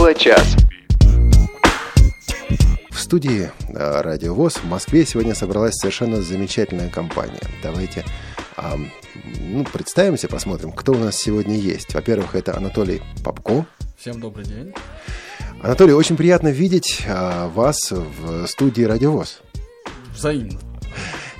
Тифло-час. 0.00 0.56
В 2.88 2.98
студии 2.98 3.50
э, 3.68 4.00
Радио 4.00 4.32
ВОЗ 4.32 4.54
в 4.54 4.64
Москве 4.64 5.04
сегодня 5.04 5.34
собралась 5.34 5.74
совершенно 5.74 6.22
замечательная 6.22 6.88
компания. 6.88 7.42
Давайте 7.62 8.06
а, 8.56 8.78
ну, 9.38 9.62
представимся, 9.70 10.26
посмотрим, 10.26 10.72
кто 10.72 10.92
у 10.92 10.96
нас 10.96 11.16
сегодня 11.16 11.54
есть. 11.54 11.92
Во-первых, 11.92 12.34
это 12.34 12.56
Анатолий 12.56 13.02
Попко. 13.22 13.66
Всем 13.98 14.20
добрый 14.20 14.46
день. 14.46 14.72
Анатолий, 15.62 15.92
очень 15.92 16.16
приятно 16.16 16.48
видеть 16.48 17.04
а, 17.06 17.48
вас 17.48 17.76
в 17.90 18.46
студии 18.46 18.84
Радио 18.84 19.12
ВОЗ. 19.12 19.42
Взаимно. 20.14 20.58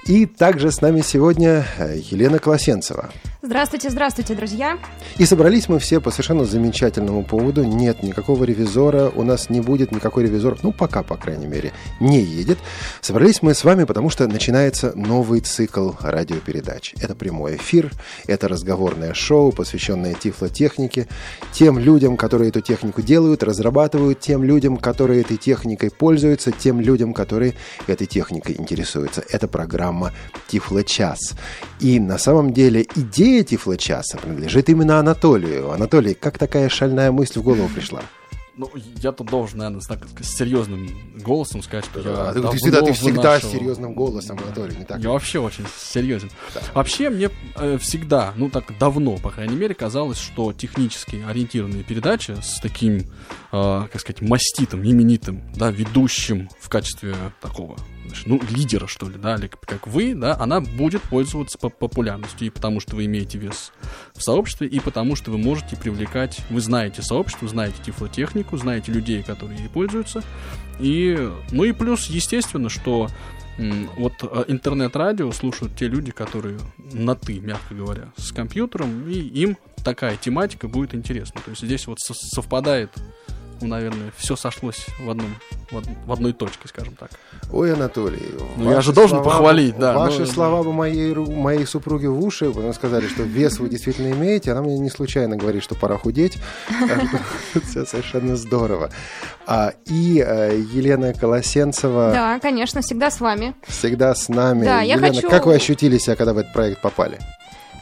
И 0.05 0.27
также 0.27 0.71
с 0.71 0.83
нами 0.83 1.01
сегодня 1.01 1.65
э, 1.79 1.97
Елена 1.97 2.39
Колосенцева. 2.39 3.09
Здравствуйте, 3.43 3.89
здравствуйте, 3.89 4.35
друзья. 4.35 4.79
И 5.17 5.25
собрались 5.25 5.67
мы 5.67 5.79
все 5.79 5.99
по 5.99 6.11
совершенно 6.11 6.45
замечательному 6.45 7.25
поводу. 7.25 7.65
Нет 7.65 8.03
никакого 8.03 8.45
ревизора, 8.45 9.11
у 9.17 9.23
нас 9.23 9.49
не 9.49 9.63
будет 9.63 9.93
никакой 9.93 10.25
ревизор, 10.25 10.59
ну 10.63 10.73
пока, 10.73 11.03
по 11.03 11.17
крайней 11.17 11.47
мере, 11.47 11.73
не 12.01 12.21
едет. 12.21 12.59
Собрались 13.01 13.41
мы 13.41 13.55
с 13.55 13.65
вами, 13.65 13.85
потому 13.85 14.11
что 14.11 14.27
начинается 14.27 14.93
новый 14.95 15.41
цикл 15.41 15.93
радиопередач. 16.01 16.93
Это 17.01 17.15
прямой 17.15 17.57
эфир, 17.57 17.91
это 18.27 18.47
разговорное 18.47 19.15
шоу, 19.15 19.53
посвященное 19.53 20.13
тифлотехнике, 20.13 21.09
тем 21.51 21.79
людям, 21.79 22.19
которые 22.19 22.51
эту 22.51 22.61
технику 22.61 23.01
делают, 23.01 23.43
разрабатывают, 23.43 24.21
тем 24.21 24.45
людям, 24.45 24.77
которые 24.77 25.23
этой 25.23 25.39
техникой 25.39 25.91
пользуются, 25.91 26.53
тем 26.53 26.79
людям, 26.79 27.15
которые 27.15 27.55
этой 27.87 28.07
техникой 28.07 28.57
интересуются. 28.59 29.25
Это 29.31 29.49
программа 29.49 30.13
Тифлочас. 30.49 31.33
И 31.79 31.99
на 31.99 32.19
самом 32.19 32.53
деле 32.53 32.87
идея 32.97 33.30
идея 33.31 33.45
Тифло-часа 33.45 34.19
принадлежит 34.19 34.69
именно 34.69 34.99
Анатолию. 34.99 35.71
Анатолий, 35.71 36.15
как 36.15 36.39
такая 36.39 36.69
шальная 36.69 37.13
мысль 37.13 37.41
в 37.41 37.43
голову 37.43 37.69
пришла? 37.69 38.01
Ну, 38.57 38.71
я 38.97 39.13
тут 39.13 39.29
должен, 39.29 39.59
наверное, 39.59 39.81
так, 39.81 40.01
с 40.21 40.37
серьезным 40.37 40.91
голосом 41.23 41.63
сказать, 41.63 41.87
что 41.87 42.01
я... 42.01 42.31
А, 42.31 42.33
ты, 42.35 42.43
ты 42.43 42.57
всегда, 42.59 42.83
ты 42.83 42.93
всегда 42.93 43.35
нашего... 43.35 43.49
с 43.49 43.53
серьезным 43.53 43.95
голосом, 43.95 44.39
Анатолий, 44.39 44.77
не 44.77 44.85
так? 44.85 45.01
Я 45.01 45.11
вообще 45.11 45.39
очень 45.39 45.65
серьезен. 45.79 46.31
Да. 46.55 46.61
Вообще, 46.75 47.09
мне 47.09 47.31
э, 47.57 47.79
всегда, 47.79 48.35
ну 48.37 48.51
так 48.51 48.77
давно, 48.79 49.17
по 49.17 49.31
крайней 49.31 49.57
мере, 49.57 49.75
казалось, 49.75 50.19
что 50.19 50.53
технически 50.53 51.25
ориентированные 51.27 51.85
передачи 51.85 52.37
с 52.43 52.61
таким, 52.61 52.99
э, 52.99 53.03
как 53.51 53.99
сказать, 53.99 54.21
маститым, 54.21 54.85
именитым, 54.85 55.43
да, 55.55 55.71
ведущим 55.71 56.51
в 56.61 56.69
качестве 56.69 57.15
такого 57.41 57.77
ну, 58.27 58.41
лидера, 58.51 58.87
что 58.87 59.09
ли, 59.09 59.17
да, 59.19 59.37
или 59.37 59.49
как 59.49 59.87
вы, 59.87 60.15
да, 60.15 60.37
она 60.39 60.61
будет 60.61 61.03
пользоваться 61.03 61.59
популярностью, 61.59 62.47
и 62.47 62.51
потому 62.51 62.81
что 62.81 62.97
вы 62.97 63.07
имеете 63.07 63.39
вес 63.39 63.73
в 64.15 64.23
сообществе, 64.23 64.67
и 64.67 64.81
потому 64.81 65.17
что 65.17 65.31
вы 65.31 65.39
можете 65.39 65.77
привлекать, 65.77 66.41
вы 66.51 66.61
знаете 66.61 67.03
сообщество, 67.03 67.49
знаете 67.49 67.77
тифлотехнику, 67.85 68.57
знаете 68.57 68.93
людей, 68.93 69.23
которые 69.23 69.59
ей 69.59 69.69
пользуются, 69.69 70.23
и, 70.79 71.31
ну 71.51 71.65
и 71.65 71.73
плюс, 71.73 72.07
естественно, 72.07 72.69
что 72.69 73.09
вот 73.97 74.15
э, 74.23 74.45
интернет-радио 74.49 75.31
слушают 75.33 75.77
те 75.77 75.87
люди, 75.87 76.11
которые 76.11 76.59
на 76.79 77.15
«ты», 77.15 77.41
мягко 77.41 77.75
говоря, 77.75 78.13
с 78.17 78.33
компьютером, 78.33 79.09
и 79.09 79.19
им 79.19 79.59
такая 79.85 80.17
тематика 80.17 80.69
будет 80.69 80.95
интересна. 80.95 81.41
То 81.45 81.51
есть 81.51 81.63
здесь 81.63 81.87
вот 81.87 81.99
совпадает 82.01 82.91
ну, 83.61 83.69
наверное, 83.69 84.13
все 84.17 84.37
сошлось 84.37 84.87
в, 84.99 85.11
одном, 85.11 85.37
в, 85.71 85.83
в 86.07 86.13
одной 86.13 86.33
точке, 86.33 86.69
скажем 86.69 86.95
так. 86.95 87.11
Ой, 87.53 87.73
Анатолий, 87.73 88.23
ну, 88.57 88.71
я 88.71 88.81
же 88.81 88.93
должен 88.93 89.19
слова, 89.19 89.31
похвалить, 89.31 89.79
да. 89.79 89.97
Ваши 89.97 90.21
но... 90.21 90.27
слова 90.27 90.63
бы 90.63 90.73
моей, 90.73 91.15
моей 91.15 91.67
супруге 91.67 92.09
в 92.09 92.25
уши, 92.25 92.51
потому 92.51 92.73
сказали, 92.73 93.07
что 93.09 93.23
вес 93.23 93.59
вы 93.59 93.69
действительно 93.69 94.13
имеете, 94.13 94.53
она 94.53 94.63
мне 94.63 94.79
не 94.79 94.91
случайно 94.91 95.37
говорит, 95.37 95.63
что 95.63 95.75
пора 95.75 95.99
худеть. 95.99 96.39
Все 97.71 97.85
совершенно 97.85 98.37
здорово. 98.37 98.91
А, 99.47 99.73
и 99.87 100.25
э, 100.25 100.61
Елена 100.73 101.13
Колосенцева... 101.13 102.11
Да, 102.13 102.39
конечно, 102.41 102.83
всегда 102.83 103.11
с 103.11 103.21
вами. 103.21 103.55
Всегда 103.67 104.15
с 104.15 104.29
нами. 104.29 104.65
Да, 104.65 104.81
я 104.81 104.99
хочу... 104.99 105.29
как 105.29 105.47
вы 105.47 105.55
ощутили 105.55 105.99
себя, 105.99 106.17
когда 106.17 106.33
в 106.33 106.39
этот 106.39 106.53
проект 106.53 106.81
попали? 106.81 107.19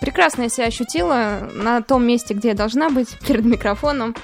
Прекрасно 0.01 0.43
я 0.43 0.49
себя 0.49 0.67
ощутила 0.67 1.49
на 1.55 1.83
том 1.83 2.07
месте, 2.07 2.35
где 2.35 2.49
я 2.49 2.55
должна 2.55 2.89
быть, 2.89 3.19
перед 3.27 3.45
микрофоном. 3.45 4.15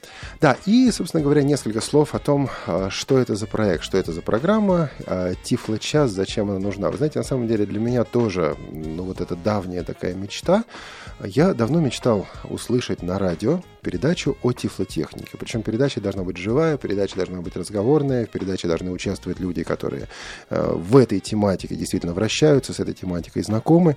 Да, 0.40 0.56
и, 0.66 0.90
собственно 0.90 1.22
говоря, 1.22 1.42
несколько 1.42 1.80
слов 1.80 2.14
о 2.14 2.18
том, 2.18 2.50
а, 2.66 2.90
что 2.90 3.18
это 3.18 3.34
за 3.34 3.46
проект, 3.46 3.82
что 3.82 3.98
это 3.98 4.12
за 4.12 4.22
программа, 4.22 4.90
а, 5.06 5.34
Тифло 5.42 5.78
час, 5.78 6.10
зачем 6.10 6.50
она 6.50 6.58
нужна. 6.58 6.90
Вы 6.90 6.98
знаете, 6.98 7.18
на 7.18 7.24
самом 7.24 7.48
деле 7.48 7.66
для 7.66 7.80
меня 7.80 8.04
тоже, 8.04 8.56
ну 8.70 9.04
вот 9.04 9.20
это 9.20 9.36
давняя 9.36 9.82
такая 9.82 10.14
мечта. 10.14 10.64
Я 11.20 11.54
давно 11.54 11.80
мечтал 11.80 12.26
услышать 12.44 13.02
на 13.02 13.18
радио 13.18 13.62
передачу 13.82 14.36
о 14.42 14.52
тифлотехнике. 14.52 15.36
Причем 15.38 15.62
передача 15.62 16.00
должна 16.00 16.22
быть 16.22 16.36
живая, 16.36 16.76
передача 16.76 17.16
должна 17.16 17.40
быть 17.40 17.56
разговорная, 17.56 18.26
в 18.26 18.30
передаче 18.30 18.68
должны 18.68 18.90
участвовать 18.90 19.40
люди, 19.40 19.62
которые 19.64 20.08
а, 20.50 20.74
в 20.74 20.96
этой 20.96 21.20
тематике 21.20 21.74
действительно 21.74 22.12
вращаются, 22.12 22.72
с 22.72 22.80
этой 22.80 22.94
тематикой 22.94 23.42
знакомы. 23.42 23.96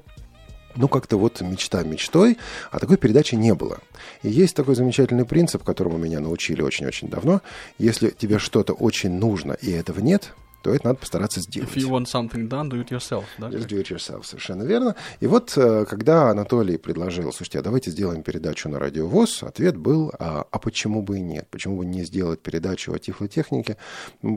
Ну, 0.76 0.88
как-то 0.88 1.18
вот 1.18 1.42
мечта 1.42 1.84
мечтой, 1.84 2.38
а 2.72 2.80
такой 2.80 2.98
передачи 2.98 3.36
не 3.36 3.54
было. 3.54 3.80
И 4.24 4.30
есть 4.30 4.56
такой 4.56 4.76
замечательный 4.76 5.26
принцип, 5.26 5.64
которому 5.64 5.98
меня 5.98 6.20
научили 6.20 6.62
очень-очень 6.62 7.10
давно. 7.10 7.42
Если 7.78 8.10
тебе 8.10 8.40
что-то 8.40 8.74
очень 8.74 9.12
нужно, 9.12 9.54
и 9.54 9.72
этого 9.72 10.00
нет, 10.00 10.34
то 10.62 10.74
это 10.74 10.88
надо 10.88 11.00
постараться 11.00 11.42
сделать. 11.42 11.70
If 11.70 11.78
you 11.78 11.90
want 11.90 12.06
something 12.06 12.48
done, 12.48 12.70
do 12.70 12.84
it 12.84 12.90
yourself, 12.90 13.26
да? 13.38 13.50
Just 13.50 13.68
do 13.68 13.82
it 13.82 13.90
yourself, 13.90 14.24
совершенно 14.24 14.64
верно. 14.64 14.96
И 15.20 15.28
вот, 15.28 15.54
э, 15.58 15.86
когда 15.86 16.30
Анатолий 16.30 16.78
предложил, 16.78 17.32
слушайте, 17.34 17.60
а 17.60 17.62
давайте 17.62 17.92
сделаем 17.92 18.24
передачу 18.24 18.70
на 18.70 18.80
Радио 18.80 19.08
ВОЗ, 19.08 19.44
ответ 19.44 19.78
был, 19.78 20.12
а, 20.20 20.46
а 20.50 20.60
почему 20.60 21.02
бы 21.02 21.18
и 21.18 21.22
нет? 21.22 21.48
Почему 21.50 21.78
бы 21.78 21.86
не 21.86 22.04
сделать 22.04 22.42
передачу 22.42 22.94
о 22.94 23.00
тифлотехнике? 23.00 23.78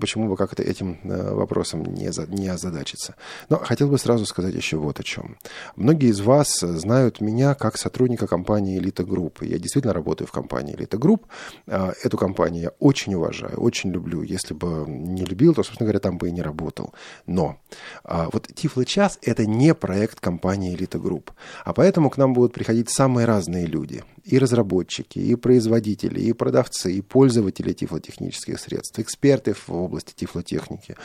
Почему 0.01 0.29
бы 0.29 0.37
как-то 0.37 0.63
этим 0.63 0.99
э, 1.05 1.35
вопросом 1.35 1.85
не, 1.85 2.13
за, 2.13 2.27
не 2.27 2.49
озадачиться? 2.49 3.17
Но 3.49 3.59
хотел 3.59 3.89
бы 3.89 3.99
сразу 3.99 4.27
сказать 4.27 4.55
еще 4.55 4.77
вот 4.77 5.01
о 5.01 5.03
чем. 5.03 5.37
Многие 5.77 6.11
из 6.11 6.21
вас 6.21 6.61
знают 6.61 7.21
меня 7.21 7.55
как 7.55 7.77
сотрудника 7.77 8.27
компании 8.27 8.79
«Элита 8.79 9.05
Групп». 9.05 9.43
Я 9.43 9.59
действительно 9.59 9.95
работаю 9.95 10.29
в 10.29 10.33
компании 10.33 10.75
«Элита 10.75 10.99
Групп». 10.99 11.27
А, 11.67 11.93
эту 12.03 12.17
компанию 12.17 12.63
я 12.63 12.71
очень 12.79 13.15
уважаю, 13.15 13.57
очень 13.59 13.91
люблю. 13.91 14.23
Если 14.23 14.55
бы 14.55 14.85
не 14.89 15.25
любил, 15.25 15.55
то, 15.55 15.63
собственно 15.63 15.87
говоря, 15.87 16.01
там 16.01 16.14
там 16.15 16.19
бы 16.19 16.29
и 16.29 16.33
не 16.33 16.43
работал. 16.43 16.93
Но 17.27 17.57
а, 18.05 18.29
вот 18.33 18.49
Тифло 18.55 18.85
час– 18.85 19.19
это 19.23 19.47
не 19.47 19.75
проект 19.75 20.21
компании 20.21 20.75
Элита 20.75 20.99
Групп. 20.99 21.33
А 21.65 21.73
поэтому 21.73 22.11
к 22.11 22.19
нам 22.19 22.33
будут 22.33 22.53
приходить 22.53 22.91
самые 22.91 23.27
разные 23.27 23.67
люди. 23.67 24.03
И 24.25 24.39
разработчики, 24.39 25.19
и 25.19 25.35
производители, 25.35 26.21
и 26.21 26.33
продавцы, 26.33 26.93
и 26.93 27.01
пользователи 27.03 27.73
тифлотехнических 27.73 28.59
средств, 28.59 28.99
эксперты 28.99 29.55
в 29.55 29.71
области 29.71 30.15
тифлотехники, 30.15 30.97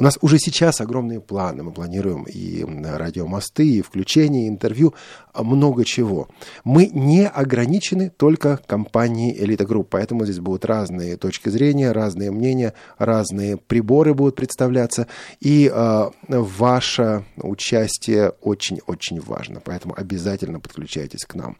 У 0.00 0.04
нас 0.04 0.16
уже 0.20 0.38
сейчас 0.38 0.80
огромные 0.80 1.20
планы. 1.20 1.64
Мы 1.64 1.72
планируем 1.72 2.22
и 2.22 2.64
радиомосты, 2.84 3.66
и 3.66 3.82
включение, 3.82 4.46
и 4.46 4.48
интервью, 4.48 4.94
а 5.32 5.42
много 5.42 5.84
чего. 5.84 6.28
Мы 6.62 6.86
не 6.86 7.26
ограничены 7.26 8.08
только 8.08 8.60
компанией 8.66 9.36
Элита 9.36 9.64
Групп, 9.64 9.88
поэтому 9.90 10.24
здесь 10.24 10.38
будут 10.38 10.64
разные 10.64 11.16
точки 11.16 11.48
зрения, 11.48 11.90
разные 11.90 12.30
мнения, 12.30 12.74
разные 12.96 13.56
приборы 13.56 14.14
будут 14.14 14.36
представляться, 14.36 15.08
и 15.40 15.68
э, 15.72 16.10
ваше 16.28 17.24
участие 17.36 18.30
очень-очень 18.40 19.20
важно, 19.20 19.60
поэтому 19.64 19.94
обязательно 19.96 20.60
подключайтесь 20.60 21.24
к 21.24 21.34
нам. 21.34 21.56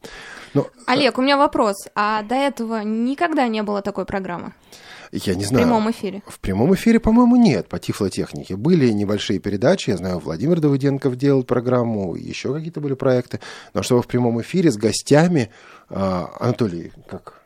Но, 0.54 0.68
Олег, 0.98 1.18
у 1.18 1.22
меня 1.22 1.36
вопрос. 1.36 1.76
А 1.94 2.22
до 2.22 2.34
этого 2.34 2.82
никогда 2.82 3.48
не 3.48 3.62
было 3.62 3.82
такой 3.82 4.04
программы? 4.04 4.52
Я 5.12 5.34
не 5.34 5.44
знаю. 5.44 5.64
В 5.64 5.68
прямом 5.68 5.90
эфире? 5.90 6.22
В 6.26 6.38
прямом 6.38 6.74
эфире, 6.74 7.00
по-моему, 7.00 7.36
нет, 7.36 7.68
по 7.68 7.78
тифлотехнике. 7.78 8.56
Были 8.56 8.90
небольшие 8.90 9.38
передачи, 9.38 9.90
я 9.90 9.96
знаю, 9.96 10.18
Владимир 10.18 10.60
Давыденков 10.60 11.16
делал 11.16 11.44
программу, 11.44 12.14
еще 12.14 12.52
какие-то 12.52 12.80
были 12.80 12.94
проекты. 12.94 13.40
Но 13.72 13.82
чтобы 13.82 14.02
в 14.02 14.06
прямом 14.06 14.40
эфире 14.42 14.70
с 14.70 14.76
гостями, 14.76 15.50
а, 15.88 16.30
Анатолий, 16.38 16.92
как 17.08 17.37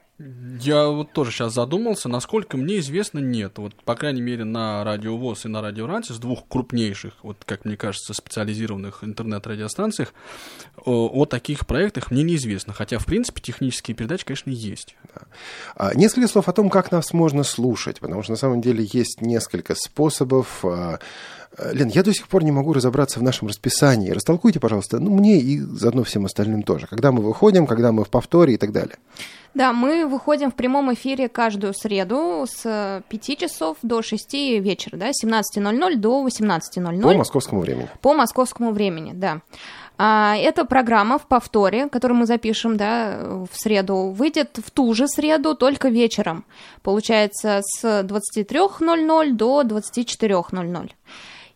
я 0.60 0.88
вот 0.88 1.12
тоже 1.12 1.30
сейчас 1.32 1.54
задумался, 1.54 2.08
насколько 2.08 2.56
мне 2.56 2.78
известно, 2.78 3.18
нет. 3.18 3.58
Вот, 3.58 3.74
по 3.84 3.94
крайней 3.94 4.20
мере, 4.20 4.44
на 4.44 4.84
Радио 4.84 5.16
ВОЗ 5.16 5.46
и 5.46 5.48
на 5.48 5.60
Радио 5.60 5.86
Ранте, 5.86 6.12
с 6.12 6.18
двух 6.18 6.46
крупнейших, 6.48 7.14
вот, 7.22 7.38
как 7.44 7.64
мне 7.64 7.76
кажется, 7.76 8.14
специализированных 8.14 9.02
интернет-радиостанциях, 9.02 10.12
о, 10.84 11.08
о 11.08 11.26
таких 11.26 11.66
проектах 11.66 12.10
мне 12.10 12.22
неизвестно. 12.22 12.72
Хотя, 12.72 12.98
в 12.98 13.06
принципе, 13.06 13.40
технические 13.40 13.96
передачи, 13.96 14.24
конечно, 14.24 14.50
есть. 14.50 14.96
Да. 15.14 15.22
А, 15.76 15.94
несколько 15.94 16.28
слов 16.28 16.48
о 16.48 16.52
том, 16.52 16.70
как 16.70 16.92
нас 16.92 17.12
можно 17.12 17.42
слушать, 17.42 18.00
потому 18.00 18.22
что, 18.22 18.32
на 18.32 18.38
самом 18.38 18.60
деле, 18.60 18.88
есть 18.92 19.20
несколько 19.20 19.74
способов. 19.74 20.64
А, 20.64 20.98
Лен, 21.72 21.88
я 21.88 22.02
до 22.02 22.14
сих 22.14 22.28
пор 22.28 22.44
не 22.44 22.52
могу 22.52 22.72
разобраться 22.72 23.18
в 23.18 23.22
нашем 23.22 23.48
расписании. 23.48 24.10
Растолкуйте, 24.10 24.58
пожалуйста, 24.58 25.00
ну, 25.00 25.10
мне 25.10 25.40
и 25.40 25.58
заодно 25.58 26.02
всем 26.02 26.24
остальным 26.24 26.62
тоже. 26.62 26.86
Когда 26.86 27.12
мы 27.12 27.22
выходим, 27.22 27.66
когда 27.66 27.92
мы 27.92 28.04
в 28.04 28.10
повторе 28.10 28.54
и 28.54 28.56
так 28.56 28.72
далее. 28.72 28.96
Да, 29.54 29.72
мы 29.72 30.06
выходим 30.06 30.50
в 30.50 30.54
прямом 30.54 30.92
эфире 30.94 31.28
каждую 31.28 31.74
среду 31.74 32.46
с 32.48 33.02
5 33.08 33.38
часов 33.38 33.76
до 33.82 34.00
6 34.00 34.32
вечера, 34.60 34.96
да, 34.96 35.10
17.00 35.10 35.96
до 35.96 36.26
18.00. 36.26 37.02
По 37.02 37.14
московскому 37.14 37.60
времени. 37.60 37.88
По 38.00 38.14
московскому 38.14 38.72
времени, 38.72 39.12
да. 39.14 39.40
А, 39.98 40.34
эта 40.36 40.64
программа 40.64 41.18
в 41.18 41.26
повторе, 41.26 41.88
которую 41.88 42.18
мы 42.18 42.26
запишем 42.26 42.76
да, 42.76 43.18
в 43.20 43.50
среду, 43.52 44.10
выйдет 44.10 44.58
в 44.64 44.70
ту 44.70 44.94
же 44.94 45.06
среду, 45.06 45.54
только 45.54 45.90
вечером. 45.90 46.44
Получается, 46.82 47.60
с 47.62 47.84
23.00 47.84 49.32
до 49.32 49.62
24.00. 49.62 50.90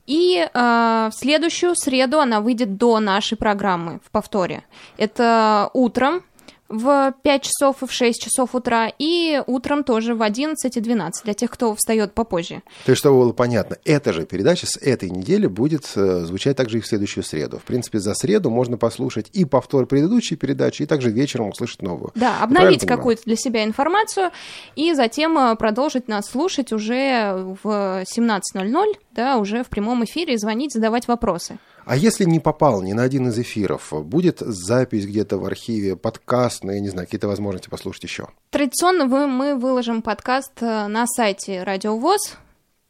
И 0.07 0.39
э, 0.39 0.49
в 0.55 1.13
следующую 1.13 1.75
среду 1.75 2.21
она 2.21 2.41
выйдет 2.41 2.77
до 2.77 3.01
нашей 3.01 3.37
программы 3.37 4.01
в 4.05 4.11
повторе. 4.13 4.63
Это 4.97 5.71
утром 5.73 6.23
в 6.69 7.15
5 7.23 7.43
часов 7.43 7.83
и 7.83 7.87
в 7.87 7.93
6 7.93 8.23
часов 8.23 8.55
утра, 8.55 8.91
и 8.99 9.43
утром 9.47 9.85
тоже 9.85 10.15
в 10.15 10.23
11 10.23 10.77
и 10.77 10.81
12, 10.81 11.25
для 11.25 11.35
тех, 11.35 11.51
кто 11.51 11.75
встает 11.75 12.13
попозже. 12.13 12.63
То 12.85 12.93
есть, 12.93 13.01
чтобы 13.01 13.19
было 13.19 13.33
понятно, 13.33 13.77
эта 13.85 14.13
же 14.13 14.27
передача 14.27 14.67
с 14.67 14.77
этой 14.77 15.11
недели 15.11 15.47
будет 15.47 15.91
э, 15.95 16.25
звучать 16.25 16.57
также 16.57 16.79
и 16.79 16.81
в 16.81 16.87
следующую 16.87 17.25
среду. 17.25 17.59
В 17.59 17.63
принципе, 17.65 17.99
за 17.99 18.15
среду 18.15 18.51
можно 18.51 18.77
послушать 18.77 19.29
и 19.33 19.45
повтор 19.45 19.87
предыдущей 19.87 20.37
передачи, 20.37 20.83
и 20.83 20.87
также 20.87 21.11
вечером 21.11 21.51
услышать 21.51 21.83
новую. 21.83 22.13
Да, 22.15 22.43
обновить 22.43 22.87
какую-то 22.87 23.23
для 23.25 23.37
себя 23.37 23.65
информацию, 23.65 24.31
и 24.75 24.93
затем 24.95 25.39
э, 25.39 25.57
продолжить 25.57 26.09
нас 26.09 26.27
слушать 26.27 26.73
уже 26.73 27.57
в 27.63 28.05
17.00, 28.05 28.85
да, 29.17 29.39
уже 29.39 29.65
в 29.65 29.69
прямом 29.69 30.05
эфире, 30.05 30.39
звонить, 30.39 30.73
задавать 30.73 31.09
вопросы. 31.09 31.59
А 31.85 31.97
если 31.97 32.25
не 32.25 32.39
попал 32.39 32.83
ни 32.83 32.93
на 32.93 33.03
один 33.03 33.29
из 33.29 33.39
эфиров, 33.39 33.93
будет 33.93 34.41
запись 34.41 35.07
где-то 35.07 35.39
в 35.39 35.45
архиве, 35.45 35.97
подкаст, 35.97 36.63
ну, 36.65 36.73
я 36.73 36.81
не 36.81 36.89
знаю, 36.89 37.07
какие-то 37.07 37.29
возможности 37.29 37.69
послушать 37.69 38.05
еще? 38.05 38.29
Традиционно 38.51 39.07
мы 39.07 39.57
выложим 39.57 40.03
подкаст 40.03 40.53
э, 40.61 40.87
на 40.87 41.07
сайте 41.07 41.63
Радиовоз, 41.63 42.37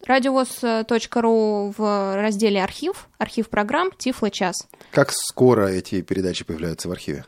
радиовоз.ру 0.05 1.75
в 1.77 2.17
разделе 2.17 2.63
«Архив», 2.63 3.09
архив 3.19 3.49
программ 3.49 3.91
«Тифло 3.97 4.31
час». 4.31 4.67
Как 4.91 5.13
скоро 5.13 5.67
эти 5.67 6.01
передачи 6.01 6.45
появляются 6.45 6.89
в 6.89 6.93
архиве? 6.93 7.25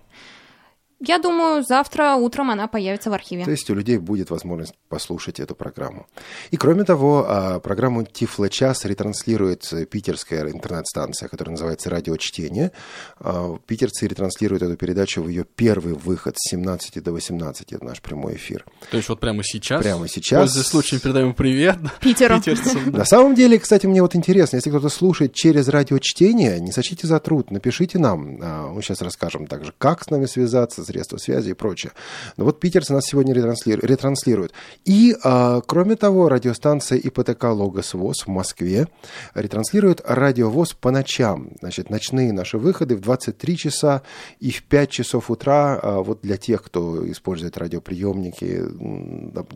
Я 1.00 1.18
думаю, 1.18 1.62
завтра 1.62 2.14
утром 2.14 2.50
она 2.50 2.66
появится 2.66 3.08
в 3.10 3.12
архиве. 3.12 3.44
То 3.44 3.52
есть 3.52 3.70
у 3.70 3.74
людей 3.74 3.98
будет 3.98 4.30
возможность 4.30 4.74
послушать 4.88 5.38
эту 5.38 5.54
программу. 5.54 6.06
И 6.50 6.56
кроме 6.56 6.82
того, 6.82 7.24
а, 7.28 7.60
программу 7.60 8.04
Тифло 8.04 8.48
час 8.48 8.84
ретранслирует 8.84 9.72
питерская 9.90 10.50
интернет-станция, 10.50 11.28
которая 11.28 11.52
называется 11.52 11.88
«Радио 11.88 12.16
Чтение». 12.16 12.72
А, 13.20 13.56
питерцы 13.66 14.08
ретранслируют 14.08 14.62
эту 14.64 14.76
передачу 14.76 15.22
в 15.22 15.28
ее 15.28 15.44
первый 15.44 15.94
выход 15.94 16.34
с 16.36 16.50
17 16.50 17.00
до 17.00 17.12
18. 17.12 17.72
Это 17.72 17.84
наш 17.84 18.02
прямой 18.02 18.34
эфир. 18.34 18.64
То 18.90 18.96
есть 18.96 19.08
вот 19.08 19.20
прямо 19.20 19.44
сейчас? 19.44 19.80
Прямо 19.80 20.08
сейчас. 20.08 20.40
Пользуясь 20.40 20.66
случаем, 20.66 21.00
передаем 21.00 21.32
привет 21.32 21.78
Питеру. 22.00 22.38
питерцам. 22.38 22.90
На 22.90 23.04
самом 23.04 23.36
деле, 23.36 23.60
кстати, 23.60 23.86
мне 23.86 24.02
вот 24.02 24.16
интересно, 24.16 24.56
если 24.56 24.70
кто-то 24.70 24.88
слушает 24.88 25.32
через 25.32 25.68
радиочтение, 25.68 26.58
не 26.58 26.72
сочите 26.72 27.06
за 27.06 27.20
труд, 27.20 27.52
напишите 27.52 28.00
нам. 28.00 28.38
А, 28.42 28.68
мы 28.72 28.82
сейчас 28.82 29.00
расскажем 29.00 29.46
также, 29.46 29.72
как 29.78 30.02
с 30.02 30.10
нами 30.10 30.26
связаться, 30.26 30.87
средства 30.88 31.18
связи 31.18 31.50
и 31.50 31.54
прочее. 31.54 31.92
Но 32.36 32.44
вот 32.44 32.60
питерцы 32.60 32.92
нас 32.92 33.04
сегодня 33.04 33.34
ретранслируют. 33.34 34.52
И, 34.84 35.16
а, 35.22 35.60
кроме 35.60 35.96
того, 35.96 36.28
радиостанция 36.28 36.98
ИПТК 36.98 37.44
«Логос 37.44 37.94
ВОЗ» 37.94 38.26
в 38.26 38.28
Москве 38.28 38.88
ретранслирует 39.34 40.00
радиовоз 40.04 40.74
по 40.74 40.90
ночам. 40.90 41.52
Значит, 41.60 41.90
ночные 41.90 42.32
наши 42.32 42.58
выходы 42.58 42.96
в 42.96 43.00
23 43.00 43.56
часа 43.56 44.02
и 44.40 44.50
в 44.50 44.62
5 44.64 44.90
часов 44.90 45.30
утра. 45.30 45.78
А, 45.80 46.02
вот 46.02 46.20
для 46.22 46.36
тех, 46.36 46.62
кто 46.62 47.08
использует 47.10 47.58
радиоприемники, 47.58 48.62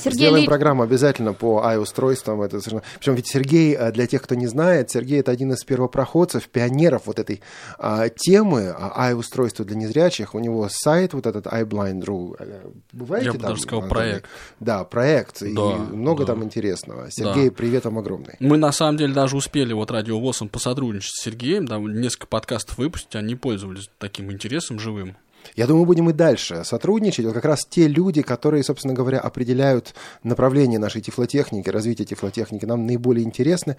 Сергей 0.00 0.18
Сделаем 0.18 0.42
Ли... 0.42 0.46
программу 0.46 0.82
обязательно 0.82 1.32
по 1.32 1.62
i-устройствам. 1.74 2.42
Это 2.42 2.60
совершенно... 2.60 2.82
Причем 2.98 3.14
ведь 3.14 3.28
Сергей, 3.28 3.74
э, 3.74 3.92
для 3.92 4.06
тех, 4.06 4.22
кто 4.22 4.34
не 4.34 4.46
знает, 4.46 4.90
Сергей 4.90 5.20
это 5.20 5.30
один 5.30 5.52
из 5.52 5.62
первопроходцев, 5.64 6.48
пионеров 6.48 7.02
вот 7.06 7.18
этой 7.18 7.40
а, 7.78 8.08
темы 8.08 8.74
i-устройства 9.10 9.64
для 9.64 9.76
незрячих. 9.76 10.34
У 10.34 10.38
него 10.38 10.68
сайт 10.70 11.14
вот 11.14 11.26
этот 11.26 11.46
iBlind.ru. 11.46 12.36
Э, 12.38 12.68
бываете 12.92 13.26
Я 13.26 13.32
бы 13.32 13.38
даже 13.38 13.60
сказал 13.60 13.88
проект. 13.88 14.26
Да, 14.58 14.84
проект. 14.84 15.40
Да, 15.40 15.46
и 15.46 15.54
много 15.54 16.24
да. 16.24 16.34
там 16.34 16.44
интересного. 16.44 17.10
Сергей, 17.10 17.50
да. 17.50 17.54
привет 17.54 17.84
вам 17.84 17.98
огромный. 17.98 18.36
Мы 18.40 18.56
на 18.56 18.72
самом 18.72 18.96
деле 18.96 19.12
даже 19.12 19.36
успели 19.36 19.72
вот 19.72 19.90
радио 19.90 20.18
ВОЗом 20.18 20.48
посотрудничать 20.48 21.14
с 21.14 21.22
Сергеем, 21.22 21.66
да, 21.66 21.78
несколько 21.78 22.26
подкастов 22.26 22.78
выпустить, 22.78 23.14
они 23.14 23.34
пользовались 23.34 23.90
таким 23.98 24.32
интересом 24.32 24.78
живым. 24.78 25.16
Я 25.56 25.66
думаю, 25.66 25.84
будем 25.84 26.10
и 26.10 26.12
дальше 26.12 26.62
сотрудничать. 26.64 27.24
Вот 27.24 27.34
как 27.34 27.44
раз 27.44 27.66
те 27.68 27.88
люди, 27.88 28.22
которые, 28.22 28.62
собственно 28.62 28.94
говоря, 28.94 29.20
определяют 29.20 29.94
направление 30.22 30.78
нашей 30.78 31.00
тифлотехники, 31.00 31.68
развитие 31.68 32.06
тифлотехники, 32.06 32.64
нам 32.64 32.86
наиболее 32.86 33.24
интересны. 33.24 33.76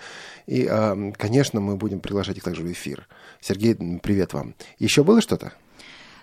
И, 0.48 0.70
конечно, 1.18 1.60
мы 1.60 1.75
будем 1.75 2.00
приглашать 2.00 2.38
их 2.38 2.44
также 2.44 2.63
в 2.63 2.72
эфир. 2.72 3.08
Сергей, 3.39 3.75
привет 4.01 4.34
вам. 4.34 4.53
Еще 4.80 5.03
было 5.03 5.22
что-то? 5.22 5.53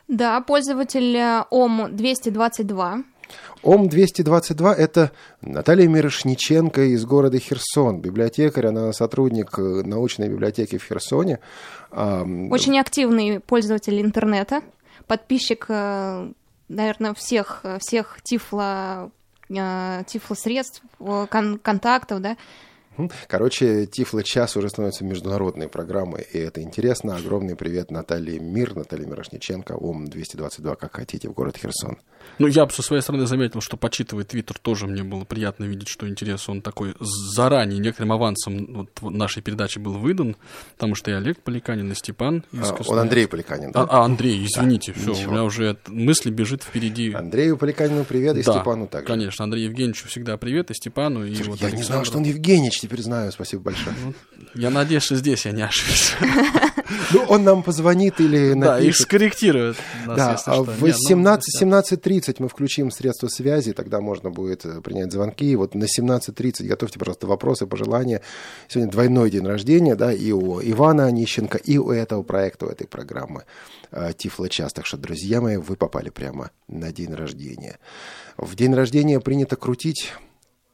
Да, 0.08 0.40
пользователь 0.40 1.14
э, 1.16 1.44
ОМ-222 1.50 3.04
ОМ-222– 3.62 4.72
это 4.78 5.12
Наталья 5.42 5.88
Мирошниченко 5.88 6.94
из 6.94 7.04
города 7.04 7.38
Херсон, 7.38 8.00
библиотекарь, 8.00 8.66
она 8.68 8.92
сотрудник 8.92 9.58
э, 9.58 9.82
научной 9.84 10.28
библиотеки 10.28 10.78
в 10.78 10.84
Херсоне. 10.84 11.40
Очень 11.90 12.78
активный 12.78 13.40
пользователь 13.40 14.00
интернета, 14.00 14.62
подписчик, 15.08 15.66
э, 15.68 16.30
наверное, 16.68 17.14
всех, 17.14 17.64
всех 17.80 18.22
тифло, 18.22 19.10
тифло 19.48 20.34
средств, 20.34 20.82
кон 20.98 21.58
контактов, 21.58 22.20
да, 22.20 22.36
Короче, 23.26 23.86
Тифло 23.86 24.22
час 24.22 24.56
уже 24.56 24.68
становится 24.68 25.04
международной 25.04 25.68
программой, 25.68 26.26
и 26.32 26.38
это 26.38 26.62
интересно. 26.62 27.16
Огромный 27.16 27.56
привет 27.56 27.90
Наталье 27.90 28.38
Мир, 28.38 28.74
Наталье 28.74 29.06
Мирошниченко, 29.06 29.74
ОМ-222, 29.74 30.76
как 30.76 30.96
хотите, 30.96 31.28
в 31.28 31.32
город 31.32 31.56
Херсон. 31.56 31.98
Ну, 32.38 32.46
я 32.46 32.66
бы 32.66 32.72
со 32.72 32.82
своей 32.82 33.02
стороны 33.02 33.26
заметил, 33.26 33.60
что 33.60 33.76
почитывая 33.76 34.24
Твиттер, 34.24 34.58
тоже 34.58 34.86
мне 34.86 35.02
было 35.02 35.24
приятно 35.24 35.64
видеть, 35.64 35.88
что 35.88 36.08
интерес 36.08 36.48
он 36.48 36.62
такой 36.62 36.94
заранее, 37.00 37.78
некоторым 37.78 38.12
авансом 38.12 38.88
вот, 39.00 39.12
нашей 39.12 39.42
передачи 39.42 39.78
был 39.78 39.94
выдан, 39.94 40.36
потому 40.74 40.94
что 40.94 41.10
и 41.10 41.14
Олег 41.14 41.40
Поликанин, 41.40 41.90
и 41.90 41.94
Степан. 41.94 42.44
Из 42.52 42.70
а, 42.70 42.76
он 42.86 42.98
Андрей 42.98 43.26
Поликанин, 43.26 43.72
да? 43.72 43.82
А, 43.82 44.02
а 44.02 44.04
Андрей, 44.04 44.44
извините, 44.44 44.92
да, 44.92 45.00
все, 45.00 45.10
ничего. 45.10 45.30
у 45.30 45.32
меня 45.32 45.44
уже 45.44 45.78
мысли 45.88 46.30
бежит 46.30 46.62
впереди. 46.62 47.12
Андрею 47.12 47.56
Поликанину 47.56 48.04
привет, 48.04 48.36
и 48.36 48.42
да, 48.42 48.52
Степану 48.52 48.86
также. 48.86 49.06
конечно, 49.06 49.44
Андрею 49.44 49.70
Евгеньевичу 49.70 50.06
всегда 50.08 50.36
привет, 50.36 50.70
и 50.70 50.74
Степану, 50.74 51.24
и 51.24 51.34
Слушай, 51.34 51.48
вот 51.48 51.60
Я 51.60 51.68
Александру. 51.68 51.78
не 51.78 51.82
знал, 51.84 52.04
что 52.04 52.18
он 52.18 52.24
Евгеньевич, 52.24 52.82
теперь 52.88 53.02
знаю, 53.02 53.30
спасибо 53.32 53.64
большое. 53.64 53.94
Ну, 54.02 54.14
я 54.54 54.70
надеюсь, 54.70 55.02
что 55.02 55.14
здесь 55.16 55.44
я 55.44 55.52
не 55.52 55.62
ошибся. 55.62 56.14
Ну, 57.12 57.22
он 57.28 57.44
нам 57.44 57.62
позвонит 57.62 58.18
или 58.18 58.54
напишет. 58.54 58.60
Да, 58.60 58.80
и 58.80 58.92
скорректирует 58.92 59.76
Да, 60.06 60.38
а 60.46 60.62
в 60.62 60.84
17.17.30 60.84 62.36
мы 62.38 62.48
включим 62.48 62.90
средства 62.90 63.28
связи, 63.28 63.74
тогда 63.74 64.00
можно 64.00 64.30
будет 64.30 64.64
э, 64.64 64.80
принять 64.80 65.12
звонки. 65.12 65.54
Вот 65.56 65.74
на 65.74 65.84
17.30 65.84 66.64
готовьте, 66.64 66.98
пожалуйста, 66.98 67.26
вопросы, 67.26 67.66
пожелания. 67.66 68.22
Сегодня 68.68 68.90
двойной 68.90 69.30
день 69.30 69.46
рождения, 69.46 69.96
да, 69.96 70.12
и 70.12 70.32
у 70.32 70.62
Ивана 70.62 71.04
Онищенко, 71.04 71.58
и 71.58 71.76
у 71.76 71.90
этого 71.90 72.22
проекта, 72.22 72.64
у 72.66 72.68
этой 72.70 72.86
программы 72.86 73.44
э, 73.90 74.12
Тифло 74.16 74.48
час. 74.48 74.72
Так 74.72 74.86
что, 74.86 74.96
друзья 74.96 75.42
мои, 75.42 75.58
вы 75.58 75.76
попали 75.76 76.08
прямо 76.08 76.50
на 76.68 76.90
день 76.90 77.12
рождения. 77.12 77.78
В 78.38 78.54
день 78.54 78.74
рождения 78.74 79.20
принято 79.20 79.56
крутить 79.56 80.12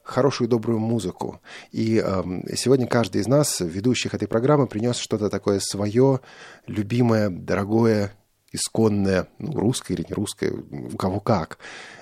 хорошую 0.05 0.49
добрую 0.49 0.79
музыку. 0.79 1.41
И 1.73 2.01
э, 2.05 2.23
сегодня 2.57 2.87
каждый 2.87 3.23
из 3.23 3.27
нас, 3.27 3.61
ведущих 3.61 4.15
этой 4.15 4.29
программы, 4.29 4.67
принес 4.67 4.97
что-то 4.97 5.31
такое 5.31 5.61
свое, 5.61 6.21
любимое, 6.67 7.31
дорогое, 7.31 8.13
исконное, 8.53 9.29
ну, 9.39 9.53
русское 9.59 9.95
или 9.95 10.05
не 10.09 10.15
русское, 10.15 10.53
у 10.53 10.97
кого 10.97 11.21
как. 11.21 11.59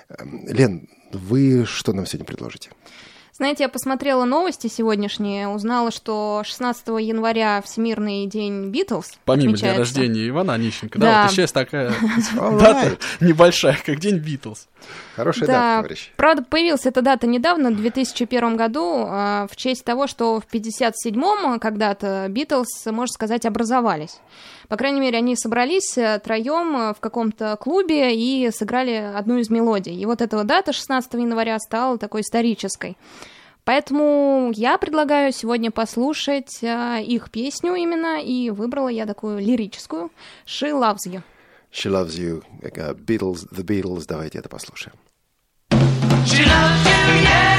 Эм, 0.09 0.45
Лен, 0.47 0.89
вы 1.11 1.65
что 1.65 1.93
нам 1.93 2.05
сегодня 2.05 2.25
предложите? 2.25 2.69
Знаете, 3.35 3.63
я 3.63 3.69
посмотрела 3.69 4.25
новости 4.25 4.67
сегодняшние, 4.67 5.47
узнала, 5.47 5.89
что 5.89 6.43
16 6.45 6.87
января 6.99 7.63
Всемирный 7.63 8.27
день 8.27 8.69
Битлз 8.69 9.13
Помимо 9.25 9.57
дня 9.57 9.75
рождения 9.75 10.29
Ивана 10.29 10.53
Онищенко, 10.53 10.99
да, 10.99 11.05
да 11.05 11.23
вот 11.23 11.31
сейчас 11.31 11.51
такая 11.51 11.91
дата 12.35 12.99
небольшая, 13.21 13.75
как 13.83 13.99
день 13.99 14.17
Битлз. 14.17 14.67
Хорошая 15.15 15.47
да, 15.47 15.53
дата, 15.53 15.81
товарищ. 15.83 16.11
Правда, 16.15 16.43
появилась 16.43 16.85
эта 16.85 17.01
дата 17.01 17.25
недавно, 17.25 17.71
в 17.71 17.75
2001 17.75 18.55
году, 18.55 19.05
а, 19.07 19.47
в 19.49 19.55
честь 19.55 19.83
того, 19.83 20.05
что 20.05 20.39
в 20.39 20.53
57-м 20.53 21.59
когда-то 21.59 22.27
Битлз, 22.29 22.85
можно 22.85 23.11
сказать, 23.11 23.45
образовались. 23.45 24.19
По 24.67 24.77
крайней 24.77 25.01
мере, 25.01 25.17
они 25.17 25.35
собрались 25.35 25.97
э, 25.97 26.19
троем 26.23 26.75
э, 26.75 26.93
в 26.93 26.99
каком-то 26.99 27.57
клубе 27.57 28.15
и 28.15 28.49
сыграли 28.51 29.13
одну 29.15 29.37
из 29.37 29.49
мелодий. 29.49 29.95
И 29.95 30.05
вот 30.05 30.21
эта 30.21 30.43
дата 30.43 30.73
16 30.73 31.13
января 31.13 31.59
стала 31.59 31.97
такой 31.97 32.21
исторической. 32.21 32.97
Поэтому 33.65 34.51
я 34.55 34.77
предлагаю 34.77 35.31
сегодня 35.31 35.71
послушать 35.71 36.61
э, 36.61 37.01
их 37.01 37.31
песню 37.31 37.75
именно, 37.75 38.21
и 38.21 38.49
выбрала 38.49 38.89
я 38.89 39.05
такую 39.05 39.39
лирическую 39.39 40.11
«She 40.45 40.71
Loves 40.71 41.07
You». 41.07 41.21
She 41.71 41.89
Loves 41.89 42.17
You, 42.17 42.43
uh, 42.61 42.93
Beatles, 42.93 43.47
The 43.51 43.63
Beatles, 43.63 44.05
давайте 44.07 44.39
это 44.39 44.49
послушаем. 44.49 44.95
She 46.25 46.45
loves 46.45 46.85
you, 46.85 47.23
yeah, 47.23 47.52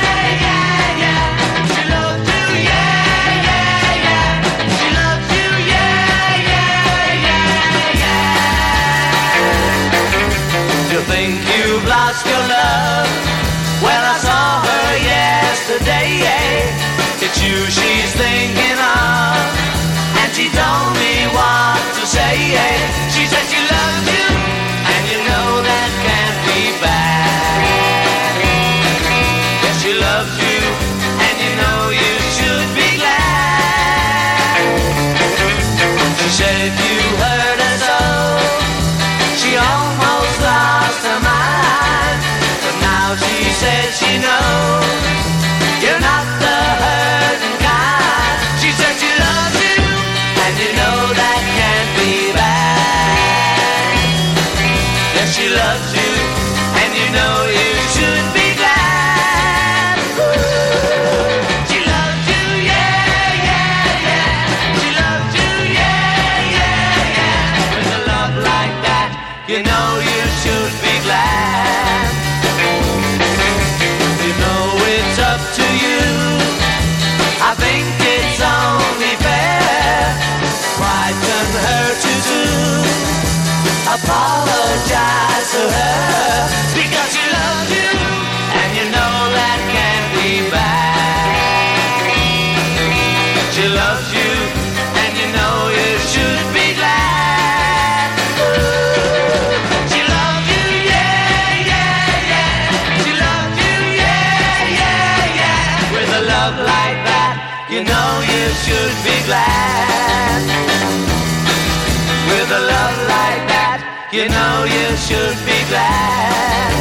You 114.24 114.30
know 114.30 114.64
you 114.64 114.96
should 114.96 115.38
be 115.44 115.58
glad. 115.68 116.72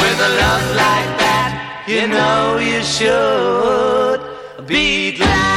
With 0.00 0.18
a 0.18 0.30
love 0.42 0.66
like 0.82 1.10
that, 1.22 1.84
you 1.86 2.08
know 2.08 2.58
you 2.58 2.82
should 2.82 4.20
be 4.66 5.12
glad. 5.16 5.54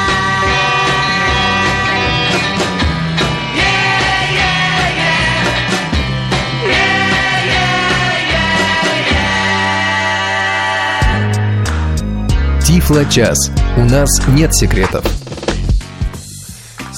Тифло 12.64 13.04
час. 13.06 13.50
У 13.78 13.86
нас 13.86 14.10
нет 14.28 14.54
секретов. 14.54 15.27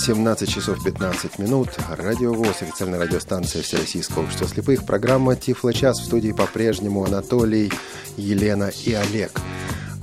17 0.09 0.49
часов 0.49 0.83
15 0.83 1.37
минут. 1.37 1.69
Радио 1.87 2.33
ВОЗ, 2.33 2.63
официальная 2.63 2.99
радиостанция 2.99 3.61
Всероссийского 3.61 4.23
общества 4.23 4.47
слепых. 4.47 4.83
Программа 4.83 5.35
«Тифло 5.35 5.71
час» 5.71 5.99
в 5.99 6.05
студии 6.05 6.31
по-прежнему 6.31 7.05
Анатолий, 7.05 7.71
Елена 8.17 8.71
и 8.87 8.93
Олег. 8.93 9.39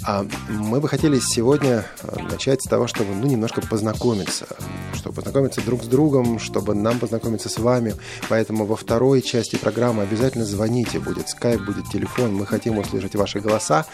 А 0.06 0.24
мы 0.48 0.80
бы 0.80 0.88
хотели 0.88 1.18
сегодня 1.18 1.84
э, 2.02 2.22
начать 2.30 2.62
с 2.62 2.68
того, 2.68 2.86
чтобы 2.86 3.12
ну, 3.12 3.26
немножко 3.26 3.60
познакомиться, 3.60 4.46
чтобы 4.94 5.16
познакомиться 5.16 5.60
друг 5.62 5.82
с 5.82 5.86
другом, 5.86 6.38
чтобы 6.38 6.76
нам 6.76 7.00
познакомиться 7.00 7.48
с 7.48 7.58
вами. 7.58 7.96
Поэтому 8.28 8.66
во 8.66 8.76
второй 8.76 9.20
части 9.20 9.56
программы 9.56 10.04
обязательно 10.04 10.44
звоните. 10.44 11.00
Будет 11.00 11.28
скайп, 11.28 11.60
будет 11.62 11.88
телефон. 11.90 12.34
Мы 12.34 12.46
хотим 12.46 12.78
услышать 12.78 13.16
ваши 13.16 13.40
голоса. 13.40 13.84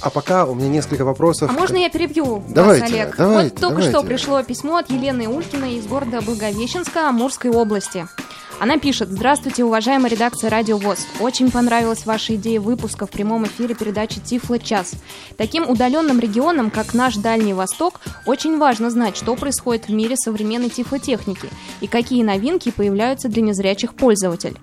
А 0.00 0.08
пока 0.08 0.46
у 0.46 0.54
меня 0.54 0.68
несколько 0.68 1.04
вопросов. 1.04 1.50
А 1.50 1.52
можно 1.52 1.76
я 1.76 1.90
перебью 1.90 2.42
давайте, 2.48 2.84
вас, 2.84 2.92
Олег? 2.92 3.16
Давайте, 3.18 3.50
вот 3.50 3.60
только 3.60 3.76
давайте. 3.76 3.90
что 3.90 4.02
пришло 4.02 4.42
письмо 4.42 4.76
от 4.78 4.90
Елены 4.90 5.28
Улькиной 5.28 5.74
из 5.74 5.86
города 5.86 6.22
Благовещенска 6.22 7.10
Амурской 7.10 7.50
области. 7.50 8.08
Она 8.60 8.78
пишет, 8.78 9.08
здравствуйте, 9.08 9.64
уважаемая 9.64 10.10
редакция 10.10 10.48
Радио 10.48 10.76
ВОЗ. 10.76 11.06
Очень 11.20 11.50
понравилась 11.50 12.06
ваша 12.06 12.36
идея 12.36 12.60
выпуска 12.60 13.06
в 13.06 13.10
прямом 13.10 13.44
эфире 13.46 13.74
передачи 13.74 14.20
Тифло 14.20 14.58
час. 14.58 14.92
Таким 15.36 15.68
удаленным 15.68 16.20
регионам, 16.20 16.70
как 16.70 16.94
наш 16.94 17.16
Дальний 17.16 17.54
Восток, 17.54 18.00
очень 18.24 18.58
важно 18.58 18.90
знать, 18.90 19.16
что 19.16 19.34
происходит 19.34 19.88
в 19.88 19.92
мире 19.92 20.16
современной 20.16 20.68
тифлотехники 20.68 21.48
и 21.80 21.88
какие 21.88 22.22
новинки 22.22 22.70
появляются 22.70 23.28
для 23.28 23.42
незрячих 23.42 23.94
пользователей. 23.94 24.56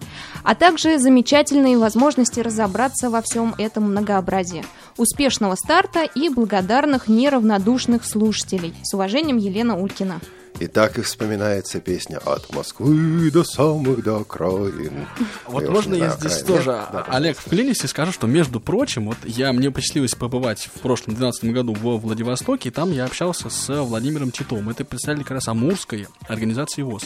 А 0.43 0.55
также 0.55 0.97
замечательные 0.97 1.77
возможности 1.77 2.39
разобраться 2.39 3.09
во 3.09 3.21
всем 3.21 3.53
этом 3.57 3.91
многообразии. 3.91 4.65
Успешного 4.97 5.55
старта 5.55 6.03
и 6.03 6.29
благодарных 6.29 7.07
неравнодушных 7.07 8.05
слушателей. 8.05 8.73
С 8.83 8.93
уважением, 8.93 9.37
Елена 9.37 9.77
Улькина. 9.77 10.21
И 10.59 10.67
так 10.67 10.99
и 10.99 11.01
вспоминается 11.01 11.79
песня 11.79 12.17
«От 12.17 12.53
Москвы 12.53 13.31
до 13.31 13.45
самых 13.45 14.03
до 14.03 14.17
окраин». 14.17 15.07
Вот 15.47 15.63
Я 15.63 15.71
можно 15.71 15.95
я 15.95 16.09
здесь 16.09 16.41
окраин. 16.41 16.57
тоже, 16.57 16.71
Нет? 16.71 16.89
Да, 16.91 17.05
Олег, 17.07 17.37
вклинюсь 17.37 17.81
и 17.83 17.87
скажу, 17.87 18.11
что, 18.11 18.27
между 18.27 18.59
прочим, 18.59 19.05
вот 19.05 19.17
я, 19.23 19.53
мне 19.53 19.71
посчастливилось 19.71 20.15
побывать 20.15 20.69
в 20.75 20.81
прошлом 20.81 21.15
2012 21.15 21.45
году 21.53 21.73
во 21.81 21.97
Владивостоке, 21.97 22.69
и 22.69 22.71
там 22.73 22.91
я 22.91 23.05
общался 23.05 23.49
с 23.49 23.83
Владимиром 23.83 24.31
Титовым. 24.31 24.69
Это 24.69 24.83
представитель 24.83 25.23
как 25.23 25.35
раз 25.35 25.47
Амурской 25.47 26.07
организации 26.27 26.81
ВОЗ. 26.81 27.03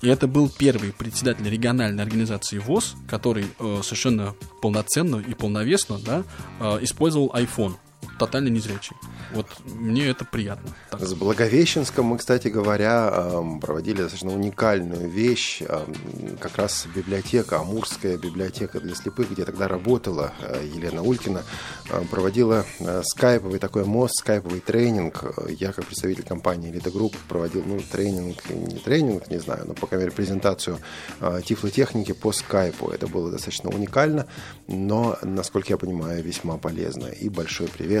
И 0.00 0.08
это 0.08 0.26
был 0.26 0.48
первый 0.48 0.92
председатель 0.92 1.46
региональной 1.48 2.02
организации 2.02 2.56
ВОЗ, 2.56 2.94
который 3.06 3.46
э, 3.58 3.80
совершенно 3.82 4.34
полноценно 4.62 5.16
и 5.16 5.34
полновесно 5.34 5.98
да, 5.98 6.22
э, 6.58 6.78
использовал 6.80 7.34
iPhone 7.36 7.74
тотально 8.18 8.48
незрячий. 8.48 8.96
Вот 9.32 9.46
мне 9.64 10.06
это 10.06 10.24
приятно. 10.24 10.70
Так. 10.90 11.00
С 11.00 11.14
Благовещенском 11.14 12.06
мы, 12.06 12.18
кстати 12.18 12.48
говоря, 12.48 13.10
эм, 13.12 13.60
проводили 13.60 13.98
достаточно 14.02 14.32
уникальную 14.32 15.08
вещь. 15.08 15.62
эм, 15.62 16.36
Как 16.40 16.56
раз 16.56 16.86
библиотека, 16.94 17.60
Амурская 17.60 18.16
библиотека 18.16 18.80
для 18.80 18.94
слепых, 18.94 19.30
где 19.30 19.44
тогда 19.44 19.68
работала 19.68 20.32
э, 20.40 20.68
Елена 20.74 21.02
Улькина, 21.02 21.42
э, 21.90 22.02
проводила 22.10 22.64
э, 22.80 23.02
скайповый 23.04 23.58
такой 23.58 23.84
мост, 23.84 24.16
скайповый 24.18 24.60
тренинг. 24.60 25.24
Я, 25.48 25.72
как 25.72 25.86
представитель 25.86 26.24
компании 26.24 26.72
Elite 26.72 26.92
Group, 26.92 27.14
проводил 27.28 27.62
ну, 27.66 27.80
тренинг, 27.80 28.48
не 28.50 28.78
тренинг, 28.78 29.30
не 29.30 29.38
знаю, 29.38 29.64
но, 29.66 29.74
по 29.74 29.86
крайней 29.86 30.06
мере, 30.06 30.16
презентацию 30.16 30.78
э, 31.20 31.40
тифлотехники 31.44 32.12
по 32.12 32.32
скайпу. 32.32 32.90
Это 32.90 33.06
было 33.06 33.30
достаточно 33.30 33.70
уникально, 33.70 34.26
но, 34.68 35.18
насколько 35.22 35.70
я 35.70 35.78
понимаю, 35.78 36.22
весьма 36.22 36.58
полезно. 36.58 37.06
И 37.06 37.28
большой 37.28 37.68
привет 37.68 37.93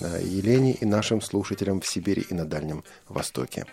э, 0.00 0.20
Елене 0.22 0.72
и 0.72 0.84
нашим 0.84 1.20
слушателям 1.20 1.80
в 1.80 1.86
Сибири 1.86 2.24
и 2.28 2.34
на 2.34 2.44
Дальнем 2.44 2.84
Востоке. 3.08 3.66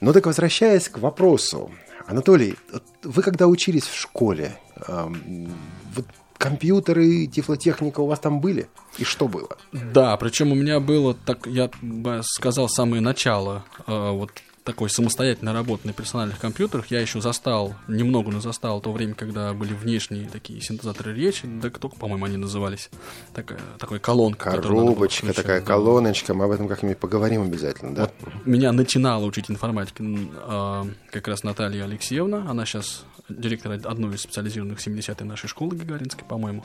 Ну 0.00 0.12
так 0.12 0.26
возвращаясь 0.26 0.88
к 0.88 0.98
вопросу. 0.98 1.70
Анатолий, 2.06 2.54
вы 3.02 3.22
когда 3.22 3.48
учились 3.48 3.84
в 3.84 3.98
школе, 3.98 4.56
эм, 4.86 5.52
вот 5.94 6.06
компьютеры, 6.38 7.26
тифлотехника 7.26 8.00
у 8.00 8.06
вас 8.06 8.20
там 8.20 8.40
были? 8.40 8.68
И 8.98 9.04
что 9.04 9.26
было? 9.26 9.56
Да, 9.72 10.16
причем 10.16 10.52
у 10.52 10.54
меня 10.54 10.80
было, 10.80 11.14
так 11.14 11.46
я 11.46 11.70
бы 11.82 12.20
сказал, 12.22 12.68
самое 12.68 13.02
начало 13.02 13.64
э, 13.86 14.10
вот 14.10 14.30
такой 14.66 14.90
самостоятельной 14.90 15.52
работы 15.52 15.86
на 15.86 15.92
персональных 15.92 16.38
компьютерах. 16.40 16.88
Я 16.88 17.00
еще 17.00 17.20
застал, 17.20 17.74
немного, 17.86 18.32
но 18.32 18.40
застал 18.40 18.80
то 18.80 18.92
время, 18.92 19.14
когда 19.14 19.54
были 19.54 19.72
внешние 19.72 20.28
такие 20.28 20.60
синтезаторы 20.60 21.14
речи, 21.14 21.46
да 21.46 21.70
только, 21.70 21.96
по-моему, 21.96 22.26
они 22.26 22.36
назывались. 22.36 22.90
Такая, 23.32 23.60
такой 23.78 24.00
колонка. 24.00 24.50
Коробочка, 24.50 25.32
такая 25.32 25.60
да. 25.60 25.66
колоночка. 25.66 26.34
Мы 26.34 26.44
об 26.44 26.50
этом 26.50 26.66
как-нибудь 26.66 26.98
поговорим 26.98 27.42
обязательно, 27.42 27.94
да? 27.94 28.10
Вот 28.20 28.44
меня 28.44 28.72
начинала 28.72 29.24
учить 29.24 29.50
информатике 29.50 30.04
а, 30.34 30.86
как 31.10 31.28
раз 31.28 31.44
Наталья 31.44 31.84
Алексеевна. 31.84 32.50
Она 32.50 32.66
сейчас 32.66 33.04
директор 33.28 33.72
одной 33.72 34.14
из 34.14 34.22
специализированных 34.22 34.78
70-й 34.78 35.24
нашей 35.24 35.48
школы 35.48 35.76
Гагаринской, 35.76 36.24
по-моему. 36.24 36.64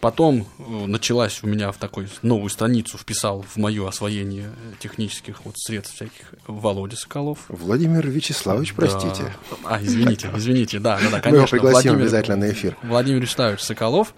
Потом 0.00 0.46
э, 0.58 0.86
началась 0.86 1.42
у 1.42 1.46
меня 1.46 1.72
в 1.72 1.76
такой 1.76 2.08
новую 2.22 2.50
страницу, 2.50 2.98
вписал 2.98 3.42
в 3.42 3.56
мое 3.56 3.86
освоение 3.88 4.50
технических 4.78 5.44
вот 5.44 5.54
средств 5.56 5.96
всяких 5.96 6.34
Володя 6.46 6.96
Соколов. 6.96 7.27
Владимир 7.48 8.06
Вячеславович, 8.08 8.74
простите. 8.74 9.24
Да. 9.50 9.56
А, 9.64 9.82
извините, 9.82 10.30
извините, 10.36 10.78
да, 10.78 10.98
да, 11.02 11.10
да, 11.10 11.20
конечно. 11.20 11.30
Мы 11.30 11.36
его 11.38 11.46
пригласим 11.46 11.90
Владимир- 11.90 12.02
обязательно 12.02 12.36
на 12.36 12.50
эфир. 12.50 12.76
Владимир 12.82 13.20
Вячеславович 13.22 13.60
Соколов. 13.60 14.14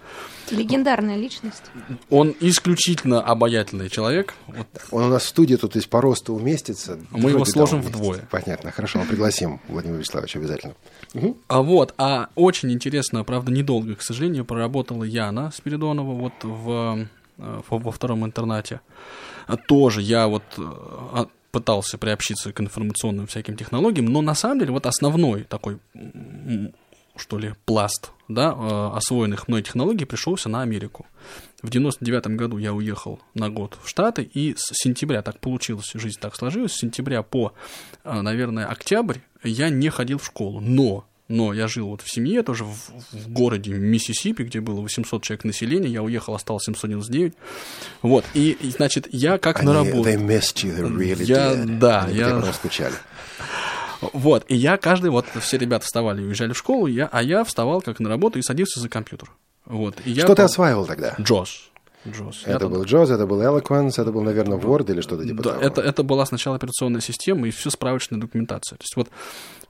Легендарная 0.49 1.15
личность. 1.15 1.63
Он 2.09 2.35
исключительно 2.41 3.21
обаятельный 3.21 3.89
человек. 3.89 4.33
Вот 4.47 4.67
Он 4.91 5.03
у 5.05 5.07
нас 5.09 5.23
в 5.23 5.27
студии 5.27 5.55
тут 5.55 5.75
есть 5.75 5.89
по 5.89 6.01
росту 6.01 6.33
уместится. 6.33 6.99
Мы 7.11 7.29
его 7.29 7.45
сложим 7.45 7.79
уместится. 7.79 7.97
вдвое. 7.99 8.27
Понятно, 8.29 8.71
хорошо, 8.71 8.99
мы 8.99 9.05
пригласим 9.05 9.61
Владимира 9.69 9.99
Вячеславовича 9.99 10.39
обязательно. 10.39 10.73
Мгм. 11.13 11.35
А 11.47 11.61
вот, 11.61 11.93
а 11.97 12.29
очень 12.35 12.71
интересно, 12.71 13.23
правда, 13.23 13.51
недолго, 13.51 13.95
к 13.95 14.01
сожалению, 14.01 14.43
проработала 14.43 15.03
Яна 15.05 15.51
Спиридонова 15.55 16.13
вот 16.13 16.33
в, 16.41 17.07
э, 17.37 17.61
во 17.69 17.91
втором 17.91 18.25
интернате. 18.25 18.81
Тоже 19.67 20.01
я 20.01 20.27
вот 20.27 20.43
э, 20.57 20.61
а, 20.61 21.27
пытался 21.51 21.97
приобщиться 21.97 22.51
к 22.51 22.61
информационным 22.61 23.27
всяким 23.27 23.57
технологиям, 23.57 24.05
но 24.05 24.21
на 24.21 24.35
самом 24.35 24.59
деле 24.59 24.71
вот 24.71 24.85
основной 24.85 25.43
такой, 25.43 25.79
что 27.15 27.37
ли, 27.37 27.53
пласт, 27.65 28.11
да, 28.27 28.55
э, 28.57 28.97
освоенных 28.97 29.47
мной 29.47 29.61
технологий 29.61 30.05
пришелся 30.05 30.49
на 30.49 30.61
Америку. 30.61 31.05
В 31.61 31.69
99 31.69 32.35
году 32.37 32.57
я 32.57 32.73
уехал 32.73 33.19
на 33.33 33.49
год 33.49 33.77
в 33.81 33.87
Штаты, 33.87 34.23
и 34.23 34.55
с 34.55 34.71
сентября 34.73 35.21
так 35.21 35.39
получилось, 35.39 35.91
жизнь 35.93 36.19
так 36.19 36.35
сложилась, 36.35 36.73
с 36.73 36.77
сентября 36.77 37.21
по, 37.21 37.53
э, 38.03 38.21
наверное, 38.21 38.65
октябрь 38.67 39.19
я 39.43 39.69
не 39.69 39.89
ходил 39.89 40.17
в 40.17 40.25
школу, 40.25 40.59
но 40.59 41.05
но 41.31 41.53
я 41.53 41.67
жил 41.67 41.87
вот 41.87 42.01
в 42.01 42.11
семье, 42.13 42.43
тоже 42.43 42.65
в, 42.65 42.75
в 43.11 43.29
городе 43.29 43.71
Миссисипи, 43.73 44.43
где 44.43 44.59
было 44.61 44.81
800 44.81 45.23
человек 45.23 45.43
населения, 45.45 45.87
я 45.89 46.03
уехал, 46.03 46.35
осталось 46.35 46.63
799. 46.65 47.33
Вот, 48.01 48.25
и, 48.33 48.51
и, 48.51 48.69
значит, 48.71 49.07
я 49.11 49.37
как 49.37 49.63
на 49.63 49.79
Они- 49.79 49.89
работу. 49.91 50.09
They 50.09 50.15
missed 50.17 50.63
you, 50.63 50.77
they 50.77 50.91
really 50.95 51.23
Я- 51.23 51.53
did. 51.53 51.79
да, 51.79 52.01
Они 52.03 52.17
я- 52.17 52.53
скучали. 52.53 52.95
Вот, 54.13 54.45
и 54.47 54.55
я 54.55 54.77
каждый, 54.77 55.11
вот 55.11 55.25
все 55.41 55.57
ребята 55.57 55.85
вставали 55.85 56.21
и 56.21 56.25
уезжали 56.25 56.53
в 56.53 56.57
школу, 56.57 56.87
я, 56.87 57.07
а 57.11 57.21
я 57.21 57.43
вставал 57.43 57.81
как 57.81 57.99
на 57.99 58.09
работу 58.09 58.39
и 58.39 58.41
садился 58.41 58.79
за 58.79 58.89
компьютер. 58.89 59.31
Вот, 59.65 59.95
и 60.05 60.11
я 60.11 60.23
Что 60.23 60.33
ты 60.35 60.41
по- 60.41 60.45
осваивал 60.45 60.85
тогда? 60.87 61.15
Джос. 61.21 61.70
Джос. 62.07 62.43
Я 62.45 62.51
Это 62.53 62.59
тогда- 62.61 62.75
был 62.77 62.83
Джоз, 62.85 63.09
это 63.09 63.27
был 63.27 63.41
Eloquence, 63.41 64.01
это 64.01 64.11
был, 64.11 64.21
наверное, 64.23 64.57
Word 64.57 64.91
или 64.91 65.01
что-то 65.01 65.23
типа 65.25 65.43
Да, 65.43 65.49
того. 65.51 65.61
это, 65.61 65.81
это 65.81 66.03
была 66.03 66.25
сначала 66.25 66.55
операционная 66.55 67.01
система 67.01 67.47
и 67.47 67.51
всю 67.51 67.69
справочная 67.69 68.19
документация. 68.19 68.77
То 68.77 68.83
есть 68.83 68.95
вот 68.95 69.09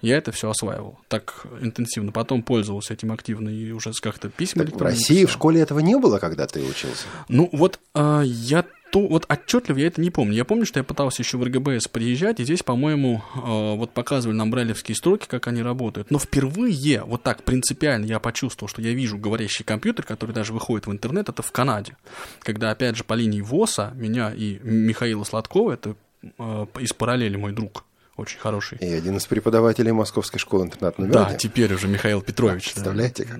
я 0.01 0.17
это 0.17 0.31
все 0.31 0.49
осваивал 0.49 0.97
так 1.09 1.45
интенсивно. 1.61 2.11
Потом 2.11 2.41
пользовался 2.43 2.93
этим 2.93 3.11
активно 3.11 3.49
и 3.49 3.71
уже 3.71 3.91
как-то 4.01 4.29
письма 4.29 4.65
Так 4.65 4.75
в 4.75 4.81
России 4.81 5.23
в 5.23 5.27
писал. 5.27 5.33
школе 5.35 5.61
этого 5.61 5.79
не 5.79 5.97
было, 5.97 6.19
когда 6.19 6.47
ты 6.47 6.61
учился? 6.61 7.05
Ну 7.27 7.49
вот 7.51 7.79
а, 7.93 8.21
я 8.21 8.65
то 8.91 9.07
вот 9.07 9.25
отчетливо 9.29 9.77
я 9.77 9.87
это 9.87 10.01
не 10.01 10.11
помню. 10.11 10.35
Я 10.35 10.45
помню, 10.45 10.65
что 10.65 10.79
я 10.79 10.83
пытался 10.83 11.21
еще 11.21 11.37
в 11.37 11.43
РГБС 11.43 11.87
приезжать, 11.87 12.39
и 12.39 12.43
здесь, 12.43 12.61
по-моему, 12.61 13.23
а, 13.35 13.75
вот 13.75 13.91
показывали 13.91 14.35
нам 14.35 14.51
брайлевские 14.51 14.95
строки, 14.95 15.27
как 15.27 15.47
они 15.47 15.61
работают. 15.61 16.11
Но 16.11 16.19
впервые 16.19 17.03
вот 17.05 17.23
так 17.23 17.43
принципиально 17.43 18.05
я 18.05 18.19
почувствовал, 18.19 18.67
что 18.67 18.81
я 18.81 18.93
вижу 18.93 19.17
говорящий 19.17 19.63
компьютер, 19.63 20.05
который 20.05 20.31
даже 20.31 20.51
выходит 20.51 20.87
в 20.87 20.91
интернет, 20.91 21.29
это 21.29 21.41
в 21.41 21.51
Канаде. 21.51 21.95
Когда, 22.41 22.71
опять 22.71 22.97
же, 22.97 23.03
по 23.05 23.13
линии 23.13 23.41
ВОСа 23.41 23.93
меня 23.95 24.33
и 24.33 24.59
Михаила 24.61 25.23
Сладкова, 25.23 25.71
это 25.71 25.95
а, 26.37 26.67
из 26.79 26.91
параллели 26.91 27.37
мой 27.37 27.53
друг, 27.53 27.85
очень 28.17 28.39
хороший. 28.39 28.77
И 28.79 28.85
один 28.93 29.17
из 29.17 29.25
преподавателей 29.25 29.91
Московской 29.91 30.39
школы 30.39 30.65
интернат 30.65 30.99
номер 30.99 31.13
Да, 31.13 31.25
один. 31.27 31.37
теперь 31.39 31.73
уже 31.73 31.87
Михаил 31.87 32.21
Петрович. 32.21 32.65
да. 32.67 32.71
Представляете 32.73 33.25
как? 33.25 33.39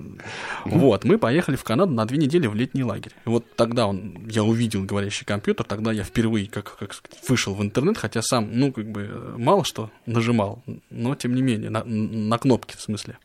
Вот, 0.65 1.03
мы 1.03 1.17
поехали 1.17 1.55
в 1.55 1.63
Канаду 1.63 1.91
на 1.93 2.05
две 2.05 2.17
недели 2.17 2.47
в 2.47 2.55
летний 2.55 2.83
лагерь. 2.83 3.11
И 3.25 3.29
вот 3.29 3.45
тогда 3.55 3.87
он, 3.87 4.25
я 4.27 4.43
увидел 4.43 4.83
говорящий 4.83 5.25
компьютер, 5.25 5.65
тогда 5.65 5.91
я 5.91 6.03
впервые, 6.03 6.47
как, 6.47 6.75
как 6.77 6.95
вышел 7.27 7.53
в 7.53 7.61
интернет, 7.61 7.97
хотя 7.97 8.21
сам, 8.23 8.49
ну, 8.53 8.71
как 8.71 8.89
бы, 8.89 9.01
э, 9.11 9.35
мало 9.37 9.63
что 9.65 9.91
нажимал, 10.05 10.63
но 10.89 11.15
тем 11.15 11.35
не 11.35 11.41
менее, 11.41 11.69
на, 11.69 11.83
на 11.83 12.37
кнопки, 12.37 12.75
в 12.75 12.81
смысле. 12.81 13.17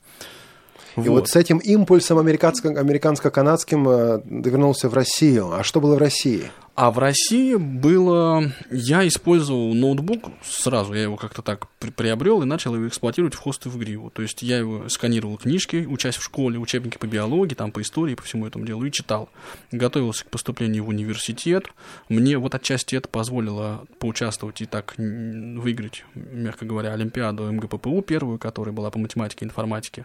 И 0.97 1.09
вот 1.09 1.29
с 1.29 1.37
этим 1.37 1.59
импульсом 1.59 2.19
американско- 2.19 2.75
американско-канадским 2.77 3.89
э, 3.89 4.21
ты 4.43 4.51
вернулся 4.51 4.89
в 4.89 4.95
Россию. 4.95 5.53
А 5.53 5.63
что 5.63 5.81
было 5.81 5.95
в 5.97 5.99
России? 5.99 6.51
А 6.77 6.91
в 6.91 6.99
России 6.99 7.55
было... 7.55 8.53
Я 8.71 9.09
использовал 9.09 9.73
ноутбук 9.73 10.31
сразу, 10.45 10.93
я 10.93 11.05
его 11.05 11.17
как-то 11.17 11.41
так 11.41 11.69
при- 11.79 11.91
приобрел 11.91 12.43
и 12.43 12.45
начал 12.45 12.75
его 12.75 12.87
эксплуатировать 12.87 13.33
в 13.33 13.39
хосты 13.39 13.71
в 13.71 13.79
Гриву. 13.79 14.11
То 14.11 14.21
есть 14.21 14.43
я 14.43 14.59
его 14.59 14.87
сканировал 14.91 15.39
книжки, 15.39 15.87
учась 15.89 16.17
в 16.17 16.23
школе, 16.23 16.59
учебники 16.59 16.99
по 16.99 17.07
биологии, 17.07 17.55
там 17.55 17.73
по 17.73 17.81
истории, 17.81 18.15
по 18.15 18.25
всему 18.25 18.47
этому 18.47 18.67
делу, 18.67 18.85
и 18.85 18.93
читал. 18.93 19.31
Готовился 19.73 20.27
к 20.27 20.29
поступлению 20.29 20.85
в 20.85 20.89
университет. 20.89 21.65
Мне 22.11 22.37
вот 22.37 22.55
отчасти 22.55 22.95
это 22.95 23.09
позволило 23.09 23.87
поучаствовать 23.99 24.61
и 24.61 24.67
так 24.67 24.93
выиграть, 24.99 26.05
мягко 26.15 26.67
говоря, 26.67 26.93
Олимпиаду 26.93 27.51
МГППУ 27.51 28.03
первую, 28.03 28.39
которая 28.39 28.75
была 28.75 28.91
по 28.91 28.99
математике 28.99 29.47
и 29.47 29.49
информатике. 29.49 30.05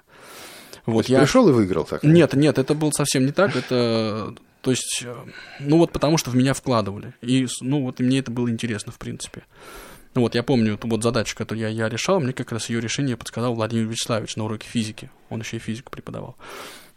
Вот 0.86 1.08
есть 1.08 1.22
пришел 1.22 1.48
и 1.50 1.52
выиграл 1.52 1.86
так? 1.86 2.04
нет, 2.04 2.34
нет, 2.34 2.58
это 2.58 2.74
было 2.74 2.92
совсем 2.92 3.26
не 3.26 3.32
так. 3.32 3.56
Это, 3.56 4.34
то 4.62 4.72
есть, 4.72 5.04
э, 5.06 5.16
ну 5.60 5.78
вот 5.78 5.92
потому 5.92 6.18
что 6.18 6.32
в 6.32 6.36
меня 6.36 6.54
вкладывали. 6.54 7.14
И, 7.22 7.48
ну 7.62 7.84
вот 7.84 8.00
и 8.00 8.04
мне 8.04 8.20
это 8.20 8.32
было 8.32 8.50
интересно, 8.50 8.92
в 8.92 8.98
принципе. 8.98 9.44
Ну 10.14 10.22
вот 10.22 10.36
я 10.36 10.44
помню 10.44 10.74
эту 10.74 10.88
вот 10.88 11.04
задачу, 11.04 11.36
которую 11.38 11.62
я, 11.62 11.70
я 11.70 11.90
решал, 11.90 12.20
мне 12.20 12.34
как 12.34 12.52
раз 12.52 12.70
ее 12.70 12.82
решение 12.82 13.16
подсказал 13.16 13.54
Владимир 13.54 13.86
Вячеславович 13.86 14.36
на 14.36 14.46
уроке 14.46 14.68
физики. 14.68 15.10
Он 15.30 15.40
еще 15.40 15.58
и 15.58 15.60
физику 15.60 15.92
преподавал. 15.92 16.36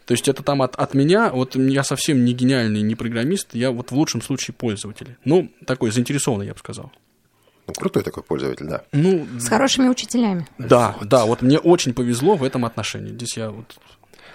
То 0.06 0.12
есть 0.12 0.28
это 0.28 0.42
там 0.42 0.60
от, 0.60 0.76
от 0.76 0.94
меня, 0.94 1.30
вот 1.30 1.54
я 1.54 1.82
совсем 1.82 2.24
не 2.24 2.34
гениальный, 2.34 2.82
не 2.82 2.94
программист, 2.94 3.54
я 3.54 3.70
вот 3.70 3.90
в 3.90 3.94
лучшем 3.94 4.20
случае 4.20 4.54
пользователь. 4.54 5.16
Ну, 5.24 5.50
такой 5.66 5.90
заинтересованный, 5.90 6.46
я 6.46 6.52
бы 6.52 6.58
сказал. 6.58 6.92
Ну, 7.66 7.72
крутой 7.74 8.02
такой 8.02 8.22
пользователь, 8.22 8.66
да. 8.66 8.82
Ну, 8.92 9.26
С 9.38 9.48
хорошими 9.48 9.88
учителями. 9.88 10.46
да, 10.58 10.96
да, 11.02 11.24
вот 11.24 11.42
мне 11.42 11.58
очень 11.58 11.94
повезло 11.94 12.36
в 12.36 12.44
этом 12.44 12.64
отношении. 12.64 13.12
Здесь 13.12 13.36
я 13.36 13.50
вот 13.50 13.76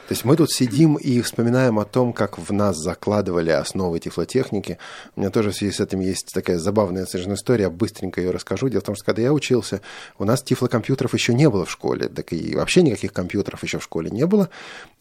То 0.10 0.14
есть 0.14 0.26
мы 0.26 0.36
тут 0.36 0.52
сидим 0.52 0.96
и 0.96 1.22
вспоминаем 1.22 1.78
о 1.78 1.86
том, 1.86 2.14
как 2.14 2.40
в 2.40 2.52
нас 2.52 2.76
закладывали 2.78 3.52
основы 3.52 4.00
тифлотехники. 4.00 4.80
У 5.16 5.20
меня 5.20 5.30
тоже 5.30 5.52
в 5.52 5.56
связи 5.56 5.72
с 5.72 5.80
этим 5.80 6.00
есть 6.00 6.32
такая 6.34 6.58
забавная 6.58 7.06
совершенно 7.06 7.36
история, 7.36 7.70
быстренько 7.70 8.20
ее 8.20 8.32
расскажу. 8.32 8.70
Дело 8.70 8.82
в 8.82 8.86
том, 8.86 8.96
что 8.96 9.06
когда 9.06 9.22
я 9.22 9.32
учился, 9.32 9.82
у 10.18 10.26
нас 10.26 10.42
тифлокомпьютеров 10.42 11.14
еще 11.14 11.36
не 11.36 11.48
было 11.48 11.66
в 11.66 11.70
школе, 11.70 12.08
так 12.08 12.34
и 12.34 12.56
вообще 12.56 12.82
никаких 12.82 13.14
компьютеров 13.14 13.62
еще 13.62 13.78
в 13.78 13.84
школе 13.84 14.10
не 14.10 14.26
было. 14.26 14.50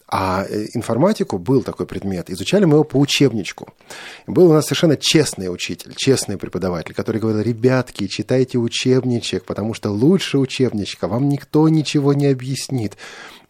А 0.07 0.45
э, 0.47 0.67
информатику 0.75 1.39
был 1.39 1.63
такой 1.63 1.87
предмет. 1.87 2.29
Изучали 2.29 2.65
мы 2.65 2.75
его 2.75 2.83
по 2.83 2.97
учебничку. 2.97 3.73
Был 4.27 4.51
у 4.51 4.53
нас 4.53 4.65
совершенно 4.65 4.95
честный 4.95 5.51
учитель, 5.51 5.95
честный 5.95 6.37
преподаватель, 6.37 6.93
который 6.93 7.19
говорил, 7.19 7.41
ребятки, 7.41 8.05
читайте 8.05 8.59
учебничек, 8.59 9.45
потому 9.45 9.73
что 9.73 9.89
лучше 9.89 10.37
учебничка 10.37 11.07
вам 11.07 11.29
никто 11.29 11.67
ничего 11.67 12.13
не 12.13 12.27
объяснит. 12.27 12.95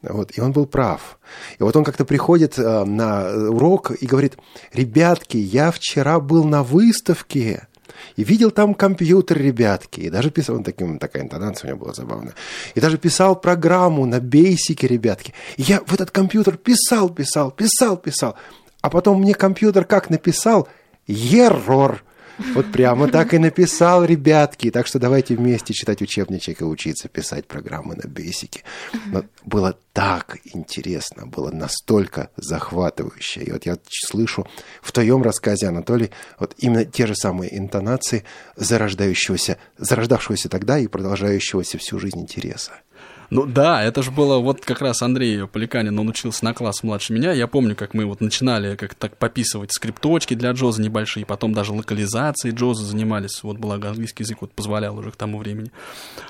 Вот, 0.02 0.38
и 0.38 0.42
он 0.42 0.54
был 0.54 0.66
прав. 0.66 1.20
И 1.60 1.64
вот 1.64 1.76
он 1.76 1.84
как-то 1.84 2.06
приходит 2.06 2.58
э, 2.58 2.84
на 2.86 3.50
урок 3.50 3.92
и 3.92 4.06
говорит, 4.06 4.38
ребятки, 4.72 5.36
я 5.36 5.72
вчера 5.72 6.20
был 6.22 6.46
на 6.46 6.64
выставке, 6.64 7.68
и 8.16 8.24
видел 8.24 8.52
там 8.52 8.74
компьютер, 8.74 9.38
ребятки. 9.38 10.02
И 10.02 10.10
даже 10.10 10.32
писал, 10.32 10.58
он 10.58 10.64
таким, 10.64 11.00
такая 11.00 11.24
интонация 11.24 11.68
у 11.68 11.70
него 11.72 11.86
была 11.86 11.94
забавная. 11.94 12.34
И 12.76 12.80
даже 12.80 12.98
писал 12.98 13.36
программу 13.36 14.06
на 14.06 14.20
бейсике, 14.20 14.88
ребятки. 14.88 15.34
И 15.58 15.64
я 15.64 15.82
в 15.86 15.94
этот 15.94 16.12
компьютер 16.12 16.58
писал, 16.58 17.10
писал, 17.10 17.52
писал, 17.52 17.98
писал. 17.98 18.36
А 18.82 18.90
потом 18.90 19.20
мне 19.22 19.34
компьютер 19.34 19.86
как 19.86 20.10
написал? 20.10 20.68
Еррор. 21.08 22.04
Вот 22.54 22.72
прямо 22.72 23.08
так 23.08 23.34
и 23.34 23.38
написал, 23.38 24.06
ребятки. 24.06 24.72
Так 24.72 24.88
что 24.88 25.00
давайте 25.00 25.36
вместе 25.36 25.74
читать 25.74 26.02
учебничек 26.02 26.62
и 26.62 26.64
учиться 26.64 27.08
писать 27.10 27.48
программы 27.48 27.96
на 27.96 28.08
бейсике. 28.08 28.64
Но 29.08 29.26
было 29.46 29.78
так 29.94 30.38
интересно, 30.54 31.28
было 31.28 31.52
настолько 31.52 32.30
захватывающе. 32.38 33.42
И 33.42 33.52
вот 33.52 33.66
я 33.66 33.78
слышу 33.90 34.48
в 34.82 34.92
твоем 34.92 35.22
рассказе, 35.22 35.68
Анатолий, 35.68 36.12
вот 36.40 36.56
именно 36.58 36.86
те 36.86 37.08
же 37.08 37.16
самые 37.16 37.58
интонации 37.58 38.24
зарождающегося, 38.56 39.58
зарождавшегося 39.78 40.50
тогда 40.50 40.80
и 40.80 40.88
продолжающегося 40.88 41.78
всю 41.78 42.00
жизнь 42.00 42.20
интереса. 42.20 42.72
Ну 43.30 43.46
да, 43.46 43.84
это 43.84 44.02
же 44.02 44.10
было 44.10 44.40
вот 44.40 44.66
как 44.66 44.82
раз 44.82 45.02
Андрей 45.04 45.46
Поликанин, 45.46 45.98
он 46.00 46.10
учился 46.10 46.44
на 46.44 46.54
класс 46.54 46.82
младше 46.82 47.14
меня. 47.14 47.32
Я 47.32 47.48
помню, 47.48 47.76
как 47.76 47.94
мы 47.94 48.06
вот 48.06 48.22
начинали 48.22 48.76
как 48.76 48.96
так 48.96 49.18
пописывать 49.18 49.72
скрипточки 49.72 50.34
для 50.34 50.52
Джоза 50.52 50.82
небольшие, 50.82 51.26
потом 51.26 51.54
даже 51.54 51.74
локализацией 51.74 52.56
Джоза 52.56 52.86
занимались. 52.86 53.44
Вот 53.44 53.58
благо 53.58 53.90
английский 53.90 54.24
язык 54.24 54.40
вот 54.42 54.52
позволял 54.52 54.98
уже 54.98 55.12
к 55.12 55.16
тому 55.16 55.38
времени. 55.38 55.72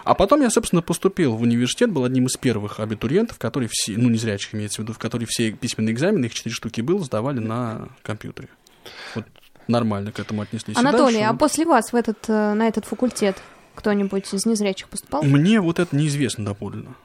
А 0.03 0.13
потом 0.13 0.41
я, 0.41 0.49
собственно, 0.49 0.81
поступил 0.81 1.37
в 1.37 1.41
университет, 1.41 1.91
был 1.91 2.03
одним 2.03 2.25
из 2.25 2.35
первых 2.35 2.81
абитуриентов, 2.81 3.37
которые 3.39 3.69
все, 3.71 3.93
ну, 3.97 4.09
незрячих 4.09 4.53
имеется 4.53 4.81
в 4.81 4.83
виду, 4.83 4.93
в 4.93 4.99
которые 4.99 5.27
все 5.29 5.51
письменные 5.51 5.93
экзамены, 5.93 6.25
их 6.25 6.33
четыре 6.33 6.53
штуки 6.53 6.81
было, 6.81 6.99
сдавали 7.03 7.39
на 7.39 7.87
компьютере. 8.01 8.49
Вот 9.15 9.25
нормально 9.69 10.11
к 10.11 10.19
этому 10.19 10.41
отнеслись. 10.41 10.75
Анатолий, 10.75 11.19
дальше 11.19 11.29
а 11.29 11.33
после 11.33 11.65
вас 11.65 11.93
в 11.93 11.95
этот, 11.95 12.17
э, 12.27 12.53
на 12.53 12.67
этот 12.67 12.85
факультет 12.85 13.37
кто-нибудь 13.79 14.33
из 14.33 14.45
незрячих 14.45 14.89
поступал? 14.89 15.23
Мне 15.23 15.59
вот 15.61 15.79
это 15.79 15.95
неизвестно 15.95 16.45
доподлинно. 16.45 16.95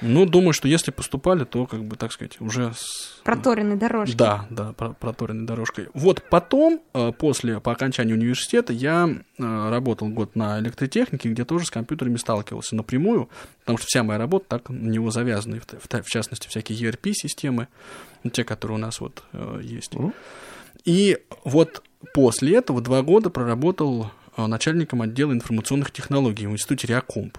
Ну, 0.00 0.26
думаю, 0.26 0.52
что 0.52 0.68
если 0.68 0.90
поступали, 0.90 1.44
то, 1.44 1.66
как 1.66 1.84
бы, 1.84 1.96
так 1.96 2.12
сказать, 2.12 2.40
уже 2.40 2.72
с... 2.76 3.20
Проторенной 3.22 3.76
дорожки. 3.76 4.14
Да, 4.16 4.46
да, 4.50 4.72
про- 4.72 4.92
проторенной 4.92 5.46
дорожкой. 5.46 5.88
Вот 5.94 6.22
потом, 6.28 6.82
э, 6.92 7.12
после, 7.16 7.60
по 7.60 7.72
окончании 7.72 8.12
университета, 8.12 8.72
я 8.72 9.08
э, 9.08 9.68
работал 9.70 10.08
год 10.08 10.36
на 10.36 10.58
электротехнике, 10.58 11.30
где 11.30 11.44
тоже 11.44 11.66
с 11.66 11.70
компьютерами 11.70 12.16
сталкивался 12.16 12.76
напрямую, 12.76 13.30
потому 13.60 13.78
что 13.78 13.86
вся 13.86 14.02
моя 14.02 14.18
работа 14.18 14.46
так 14.48 14.68
на 14.68 14.88
него 14.88 15.10
завязана, 15.10 15.58
в, 15.60 16.02
в- 16.02 16.10
частности, 16.10 16.48
всякие 16.48 16.78
ERP-системы, 16.90 17.68
ну, 18.24 18.30
те, 18.30 18.44
которые 18.44 18.76
у 18.76 18.80
нас 18.80 19.00
вот 19.00 19.22
э, 19.32 19.60
есть. 19.62 19.94
Мгм. 19.94 20.12
И 20.84 21.18
вот 21.44 21.82
после 22.12 22.56
этого 22.56 22.82
два 22.82 23.02
года 23.02 23.30
проработал 23.30 24.10
начальником 24.36 25.02
отдела 25.02 25.32
информационных 25.32 25.90
технологий 25.90 26.46
в 26.46 26.52
институте 26.52 26.86
Реакомп. 26.88 27.38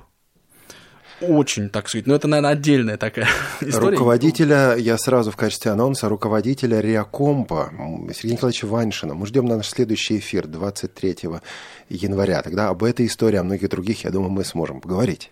Очень, 1.21 1.69
так 1.69 1.87
сказать, 1.87 2.07
ну 2.07 2.13
это, 2.13 2.27
наверное, 2.27 2.51
отдельная 2.51 2.97
такая 2.97 3.27
история. 3.61 3.91
Руководителя, 3.97 4.75
я 4.75 4.97
сразу 4.97 5.31
в 5.31 5.37
качестве 5.37 5.71
анонса, 5.71 6.09
руководителя 6.09 6.81
Реакомпа 6.81 7.71
Сергея 8.13 8.33
Николаевича 8.33 8.67
Ваншина. 8.67 9.13
Мы 9.13 9.25
ждем 9.25 9.45
на 9.45 9.57
наш 9.57 9.69
следующий 9.69 10.17
эфир 10.17 10.47
23 10.47 11.17
января. 11.89 12.41
Тогда 12.41 12.69
об 12.69 12.83
этой 12.83 13.05
истории, 13.05 13.37
о 13.37 13.43
многих 13.43 13.69
других, 13.69 14.03
я 14.03 14.11
думаю, 14.11 14.29
мы 14.29 14.43
сможем 14.43 14.81
поговорить. 14.81 15.31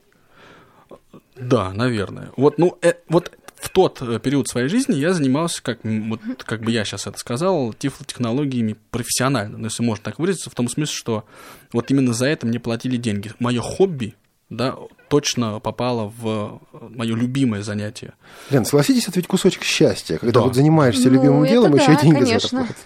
Да, 1.36 1.73
наверное. 1.73 2.30
Вот, 2.38 2.58
ну, 2.58 2.78
э, 2.82 2.93
вот 3.10 3.32
в 3.63 3.69
тот 3.69 4.02
э, 4.02 4.19
период 4.19 4.47
своей 4.49 4.67
жизни 4.67 4.95
я 4.95 5.13
занимался, 5.13 5.63
как, 5.63 5.80
вот, 5.84 6.19
как 6.43 6.62
бы 6.62 6.71
я 6.71 6.84
сейчас 6.84 7.08
это 7.08 7.17
сказал, 7.17 7.73
тифлотехнологиями 7.73 8.76
профессионально, 8.91 9.58
ну, 9.58 9.65
если 9.65 9.84
можно 9.84 10.04
так 10.04 10.19
выразиться, 10.19 10.49
в 10.49 10.56
том 10.56 10.67
смысле, 10.67 10.93
что 10.93 11.23
вот 11.71 11.89
именно 11.89 12.13
за 12.13 12.26
это 12.28 12.45
мне 12.45 12.60
платили 12.60 12.97
деньги. 12.97 13.32
Мое 13.39 13.62
хобби, 13.62 14.15
да, 14.49 14.76
точно 15.08 15.60
попало 15.60 16.12
в 16.17 16.60
мое 16.71 17.15
любимое 17.15 17.63
занятие. 17.63 18.13
Лен, 18.49 18.65
согласитесь, 18.65 19.08
это 19.08 19.17
ведь 19.19 19.28
кусочек 19.28 19.63
счастья, 19.63 20.17
когда 20.17 20.41
Да. 20.41 20.45
вот 20.45 20.56
занимаешься 20.56 21.08
Ну, 21.08 21.13
любимым 21.15 21.47
делом, 21.47 21.71
да, 21.71 21.82
еще 21.82 21.93
и 21.93 22.02
деньги 22.02 22.23
за 22.26 22.34
это 22.36 22.47
конечно. 22.49 22.58
платят. 22.60 22.78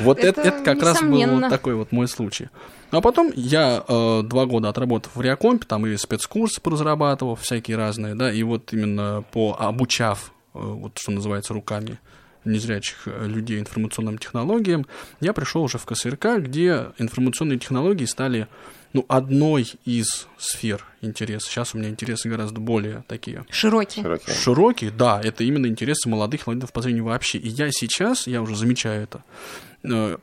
Вот 0.00 0.18
это, 0.18 0.40
Это 0.40 0.48
это, 0.48 0.64
как 0.64 0.82
раз 0.82 1.02
был 1.02 1.48
такой 1.48 1.74
вот 1.74 1.92
мой 1.92 2.08
случай. 2.08 2.48
А 2.90 3.00
потом 3.00 3.32
я 3.34 3.84
э, 3.86 4.22
два 4.24 4.46
года 4.46 4.68
отработав 4.68 5.14
в 5.14 5.20
Реакомпе, 5.20 5.64
там 5.66 5.86
и 5.86 5.96
спецкурсы 5.96 6.60
поразрабатывал, 6.60 7.36
всякие 7.36 7.76
разные, 7.76 8.14
да, 8.14 8.32
и 8.32 8.42
вот 8.42 8.72
именно 8.72 9.22
по 9.32 9.56
обучав, 9.58 10.32
э, 10.54 10.58
вот 10.58 10.98
что 10.98 11.12
называется, 11.12 11.54
руками 11.54 11.98
незрячих 12.44 13.06
э, 13.06 13.26
людей 13.26 13.60
информационным 13.60 14.18
технологиям, 14.18 14.86
я 15.20 15.32
пришел 15.32 15.62
уже 15.62 15.78
в 15.78 15.86
КСРК, 15.86 16.38
где 16.38 16.86
информационные 16.98 17.58
технологии 17.58 18.04
стали 18.04 18.48
ну, 18.92 19.04
одной 19.08 19.72
из 19.84 20.26
сфер 20.36 20.84
интереса. 21.00 21.48
Сейчас 21.48 21.74
у 21.74 21.78
меня 21.78 21.88
интересы 21.88 22.28
гораздо 22.28 22.60
более 22.60 23.04
такие 23.06 23.44
Широкий. 23.50 24.02
Широкие. 24.02 24.34
Широкий, 24.36 24.90
да, 24.90 25.20
это 25.22 25.44
именно 25.44 25.66
интересы 25.66 26.08
молодых 26.08 26.42
инвалидов 26.42 26.72
по 26.72 26.82
зрению 26.82 27.04
вообще. 27.04 27.38
И 27.38 27.48
я 27.48 27.70
сейчас, 27.70 28.26
я 28.26 28.42
уже 28.42 28.56
замечаю 28.56 29.04
это, 29.04 29.22
э, 29.84 30.16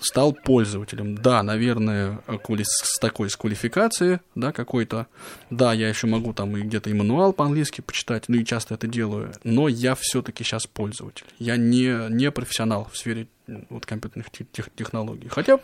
стал 0.00 0.32
пользователем. 0.32 1.16
Да, 1.16 1.42
наверное, 1.42 2.20
с 2.64 2.98
такой 3.00 3.30
с 3.30 3.36
квалификацией, 3.36 4.20
да, 4.34 4.52
какой-то. 4.52 5.06
Да, 5.50 5.72
я 5.72 5.88
еще 5.88 6.06
могу 6.06 6.32
там 6.32 6.56
и 6.56 6.62
где-то 6.62 6.90
и 6.90 6.92
мануал 6.94 7.32
по-английски 7.32 7.80
почитать, 7.80 8.24
ну 8.28 8.36
и 8.36 8.44
часто 8.44 8.74
это 8.74 8.86
делаю. 8.86 9.32
Но 9.44 9.68
я 9.68 9.94
все-таки 9.94 10.44
сейчас 10.44 10.66
пользователь. 10.66 11.26
Я 11.38 11.56
не, 11.56 12.10
не 12.10 12.30
профессионал 12.30 12.88
в 12.92 12.96
сфере 12.96 13.26
вот, 13.70 13.86
компьютерных 13.86 14.30
тех- 14.30 14.50
тех- 14.52 14.70
технологий. 14.74 15.28
Хотя, 15.28 15.58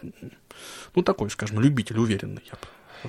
ну, 0.94 1.02
такой, 1.02 1.30
скажем, 1.30 1.60
любитель, 1.60 1.98
уверенный. 1.98 2.42
Я 2.46 2.58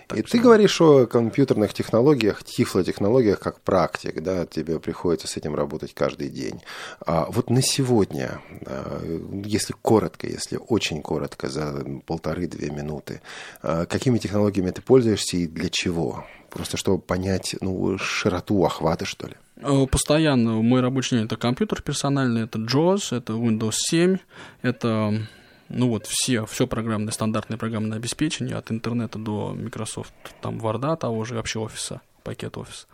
вот 0.10 0.18
И 0.18 0.22
ты 0.22 0.40
говоришь 0.40 0.80
о 0.82 1.06
компьютерных 1.06 1.74
технологиях, 1.74 2.44
тифлотехнологиях 2.44 3.40
как 3.40 3.60
практик, 3.62 4.22
да, 4.22 4.46
тебе 4.46 4.80
приходится 4.80 5.28
с 5.28 5.38
этим 5.38 5.56
работать 5.56 5.94
каждый 5.94 6.30
день. 6.30 6.62
А 7.06 7.26
вот 7.30 7.50
на 7.50 7.62
сегодня, 7.62 8.42
а, 8.66 9.02
если 9.46 9.74
коротко, 9.82 10.28
если 10.28 10.60
очень 10.68 11.02
коротко, 11.02 11.50
за 11.50 11.86
полторы-две 12.06 12.70
минуты, 12.70 13.22
а, 13.62 13.86
какими 13.86 14.18
технологиями 14.18 14.72
ты 14.72 14.82
пользуешься 14.82 15.38
и 15.38 15.48
для 15.48 15.70
чего? 15.70 16.26
Просто 16.50 16.78
чтобы 16.78 17.00
понять, 17.00 17.56
ну, 17.62 17.98
широту 17.98 18.64
охвата, 18.64 19.06
что 19.06 19.28
ли? 19.28 19.34
Э, 19.58 19.86
Постоянно 19.88 20.62
мой 20.62 20.82
рабочий 20.82 21.18
день 21.18 21.26
это 21.26 21.38
компьютер 21.38 21.82
персональный, 21.82 22.44
это 22.44 22.60
JAWS, 22.60 23.18
это 23.18 23.34
Windows 23.34 23.76
7, 23.76 24.18
это 24.62 25.28
ну 25.70 25.90
вот 25.90 26.06
все, 26.06 26.46
все 26.46 26.68
программное, 26.68 27.12
стандартное 27.12 27.58
программное 27.58 27.98
обеспечение, 27.98 28.56
от 28.56 28.72
интернета 28.72 29.18
до 29.18 29.54
Microsoft, 29.54 30.14
там, 30.42 30.58
Word, 30.60 30.98
того 30.98 31.26
же, 31.26 31.36
вообще 31.36 31.60
офиса, 31.60 32.02
пакет 32.24 32.58
офис. 32.58 32.88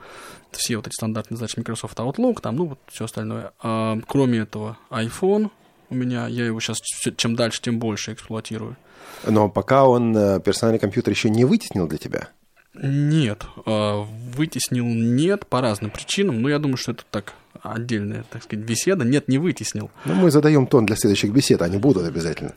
Все 0.51 0.77
вот 0.77 0.87
эти 0.87 0.95
стандартные 0.95 1.37
задачи 1.37 1.57
Microsoft 1.57 1.97
Outlook, 1.99 2.41
там, 2.41 2.55
ну 2.55 2.65
вот 2.65 2.79
все 2.87 3.05
остальное. 3.05 3.51
А, 3.61 3.97
кроме 4.07 4.39
этого, 4.39 4.77
iPhone 4.89 5.51
у 5.89 5.95
меня, 5.95 6.27
я 6.27 6.45
его 6.45 6.59
сейчас 6.59 6.77
чем 7.17 7.35
дальше, 7.35 7.61
тем 7.61 7.79
больше 7.79 8.13
эксплуатирую. 8.13 8.77
Но 9.25 9.49
пока 9.49 9.85
он 9.85 10.15
э, 10.15 10.39
персональный 10.39 10.79
компьютер 10.79 11.11
еще 11.13 11.29
не 11.29 11.43
вытеснил 11.43 11.87
для 11.87 11.97
тебя? 11.97 12.29
Нет, 12.73 13.45
а, 13.65 14.05
вытеснил 14.35 14.85
нет 14.85 15.45
по 15.47 15.59
разным 15.59 15.91
причинам, 15.91 16.41
но 16.41 16.49
я 16.49 16.59
думаю, 16.59 16.77
что 16.77 16.93
это 16.93 17.03
так 17.11 17.33
отдельная, 17.61 18.23
так 18.29 18.43
сказать, 18.43 18.65
беседа. 18.65 19.05
Нет, 19.05 19.27
не 19.27 19.37
вытеснил. 19.37 19.91
Ну, 20.05 20.13
мы 20.15 20.31
задаем 20.31 20.67
тон 20.67 20.85
для 20.85 20.95
следующих 20.95 21.31
бесед, 21.31 21.61
они 21.61 21.77
будут 21.77 22.07
обязательно. 22.07 22.53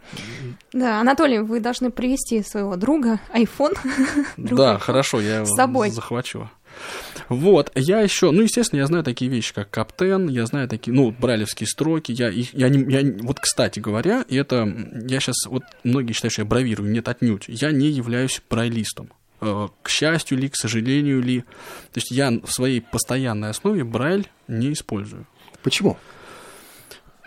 Да, 0.72 1.00
Анатолий, 1.00 1.38
вы 1.38 1.61
должны 1.61 1.90
привести 1.90 2.42
своего 2.42 2.76
друга 2.76 3.20
iPhone. 3.33 3.76
Да, 4.37 4.78
хорошо, 4.78 5.20
я 5.20 5.37
его 5.37 5.46
с 5.46 5.57
собой. 5.57 5.90
захвачу. 5.90 6.50
Вот, 7.28 7.70
я 7.74 8.00
еще, 8.00 8.30
ну, 8.30 8.42
естественно, 8.42 8.80
я 8.80 8.87
знаю 8.87 9.04
такие 9.04 9.30
вещи, 9.30 9.54
как 9.54 9.70
Каптен, 9.70 10.28
я 10.28 10.44
знаю 10.46 10.68
такие, 10.68 10.94
ну, 10.94 11.11
брайлевские 11.12 11.66
строки, 11.66 12.12
я 12.12 12.28
их, 12.28 12.52
я 12.52 12.68
не, 12.68 12.92
я, 12.92 13.14
вот, 13.22 13.40
кстати 13.40 13.80
говоря, 13.80 14.24
это, 14.28 14.68
я 15.09 15.20
сейчас, 15.20 15.37
вот, 15.46 15.62
многие 15.85 16.12
считают, 16.12 16.33
что 16.33 16.42
я 16.42 16.46
бравирую, 16.46 16.90
нет, 16.90 17.09
отнюдь, 17.09 17.44
я 17.48 17.70
не 17.70 17.88
являюсь 17.88 18.42
брайлистом. 18.50 19.11
Э, 19.44 19.68
к 19.83 19.88
счастью 19.88 20.38
ли, 20.38 20.48
к 20.48 20.57
сожалению 20.57 21.20
ли. 21.22 21.40
То 21.92 21.96
есть 22.00 22.11
я 22.11 22.30
в 22.30 22.50
своей 22.50 22.80
постоянной 22.80 23.50
основе 23.50 23.85
Брайль 23.85 24.28
не 24.48 24.72
использую. 24.72 25.26
Почему? 25.62 25.98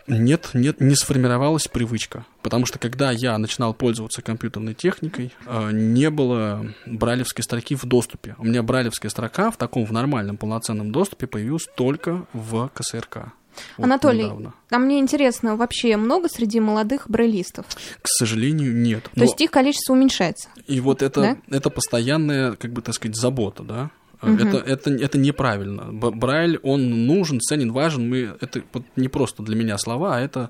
Нет, 0.07 0.51
нет, 0.53 0.79
не 0.79 0.95
сформировалась 0.95 1.67
привычка. 1.67 2.25
Потому 2.41 2.65
что 2.65 2.79
когда 2.79 3.11
я 3.11 3.37
начинал 3.37 3.73
пользоваться 3.73 4.21
компьютерной 4.21 4.73
техникой, 4.73 5.33
э, 5.45 5.69
не 5.71 6.09
было 6.09 6.73
брайлевской 6.85 7.43
строки 7.43 7.75
в 7.75 7.85
доступе. 7.85 8.35
У 8.39 8.45
меня 8.45 8.63
брайлевская 8.63 9.11
строка 9.11 9.51
в 9.51 9.57
таком 9.57 9.85
в 9.85 9.91
нормальном 9.91 10.37
полноценном 10.37 10.91
доступе 10.91 11.27
появилась 11.27 11.65
только 11.75 12.25
в 12.33 12.69
КСРК. 12.73 13.33
Вот 13.77 13.83
Анатолий, 13.85 14.25
недавно. 14.25 14.53
а 14.69 14.77
мне 14.77 14.99
интересно, 14.99 15.55
вообще 15.55 15.97
много 15.97 16.29
среди 16.29 16.59
молодых 16.59 17.09
брайлистов? 17.09 17.65
К 17.67 18.07
сожалению, 18.07 18.75
нет. 18.75 19.03
То 19.03 19.11
Но... 19.15 19.23
есть 19.23 19.39
их 19.41 19.51
количество 19.51 19.93
уменьшается? 19.93 20.49
И 20.67 20.79
вот 20.79 21.01
это, 21.01 21.21
да? 21.21 21.37
это 21.57 21.69
постоянная, 21.69 22.53
как 22.53 22.71
бы 22.71 22.81
так 22.81 22.95
сказать, 22.95 23.15
забота, 23.15 23.63
да? 23.63 23.91
Угу. 24.21 24.31
Это, 24.33 24.57
это, 24.57 24.91
это 24.91 25.17
неправильно. 25.17 25.91
Брайль, 25.91 26.59
он 26.63 27.05
нужен, 27.05 27.39
ценен, 27.39 27.71
важен. 27.71 28.09
Мы, 28.09 28.35
это 28.41 28.63
вот 28.73 28.83
не 28.95 29.09
просто 29.09 29.43
для 29.43 29.55
меня 29.55 29.77
слова, 29.77 30.17
а 30.17 30.19
это, 30.19 30.49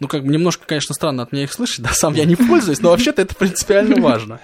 ну, 0.00 0.08
как 0.08 0.24
бы 0.24 0.32
немножко, 0.32 0.66
конечно, 0.66 0.94
странно 0.94 1.22
от 1.22 1.32
меня 1.32 1.44
их 1.44 1.52
слышать, 1.52 1.84
да, 1.84 1.90
сам 1.92 2.14
я 2.14 2.24
не 2.24 2.36
пользуюсь, 2.36 2.80
но 2.80 2.90
вообще-то 2.90 3.22
это 3.22 3.34
принципиально 3.34 4.00
важно. 4.00 4.40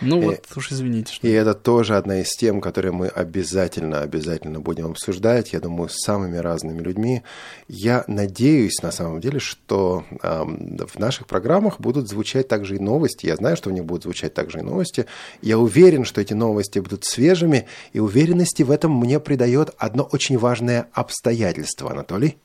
Ну 0.00 0.20
вот 0.20 0.34
и, 0.34 0.58
уж 0.58 0.72
извините. 0.72 1.14
Что... 1.14 1.26
И 1.26 1.30
это 1.30 1.54
тоже 1.54 1.96
одна 1.96 2.20
из 2.20 2.30
тем, 2.36 2.60
которые 2.60 2.92
мы 2.92 3.08
обязательно, 3.08 4.00
обязательно 4.00 4.60
будем 4.60 4.90
обсуждать, 4.90 5.52
я 5.52 5.60
думаю, 5.60 5.88
с 5.88 5.96
самыми 6.04 6.36
разными 6.36 6.82
людьми. 6.82 7.22
Я 7.68 8.04
надеюсь, 8.06 8.82
на 8.82 8.90
самом 8.90 9.20
деле, 9.20 9.38
что 9.38 10.04
э, 10.22 10.44
в 10.44 10.98
наших 10.98 11.26
программах 11.26 11.80
будут 11.80 12.08
звучать 12.08 12.48
также 12.48 12.76
и 12.76 12.78
новости. 12.78 13.26
Я 13.26 13.36
знаю, 13.36 13.56
что 13.56 13.70
в 13.70 13.72
них 13.72 13.84
будут 13.84 14.04
звучать 14.04 14.34
также 14.34 14.58
и 14.58 14.62
новости. 14.62 15.06
Я 15.40 15.58
уверен, 15.58 16.04
что 16.04 16.20
эти 16.20 16.34
новости 16.34 16.78
будут 16.78 17.04
свежими, 17.04 17.66
и 17.92 18.00
уверенности 18.00 18.62
в 18.62 18.70
этом 18.70 18.92
мне 18.92 19.18
придает 19.18 19.70
одно 19.78 20.02
очень 20.12 20.38
важное 20.38 20.88
обстоятельство, 20.92 21.90
Анатолий. 21.90 22.36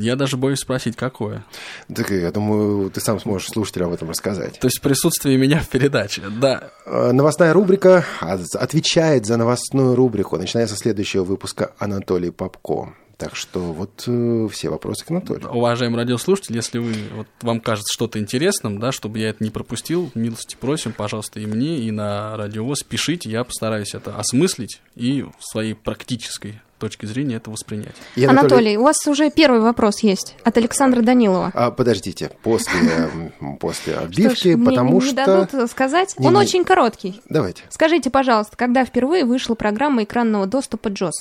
Я 0.00 0.16
даже 0.16 0.36
боюсь 0.36 0.60
спросить, 0.60 0.96
какое. 0.96 1.44
Так 1.94 2.10
я 2.10 2.30
думаю, 2.30 2.90
ты 2.90 3.00
сам 3.00 3.20
сможешь 3.20 3.48
слушателям 3.48 3.88
об 3.88 3.94
этом 3.94 4.08
рассказать. 4.10 4.58
То 4.58 4.66
есть 4.66 4.80
присутствие 4.80 5.36
меня 5.36 5.60
в 5.60 5.68
передаче, 5.68 6.22
да. 6.40 6.70
Э, 6.86 7.12
новостная 7.12 7.52
рубрика 7.52 8.04
отвечает 8.20 9.26
за 9.26 9.36
новостную 9.36 9.94
рубрику, 9.94 10.36
начиная 10.36 10.66
со 10.66 10.76
следующего 10.76 11.24
выпуска 11.24 11.72
Анатолий 11.78 12.30
Попко. 12.30 12.94
Так 13.22 13.36
что 13.36 13.60
вот 13.60 14.02
э, 14.08 14.48
все 14.50 14.68
вопросы 14.68 15.04
к 15.04 15.10
Анатолию. 15.12 15.48
Уважаемый 15.50 15.96
радиослушатель, 15.96 16.56
если 16.56 16.78
вы, 16.78 16.92
вот, 17.14 17.28
вам 17.40 17.60
кажется 17.60 17.92
что-то 17.92 18.18
интересным, 18.18 18.80
да, 18.80 18.90
чтобы 18.90 19.20
я 19.20 19.28
это 19.28 19.44
не 19.44 19.50
пропустил, 19.50 20.10
милости 20.16 20.56
просим, 20.58 20.92
пожалуйста, 20.92 21.38
и 21.38 21.46
мне, 21.46 21.78
и 21.78 21.92
на 21.92 22.36
радиовоз 22.36 22.82
пишите, 22.82 23.30
я 23.30 23.44
постараюсь 23.44 23.94
это 23.94 24.16
осмыслить 24.16 24.80
и 24.96 25.22
в 25.22 25.44
своей 25.44 25.74
практической 25.74 26.60
точки 26.82 27.06
зрения 27.06 27.36
это 27.36 27.50
воспринять. 27.50 27.94
И 28.16 28.24
Анатолий, 28.24 28.40
Анатолий, 28.40 28.76
у 28.76 28.82
вас 28.82 29.06
уже 29.06 29.30
первый 29.30 29.60
вопрос 29.60 30.00
есть 30.02 30.34
от 30.42 30.56
Александра 30.58 31.00
Данилова. 31.00 31.52
А, 31.54 31.70
подождите, 31.70 32.32
после, 32.42 33.08
после 33.60 33.94
отбивки, 33.94 34.54
что 34.54 34.64
потому 34.64 34.94
не, 34.94 35.00
что... 35.00 35.10
Не 35.10 35.14
дадут 35.14 35.70
сказать? 35.70 36.18
Не, 36.18 36.26
Он 36.26 36.34
не... 36.34 36.40
очень 36.40 36.64
короткий. 36.64 37.22
Давайте. 37.28 37.62
Скажите, 37.70 38.10
пожалуйста, 38.10 38.56
когда 38.56 38.84
впервые 38.84 39.24
вышла 39.24 39.54
программа 39.54 40.02
экранного 40.02 40.46
доступа 40.46 40.88
JOS? 40.88 41.12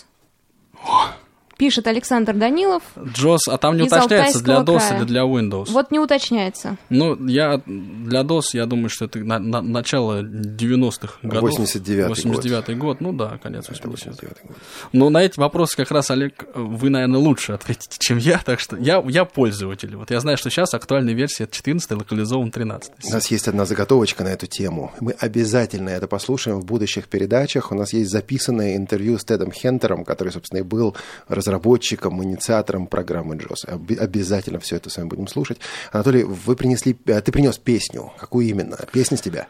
Пишет 1.62 1.86
Александр 1.86 2.34
Данилов. 2.34 2.82
Джос, 3.00 3.48
а 3.48 3.60
там 3.60 3.78
не 3.78 3.84
уточняется 3.84 4.44
для 4.44 4.62
DOS 4.62 4.80
края. 4.80 4.98
или 4.98 5.06
для 5.06 5.22
Windows? 5.22 5.70
Вот 5.70 5.92
не 5.92 6.00
уточняется. 6.00 6.76
Ну, 6.90 7.28
я 7.28 7.62
для 7.66 8.22
DOS, 8.22 8.46
я 8.54 8.66
думаю, 8.66 8.90
что 8.90 9.06
это 9.06 9.20
на, 9.20 9.38
на, 9.38 9.62
начало 9.62 10.24
90-х 10.24 11.20
годов. 11.22 11.52
89-й 11.52 12.08
89 12.08 12.68
год. 12.70 12.78
год. 12.78 13.02
Ну 13.02 13.14
да, 13.14 13.38
конец 13.44 13.70
80-х. 13.70 14.28
год. 14.28 14.58
Но 14.92 15.12
на 15.12 15.20
эти 15.20 15.40
вопросы 15.40 15.78
как 15.78 15.92
раз, 15.92 16.10
Олег, 16.10 16.48
вы, 16.56 16.90
наверное, 16.90 17.20
лучше 17.20 17.52
ответите, 17.52 17.96
чем 18.00 18.18
я, 18.18 18.40
так 18.40 18.60
что 18.60 18.76
я, 18.78 19.04
я 19.08 19.26
пользователь. 19.26 19.96
Вот 19.96 20.10
я 20.10 20.20
знаю, 20.20 20.38
что 20.38 20.50
сейчас 20.50 20.74
актуальная 20.74 21.14
версия 21.14 21.46
14 21.46 21.92
локализован 21.92 22.50
13 22.50 22.92
У 23.08 23.12
нас 23.12 23.28
есть 23.28 23.48
одна 23.48 23.66
заготовочка 23.66 24.24
на 24.24 24.30
эту 24.30 24.48
тему. 24.48 24.94
Мы 25.00 25.12
обязательно 25.12 25.90
это 25.90 26.08
послушаем 26.08 26.60
в 26.60 26.66
будущих 26.66 27.08
передачах. 27.08 27.72
У 27.72 27.76
нас 27.76 27.94
есть 27.94 28.10
записанное 28.10 28.78
интервью 28.78 29.20
с 29.20 29.26
Тедом 29.26 29.52
Хентером, 29.52 30.06
который, 30.06 30.34
собственно, 30.34 30.62
и 30.62 30.64
был 30.64 30.96
разработан 31.28 31.51
разработчиком, 31.52 32.24
инициатором 32.24 32.88
программы 32.88 33.36
JOS. 33.36 33.98
Обязательно 34.00 34.60
все 34.60 34.78
это 34.78 34.90
с 34.90 34.98
вами 34.98 35.10
будем 35.10 35.28
слушать. 35.28 35.60
Анатолий, 35.92 36.24
вы 36.24 36.56
принесли, 36.56 36.98
э, 37.06 37.22
ты 37.22 37.32
принес 37.32 37.58
песню. 37.58 38.12
Какую 38.18 38.48
именно? 38.48 38.78
Песня 38.92 39.18
с 39.18 39.22
тебя? 39.22 39.48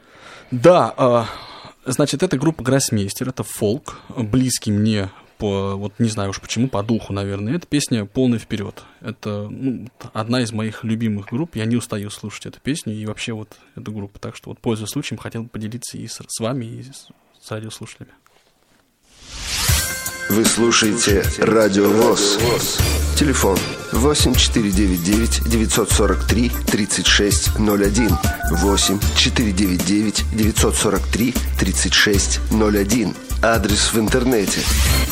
Да, 0.50 0.94
а, 0.98 1.28
значит, 1.86 2.24
это 2.24 2.38
группа 2.38 2.64
Гроссмейстер, 2.64 3.30
это 3.30 3.44
фолк, 3.44 4.00
близкий 4.10 4.72
мне 4.72 5.10
по, 5.38 5.76
вот 5.76 5.94
не 6.00 6.10
знаю 6.10 6.32
уж 6.32 6.42
почему, 6.42 6.68
по 6.68 6.84
духу, 6.84 7.14
наверное. 7.14 7.56
Это 7.56 7.66
песня 7.66 8.06
«Полный 8.06 8.38
вперед». 8.38 8.84
Это 9.00 9.48
ну, 9.50 9.88
одна 10.14 10.42
из 10.42 10.52
моих 10.52 10.84
любимых 10.84 11.28
групп. 11.30 11.56
Я 11.56 11.66
не 11.66 11.76
устаю 11.76 12.12
слушать 12.12 12.46
эту 12.46 12.60
песню 12.60 12.94
и 12.94 13.06
вообще 13.08 13.34
вот 13.34 13.58
эту 13.76 13.92
группу. 13.92 14.20
Так 14.20 14.36
что 14.36 14.50
вот, 14.50 14.60
пользуясь 14.60 14.92
случаем, 14.92 15.18
хотел 15.20 15.48
поделиться 15.48 15.98
и 15.98 16.06
с, 16.08 16.22
с 16.28 16.40
вами, 16.40 16.66
и 16.66 16.84
с, 16.84 17.08
с 17.42 17.50
радиослушателями. 17.50 18.12
Вы 20.32 20.46
слушаете 20.46 21.24
Радио 21.40 21.90
ВОЗ. 21.90 22.38
Телефон 23.18 23.58
8499 23.92 25.42
943 25.44 26.52
3601. 26.68 28.18
8 28.50 29.00
499 29.18 30.26
943 30.32 31.34
3601. 31.60 33.14
Адрес 33.42 33.92
в 33.92 34.00
интернете 34.00 34.62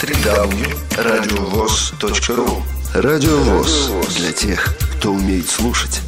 www.radiovoz.ru 0.01 2.63
Радио 2.93 3.37
ВОЗ 3.39 3.91
для 4.15 4.31
тех, 4.31 4.73
кто 4.95 5.11
умеет 5.11 5.49
слушать. 5.49 5.99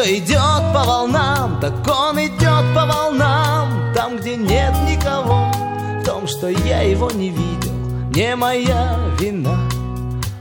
Кто 0.00 0.10
идет 0.10 0.72
по 0.72 0.82
волнам, 0.82 1.60
так 1.60 1.74
он 1.86 2.18
идет 2.18 2.64
по 2.74 2.86
волнам, 2.86 3.92
там, 3.94 4.16
где 4.16 4.34
нет 4.34 4.72
никого, 4.88 5.52
в 6.00 6.04
том, 6.06 6.26
что 6.26 6.48
я 6.48 6.80
его 6.80 7.10
не 7.10 7.28
видел, 7.28 7.72
не 8.14 8.34
моя 8.34 8.96
вина. 9.18 9.58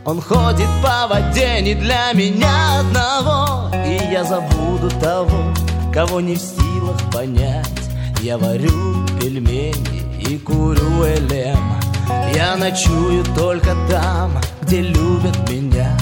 Он 0.06 0.22
ходит 0.22 0.70
по 0.82 1.08
воде 1.10 1.62
не 1.62 1.76
для 1.76 2.14
меня 2.14 2.80
одного 2.80 3.70
И 3.86 4.12
я 4.12 4.24
забуду 4.24 4.90
того, 5.02 5.54
кого 5.94 6.22
не 6.22 6.36
в 6.36 6.40
силах 6.40 6.98
понять. 7.12 7.68
Я 8.22 8.38
варю 8.38 9.06
пельмени 9.20 10.22
и 10.26 10.38
курю 10.38 11.04
элем. 11.04 11.76
Я 12.34 12.56
ночую 12.56 13.26
только 13.36 13.76
там, 13.90 14.32
где 14.62 14.82
любят 14.82 15.38
меня. 15.50 15.98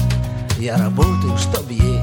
Я 0.58 0.76
работаю, 0.76 1.36
чтоб 1.36 1.68
есть 1.68 1.97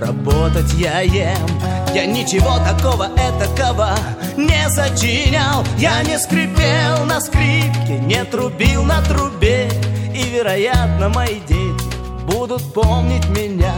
работать 0.00 0.72
я 0.74 1.00
ем. 1.00 1.48
Я 1.94 2.06
ничего 2.06 2.58
такого 2.58 3.08
этакого 3.16 3.96
не 4.36 4.68
сочинял. 4.70 5.64
Я 5.78 6.02
не 6.02 6.18
скрипел 6.18 7.04
на 7.04 7.20
скрипке, 7.20 7.98
не 7.98 8.24
трубил 8.24 8.84
на 8.84 9.02
трубе. 9.02 9.68
И, 10.14 10.22
вероятно, 10.30 11.08
мои 11.08 11.40
дети 11.46 11.88
будут 12.26 12.72
помнить 12.72 13.26
меня 13.28 13.74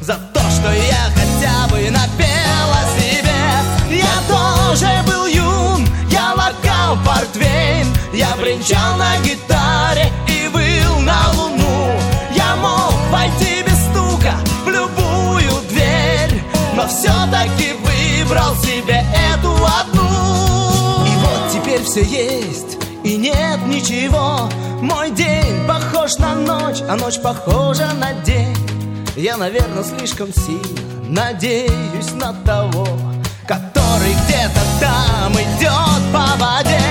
За 0.00 0.14
то, 0.32 0.40
что 0.50 0.72
я 0.72 1.10
хотя 1.14 1.68
бы 1.70 1.90
напел 1.90 2.68
о 2.70 2.84
себе. 2.98 3.34
Я 3.90 4.14
тоже 4.28 4.88
был 5.06 5.26
юн, 5.26 5.86
я 6.10 6.34
лакал 6.34 6.96
портвейн. 7.04 7.86
Я 8.12 8.34
бренчал 8.36 8.96
на 8.96 9.16
гитаре 9.24 10.12
и 10.28 10.48
выл 10.48 11.00
на 11.00 11.30
луну. 11.32 11.98
Я 12.34 12.56
мог 12.56 12.94
войти 13.10 13.53
Но 16.84 16.90
все-таки 16.90 17.72
выбрал 17.72 18.54
себе 18.56 19.02
эту 19.32 19.54
одну. 19.54 21.06
И 21.06 21.16
вот 21.16 21.50
теперь 21.50 21.82
все 21.82 22.02
есть 22.02 22.76
и 23.02 23.16
нет 23.16 23.58
ничего. 23.66 24.50
Мой 24.82 25.10
день 25.10 25.66
похож 25.66 26.18
на 26.18 26.34
ночь, 26.34 26.82
а 26.86 26.94
ночь 26.96 27.18
похожа 27.22 27.88
на 27.94 28.12
день. 28.22 28.54
Я, 29.16 29.38
наверное, 29.38 29.82
слишком 29.82 30.30
сильно 30.34 30.84
надеюсь 31.08 32.12
на 32.14 32.32
того 32.32 32.86
Который 33.46 34.14
где-то 34.26 34.60
там 34.78 35.32
идет 35.32 36.12
по 36.12 36.36
воде. 36.36 36.82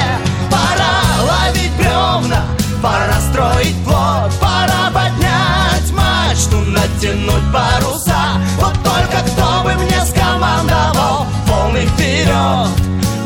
Пора 0.50 1.04
ловить 1.22 1.72
бревна, 1.78 2.46
пора 2.82 3.20
строить 3.30 3.76
плод 3.86 4.32
Пора 4.42 4.90
поднять 4.92 5.92
мачту, 5.92 6.58
натянуть 6.62 7.54
паруса. 7.54 8.40
Вот 8.60 8.83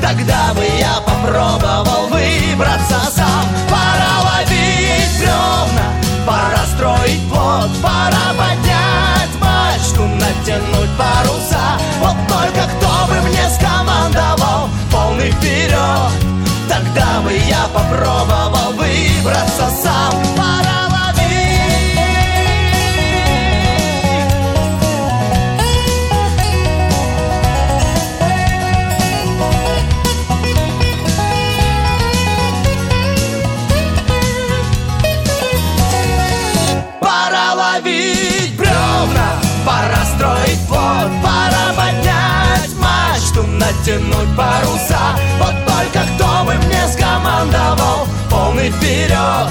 Тогда 0.08 0.54
бы 0.54 0.63
я 0.63 1.02
попробовал 1.02 2.08
выбраться 2.08 3.12
сам 3.13 3.43
Пора 3.70 4.24
ловить 4.24 5.20
бревна, 5.20 5.91
пора 6.26 6.65
строить 6.65 7.28
плод 7.30 7.70
Пора 7.82 8.32
поднять 8.38 9.36
мачту, 9.41 10.04
натянуть 10.04 10.89
паруса. 10.98 11.78
Вот 12.00 12.15
только 12.30 12.70
кто 12.78 13.13
бы 13.13 13.22
мне 13.28 13.50
скомандовал 13.50 14.70
полный 14.89 15.30
вперед? 15.32 15.76
Тогда 16.70 17.20
бы 17.20 17.34
я 17.34 17.67
попробовал 17.74 18.72
выбраться 18.78 19.70
сам 19.84 20.13
Пора 20.38 20.87
мачту, 43.38 43.43
натянуть 43.47 44.36
паруса. 44.36 45.15
Вот 45.39 45.56
только 45.65 46.06
кто 46.15 46.45
бы 46.45 46.54
мне 46.65 46.88
скомандовал 46.88 48.08
полный 48.30 48.71
вперед, 48.71 49.47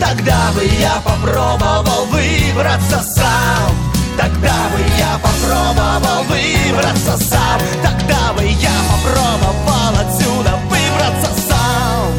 тогда 0.00 0.52
бы 0.54 0.64
я 0.64 1.02
попробовал 1.04 2.06
выбраться 2.06 3.02
сам. 3.02 3.72
Тогда 4.16 4.52
бы 4.72 4.80
я 4.98 5.18
попробовал 5.22 6.24
выбраться 6.24 7.16
сам 7.18 7.60
Тогда 7.84 8.32
бы 8.32 8.42
я 8.42 8.72
попробовал 8.90 9.94
отсюда 9.96 10.58
выбраться 10.64 11.30
сам 11.48 12.12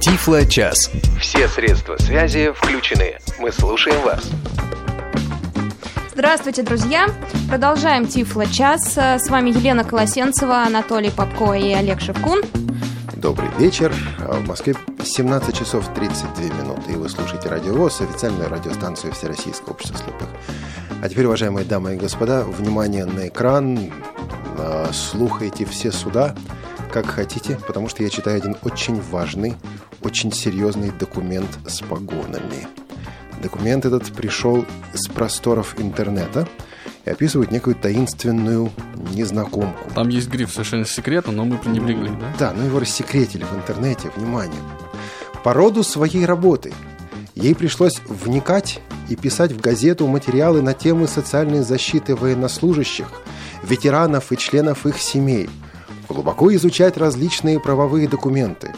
Тифло-час. 0.00 0.90
Все 1.20 1.48
средства 1.48 1.96
связи 1.98 2.52
включены. 2.52 3.18
Мы 3.40 3.50
слушаем 3.50 4.00
вас. 4.02 4.30
Здравствуйте, 6.14 6.62
друзья! 6.62 7.08
Продолжаем 7.48 8.06
Тифло 8.06 8.46
час. 8.46 8.96
С 8.96 9.28
вами 9.28 9.50
Елена 9.50 9.82
Колосенцева, 9.82 10.62
Анатолий 10.62 11.10
Попко 11.10 11.54
и 11.54 11.72
Олег 11.72 12.00
Шевкун. 12.00 12.42
Добрый 13.16 13.48
вечер. 13.58 13.92
В 14.20 14.46
Москве 14.46 14.76
17 15.02 15.58
часов 15.58 15.92
32 15.92 16.56
минуты. 16.56 16.92
И 16.92 16.94
вы 16.94 17.08
слушаете 17.08 17.48
Радио 17.48 17.74
ВОЗ, 17.74 18.02
официальную 18.02 18.48
радиостанцию 18.48 19.12
Всероссийского 19.12 19.72
общества 19.72 19.98
слепых. 19.98 20.28
А 21.02 21.08
теперь, 21.08 21.26
уважаемые 21.26 21.66
дамы 21.66 21.94
и 21.94 21.98
господа, 21.98 22.44
внимание 22.44 23.06
на 23.06 23.26
экран. 23.26 23.92
А, 24.56 24.90
Слухайте 24.92 25.64
все 25.64 25.90
суда, 25.90 26.36
как 26.92 27.06
хотите, 27.06 27.58
потому 27.66 27.88
что 27.88 28.04
я 28.04 28.08
читаю 28.08 28.36
один 28.36 28.56
очень 28.62 29.00
важный, 29.00 29.56
очень 30.00 30.30
серьезный 30.30 30.92
документ 30.92 31.58
с 31.66 31.80
погонами. 31.80 32.68
Документ 33.42 33.84
этот 33.84 34.12
пришел 34.12 34.64
с 34.94 35.08
просторов 35.08 35.74
интернета 35.78 36.48
и 37.04 37.10
описывает 37.10 37.50
некую 37.50 37.76
таинственную 37.76 38.70
незнакомку. 39.12 39.90
Там 39.94 40.08
есть 40.08 40.28
гриф 40.28 40.50
совершенно 40.52 40.86
секретно, 40.86 41.32
но 41.32 41.44
мы 41.44 41.58
пренебрегли, 41.58 42.10
да? 42.10 42.34
Да, 42.38 42.52
но 42.52 42.64
его 42.64 42.78
рассекретили 42.78 43.44
в 43.44 43.54
интернете, 43.54 44.10
внимание. 44.16 44.60
По 45.42 45.52
роду 45.52 45.82
своей 45.82 46.24
работы 46.24 46.72
ей 47.34 47.54
пришлось 47.54 48.00
вникать 48.08 48.80
и 49.08 49.16
писать 49.16 49.52
в 49.52 49.60
газету 49.60 50.06
материалы 50.06 50.62
на 50.62 50.72
темы 50.72 51.06
социальной 51.06 51.60
защиты 51.60 52.14
военнослужащих, 52.16 53.06
ветеранов 53.62 54.32
и 54.32 54.38
членов 54.38 54.86
их 54.86 54.98
семей, 54.98 55.50
глубоко 56.08 56.54
изучать 56.54 56.96
различные 56.96 57.60
правовые 57.60 58.08
документы, 58.08 58.72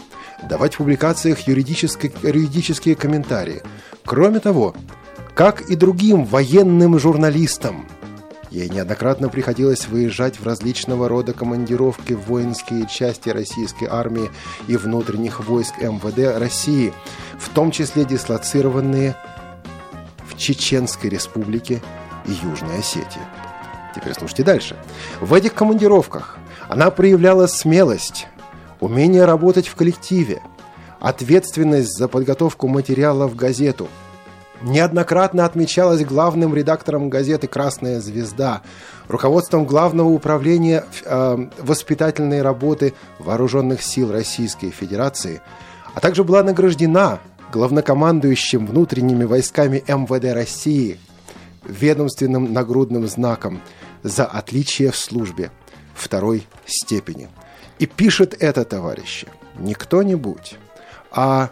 давать 0.49 0.75
в 0.75 0.77
публикациях 0.77 1.47
юридические, 1.47 2.11
юридические 2.21 2.95
комментарии. 2.95 3.61
Кроме 4.07 4.39
того, 4.39 4.73
как 5.35 5.69
и 5.69 5.75
другим 5.75 6.23
военным 6.25 6.97
журналистам, 6.97 7.85
Ей 8.49 8.69
неоднократно 8.69 9.27
приходилось 9.27 9.89
выезжать 9.89 10.39
в 10.39 10.45
различного 10.45 11.09
рода 11.09 11.33
командировки 11.33 12.13
в 12.13 12.21
воинские 12.21 12.87
части 12.87 13.27
российской 13.27 13.89
армии 13.91 14.31
и 14.69 14.77
внутренних 14.77 15.41
войск 15.41 15.77
МВД 15.81 16.39
России, 16.39 16.93
в 17.37 17.49
том 17.49 17.71
числе 17.71 18.05
дислоцированные 18.05 19.17
в 20.25 20.37
Чеченской 20.37 21.09
республике 21.09 21.83
и 22.25 22.31
Южной 22.31 22.79
Осетии. 22.79 23.21
Теперь 23.93 24.13
слушайте 24.13 24.43
дальше. 24.43 24.77
В 25.19 25.33
этих 25.33 25.53
командировках 25.53 26.37
она 26.69 26.89
проявляла 26.89 27.47
смелость, 27.47 28.27
умение 28.79 29.25
работать 29.25 29.67
в 29.67 29.75
коллективе, 29.75 30.41
ответственность 30.99 31.97
за 31.97 32.07
подготовку 32.07 32.67
материала 32.67 33.27
в 33.27 33.35
газету– 33.35 33.87
неоднократно 34.61 35.45
отмечалась 35.45 36.03
главным 36.03 36.55
редактором 36.55 37.09
газеты 37.09 37.47
«Красная 37.47 37.99
звезда», 37.99 38.61
руководством 39.07 39.65
Главного 39.65 40.09
управления 40.09 40.85
э, 41.05 41.47
воспитательной 41.59 42.41
работы 42.41 42.93
Вооруженных 43.19 43.81
сил 43.81 44.11
Российской 44.11 44.69
Федерации, 44.69 45.41
а 45.93 45.99
также 45.99 46.23
была 46.23 46.43
награждена 46.43 47.19
главнокомандующим 47.51 48.65
внутренними 48.65 49.23
войсками 49.23 49.83
МВД 49.87 50.33
России 50.33 50.99
ведомственным 51.63 52.53
нагрудным 52.53 53.07
знаком 53.07 53.61
за 54.03 54.25
отличие 54.25 54.91
в 54.91 54.97
службе 54.97 55.51
второй 55.95 56.45
степени. 56.65 57.29
И 57.79 57.85
пишет 57.85 58.35
это, 58.39 58.63
товарищи, 58.65 59.27
не 59.57 59.73
кто-нибудь, 59.73 60.57
а 61.11 61.51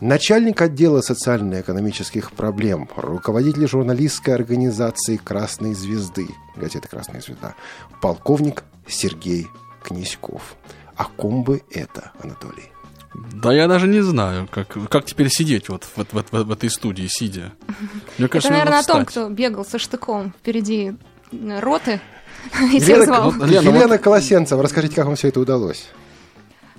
Начальник 0.00 0.62
отдела 0.62 1.02
социально-экономических 1.02 2.32
проблем, 2.32 2.88
руководитель 2.96 3.68
журналистской 3.68 4.34
организации 4.34 5.18
«Красной 5.18 5.74
звезды», 5.74 6.26
газеты 6.56 6.88
«Красная 6.88 7.20
звезда», 7.20 7.54
полковник 8.00 8.64
Сергей 8.88 9.48
Князьков. 9.82 10.56
О 10.96 11.04
ком 11.04 11.44
бы 11.44 11.62
это, 11.70 12.12
Анатолий? 12.22 12.72
Да 13.14 13.52
я 13.52 13.68
даже 13.68 13.88
не 13.88 14.00
знаю, 14.00 14.48
как, 14.50 14.68
как 14.88 15.04
теперь 15.04 15.28
сидеть 15.28 15.68
вот 15.68 15.84
в, 15.84 15.98
в, 15.98 16.32
в, 16.32 16.44
в 16.44 16.50
этой 16.50 16.70
студии, 16.70 17.06
сидя. 17.06 17.52
Мне 18.16 18.26
Это, 18.26 18.28
кажется, 18.28 18.52
наверное, 18.52 18.78
о 18.78 18.84
том, 18.84 19.04
кто 19.04 19.28
бегал 19.28 19.66
со 19.66 19.78
штыком 19.78 20.32
впереди 20.40 20.94
роты 21.30 22.00
и 22.72 22.80
всех 22.80 23.04
звал. 23.04 23.32
Лена, 23.32 23.68
Елена 23.68 23.98
Колосенцева, 23.98 24.62
расскажите, 24.62 24.94
как 24.94 25.04
вам 25.04 25.16
все 25.16 25.28
это 25.28 25.40
удалось? 25.40 25.88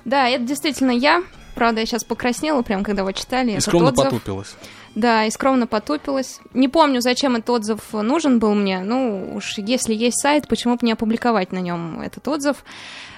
Да, 0.05 0.27
это 0.27 0.43
действительно 0.43 0.91
я. 0.91 1.21
Правда, 1.55 1.81
я 1.81 1.85
сейчас 1.85 2.03
покраснела, 2.03 2.61
прям 2.61 2.83
когда 2.83 3.03
вы 3.03 3.13
читали 3.13 3.49
И 3.49 3.53
этот 3.53 3.65
скромно 3.65 3.89
отзыв. 3.89 4.05
потупилась. 4.05 4.55
Да, 4.95 5.25
и 5.25 5.31
скромно 5.31 5.67
потупилась. 5.67 6.39
Не 6.53 6.67
помню, 6.67 7.01
зачем 7.01 7.35
этот 7.35 7.49
отзыв 7.49 7.93
нужен 7.93 8.39
был 8.39 8.53
мне. 8.53 8.81
Ну, 8.81 9.35
уж 9.35 9.57
если 9.57 9.93
есть 9.93 10.21
сайт, 10.21 10.47
почему 10.47 10.75
бы 10.75 10.85
не 10.85 10.91
опубликовать 10.91 11.51
на 11.51 11.59
нем 11.59 12.01
этот 12.01 12.27
отзыв. 12.27 12.63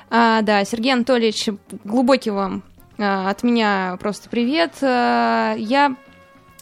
А, 0.09 0.41
да, 0.41 0.63
Сергей 0.65 0.93
Анатольевич, 0.93 1.49
глубокий 1.84 2.29
вам 2.29 2.61
а, 2.99 3.29
от 3.29 3.41
меня 3.43 3.97
просто 3.99 4.29
привет. 4.29 4.73
А, 4.81 5.55
я 5.55 5.95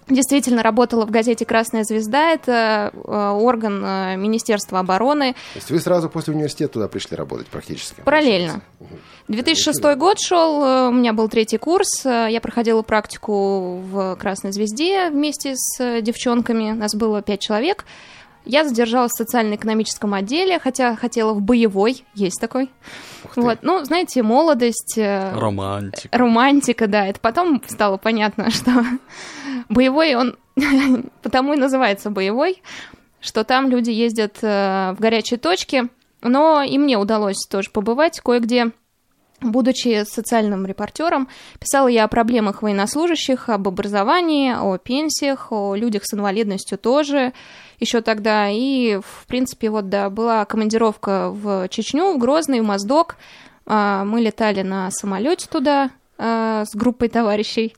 действительно 0.08 0.64
работала 0.64 1.06
в 1.06 1.12
газете 1.12 1.46
«Красная 1.46 1.84
звезда». 1.84 2.32
Это 2.32 2.92
а, 2.94 3.34
орган 3.34 3.82
а, 3.84 4.16
Министерства 4.16 4.80
обороны. 4.80 5.34
То 5.34 5.40
есть 5.56 5.72
вы 5.72 5.80
сразу 5.80 6.10
после 6.10 6.34
университета 6.34 6.74
туда 6.74 6.88
пришли 6.88 7.18
работать 7.18 7.48
практически? 7.48 8.02
Параллельно. 8.02 8.62
2006 9.32 9.82
год 9.96 10.20
шел, 10.20 10.64
э, 10.64 10.88
у 10.90 10.92
меня 10.92 11.14
был 11.14 11.30
третий 11.30 11.58
курс, 11.58 12.06
э, 12.06 12.28
я 12.30 12.42
проходила 12.42 12.82
практику 12.82 13.78
в 13.78 14.18
«Красной 14.18 14.52
звезде» 14.52 15.10
вместе 15.10 15.54
с 15.56 15.80
э, 15.80 16.02
девчонками, 16.02 16.72
нас 16.72 16.94
было 16.96 17.22
пять 17.22 17.40
человек. 17.40 17.86
Я 18.44 18.66
задержалась 18.66 19.12
в 19.14 19.18
социально-экономическом 19.18 20.14
отделе, 20.16 20.60
хотя 20.60 20.96
хотела 20.98 21.32
в 21.34 21.42
боевой, 21.42 22.04
есть 22.14 22.42
такой. 22.42 22.70
Вот, 23.36 23.60
ну, 23.62 23.86
знаете, 23.86 24.22
молодость, 24.22 24.98
э, 24.98 25.34
Романтик. 25.34 26.14
романтика, 26.14 26.88
да, 26.88 27.08
это 27.08 27.20
потом 27.22 27.62
стало 27.68 27.96
понятно, 27.96 28.50
что 28.52 28.72
боевой, 29.70 30.16
он 30.16 30.38
потому 31.22 31.54
и 31.54 31.58
называется 31.58 32.10
боевой, 32.10 32.62
что 33.22 33.46
там 33.46 33.70
люди 33.70 33.92
ездят 33.92 34.42
в 34.42 34.98
горячие 35.00 35.38
точки, 35.38 35.88
но 36.22 36.64
и 36.64 36.78
мне 36.78 36.98
удалось 36.98 37.46
тоже 37.48 37.70
побывать 37.70 38.20
кое-где. 38.20 38.72
Будучи 39.42 40.04
социальным 40.06 40.68
репортером, 40.68 41.28
писала 41.60 41.88
я 41.88 42.04
о 42.04 42.08
проблемах 42.08 42.62
военнослужащих, 42.62 43.50
об 43.50 43.68
образовании, 43.68 44.54
о 44.54 44.78
пенсиях, 44.78 45.52
о 45.52 45.74
людях 45.74 46.04
с 46.06 46.14
инвалидностью 46.14 46.78
тоже 46.78 47.34
еще 47.80 48.02
тогда. 48.02 48.50
И, 48.50 49.00
в 49.04 49.26
принципе, 49.26 49.72
вот, 49.72 49.90
да, 49.90 50.12
была 50.12 50.46
командировка 50.46 51.32
в 51.32 51.68
Чечню, 51.70 52.14
в 52.14 52.20
Грозный, 52.20 52.62
в 52.62 52.66
Моздок. 52.66 53.16
А, 53.66 54.06
Мы 54.06 54.22
летали 54.22 54.62
на 54.62 54.92
самолете 54.92 55.48
туда 55.50 55.90
а, 56.20 56.64
с 56.66 56.76
группой 56.76 57.10
товарищей 57.10 57.76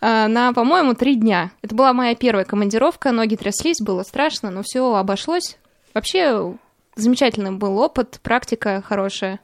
а, 0.00 0.28
на, 0.28 0.52
по-моему, 0.52 0.94
три 0.94 1.16
дня. 1.16 1.50
Это 1.62 1.74
была 1.74 1.92
моя 1.94 2.14
первая 2.14 2.44
командировка, 2.44 3.10
ноги 3.10 3.34
тряслись, 3.34 3.80
было 3.80 4.04
страшно, 4.04 4.52
но 4.52 4.62
все 4.62 4.94
обошлось. 4.94 5.58
Вообще 5.94 6.54
замечательный 6.94 7.50
был 7.50 7.78
опыт, 7.78 8.20
практика 8.22 8.84
хорошая. 8.86 9.40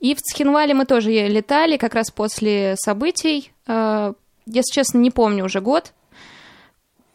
И 0.00 0.14
в 0.14 0.20
Цхинвале 0.22 0.74
мы 0.74 0.86
тоже 0.86 1.10
летали 1.10 1.76
как 1.76 1.94
раз 1.94 2.10
после 2.10 2.74
событий. 2.76 3.52
А, 3.66 4.14
Если 4.46 4.72
честно, 4.72 4.98
не 4.98 5.10
помню 5.10 5.44
уже 5.44 5.60
год. 5.60 5.92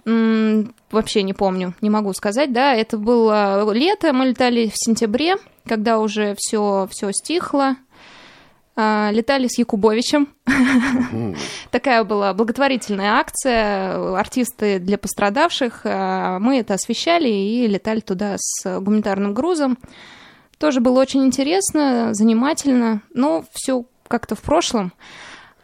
Вообще 0.06 1.24
не 1.24 1.34
помню, 1.34 1.74
не 1.82 1.90
могу 1.90 2.14
сказать, 2.14 2.54
да. 2.54 2.76
Это 2.76 2.98
было 2.98 3.72
лето, 3.74 4.14
мы 4.14 4.28
летали 4.28 4.68
в 4.68 4.76
сентябре, 4.76 5.36
когда 5.66 6.00
уже 6.00 6.36
все, 6.38 6.88
все 6.92 7.12
стихло. 7.12 7.76
А, 8.78 9.10
Летали 9.12 9.48
с 9.48 9.58
Якубовичем. 9.58 10.28
Такая 11.72 12.04
была 12.04 12.34
благотворительная 12.34 13.14
акция, 13.14 14.16
артисты 14.18 14.80
для 14.80 14.98
пострадавших. 14.98 15.82
А, 15.86 16.40
Мы 16.40 16.60
это 16.60 16.74
освещали 16.74 17.30
и 17.30 17.66
летали 17.68 18.02
туда 18.02 18.36
с 18.38 18.80
гуманитарным 18.82 19.34
грузом. 19.34 19.78
Тоже 20.58 20.80
было 20.80 21.00
очень 21.00 21.26
интересно, 21.26 22.14
занимательно, 22.14 23.02
но 23.14 23.44
все 23.52 23.86
как-то 24.08 24.36
в 24.36 24.42
прошлом. 24.42 24.94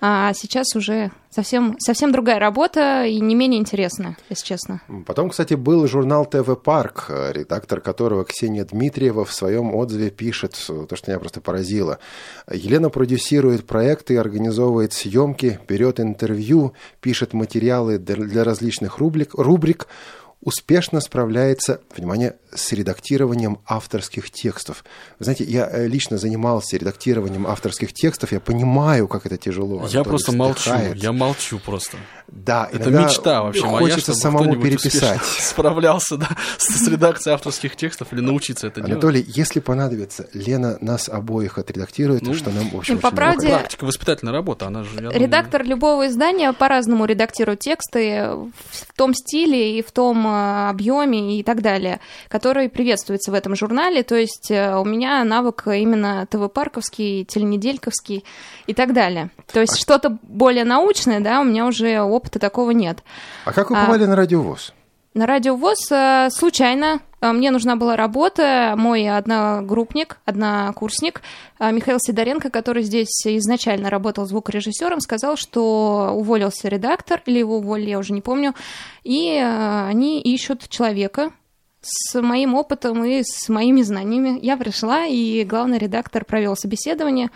А 0.03 0.33
сейчас 0.33 0.75
уже 0.75 1.11
совсем, 1.29 1.75
совсем 1.77 2.11
другая 2.11 2.39
работа 2.39 3.05
и 3.05 3.19
не 3.19 3.35
менее 3.35 3.59
интересная, 3.59 4.17
если 4.29 4.47
честно. 4.47 4.81
Потом, 5.05 5.29
кстати, 5.29 5.53
был 5.53 5.87
журнал 5.87 6.25
ТВ 6.25 6.59
Парк, 6.59 7.05
редактор 7.09 7.81
которого 7.81 8.25
Ксения 8.25 8.65
Дмитриева 8.65 9.25
в 9.25 9.31
своем 9.31 9.75
отзыве 9.75 10.09
пишет 10.09 10.59
то, 10.67 10.95
что 10.95 11.11
меня 11.11 11.19
просто 11.19 11.39
поразило. 11.39 11.99
Елена 12.51 12.89
продюсирует 12.89 13.67
проекты, 13.67 14.17
организовывает 14.17 14.93
съемки, 14.93 15.59
берет 15.67 15.99
интервью, 15.99 16.73
пишет 16.99 17.33
материалы 17.33 17.99
для 17.99 18.43
различных 18.43 18.97
рубрик, 18.97 19.35
рубрик 19.35 19.87
успешно 20.41 21.01
справляется, 21.01 21.81
внимание, 21.95 22.35
с 22.53 22.71
редактированием 22.73 23.59
авторских 23.65 24.29
текстов. 24.31 24.83
Вы 25.19 25.25
знаете, 25.25 25.43
я 25.45 25.69
э, 25.71 25.87
лично 25.87 26.17
занимался 26.17 26.77
редактированием 26.77 27.47
авторских 27.47 27.93
текстов, 27.93 28.31
я 28.31 28.39
понимаю, 28.39 29.07
как 29.07 29.25
это 29.25 29.37
тяжело. 29.37 29.75
Я 29.87 29.99
Анатолий 29.99 30.03
просто 30.03 30.31
молчу, 30.33 30.71
я 30.95 31.11
молчу 31.11 31.59
просто. 31.59 31.97
Да, 32.27 32.69
Это 32.71 32.89
мечта 32.89 33.43
вообще 33.43 33.65
моя, 33.65 33.79
Хочется 33.79 34.13
чтобы 34.13 34.19
самому 34.19 34.55
переписать. 34.55 35.21
справлялся 35.39 36.17
да, 36.17 36.29
с, 36.57 36.65
с 36.65 36.87
редакцией 36.87 37.33
авторских 37.33 37.75
текстов 37.75 38.13
или 38.13 38.21
научиться 38.21 38.67
это 38.67 38.81
делать. 38.81 38.93
Анатолий, 38.93 39.25
если 39.27 39.59
понадобится, 39.59 40.27
Лена 40.33 40.77
нас 40.81 41.09
обоих 41.09 41.57
отредактирует, 41.57 42.21
Ну, 42.21 42.33
что 42.33 42.49
нам, 42.51 42.69
в 42.69 42.77
общем, 42.77 42.99
по 42.99 43.11
правде-. 43.11 43.49
Практика 43.49 43.85
воспитательная 43.85 44.33
работа, 44.33 44.67
она 44.67 44.83
же, 44.83 44.91
я 44.95 45.01
думаю, 45.01 45.19
Редактор 45.19 45.63
любого 45.63 46.07
издания 46.07 46.53
по-разному 46.53 47.05
редактирует 47.05 47.59
тексты 47.59 48.27
в 48.71 48.93
том 48.95 49.13
стиле 49.13 49.77
и 49.79 49.83
в 49.83 49.91
том 49.91 50.25
объеме 50.31 51.37
и 51.39 51.43
так 51.43 51.61
далее, 51.61 51.99
который 52.27 52.69
приветствуется 52.69 53.31
в 53.31 53.33
этом 53.33 53.55
журнале. 53.55 54.03
То 54.03 54.15
есть 54.15 54.51
э, 54.51 54.75
у 54.77 54.85
меня 54.85 55.23
навык 55.23 55.63
именно 55.67 56.25
ТВ-парковский, 56.29 57.25
теленедельковский 57.25 58.23
и 58.67 58.73
так 58.73 58.93
далее. 58.93 59.29
То 59.51 59.61
есть 59.61 59.77
что-то 59.77 60.17
более 60.23 60.65
научное, 60.65 61.19
да, 61.19 61.41
у 61.41 61.43
меня 61.43 61.65
уже 61.65 62.01
опыта 62.01 62.39
такого 62.39 62.71
нет. 62.71 63.03
А 63.45 63.53
как 63.53 63.69
вы 63.69 63.77
А- 63.77 63.85
попали 63.85 64.05
на 64.05 64.15
радиовоз? 64.15 64.73
На 65.13 65.25
радиовоз 65.25 65.91
э, 65.91 66.29
случайно. 66.29 67.01
Э, 67.19 67.33
Мне 67.33 67.51
нужна 67.51 67.75
была 67.75 67.97
работа. 67.97 68.75
Мой 68.77 69.09
одногруппник, 69.09 70.19
однокурсник 70.23 71.21
э, 71.59 71.69
Михаил 71.73 71.97
Сидоренко, 71.99 72.49
который 72.49 72.83
здесь 72.83 73.21
изначально 73.25 73.89
работал 73.89 74.25
звукорежиссером, 74.25 75.01
сказал, 75.01 75.35
что 75.35 76.13
уволился 76.15 76.69
редактор, 76.69 77.21
или 77.25 77.39
его 77.39 77.57
уволили, 77.57 77.89
я 77.89 77.99
уже 77.99 78.13
не 78.13 78.21
помню. 78.21 78.55
И 79.03 79.37
они 79.37 80.21
ищут 80.21 80.69
человека 80.69 81.31
с 81.81 82.21
моим 82.21 82.55
опытом 82.55 83.03
и 83.03 83.21
с 83.25 83.49
моими 83.49 83.81
знаниями. 83.81 84.39
Я 84.41 84.55
пришла, 84.55 85.05
и 85.07 85.43
главный 85.43 85.77
редактор 85.77 86.23
провел 86.23 86.55
собеседование, 86.55 87.31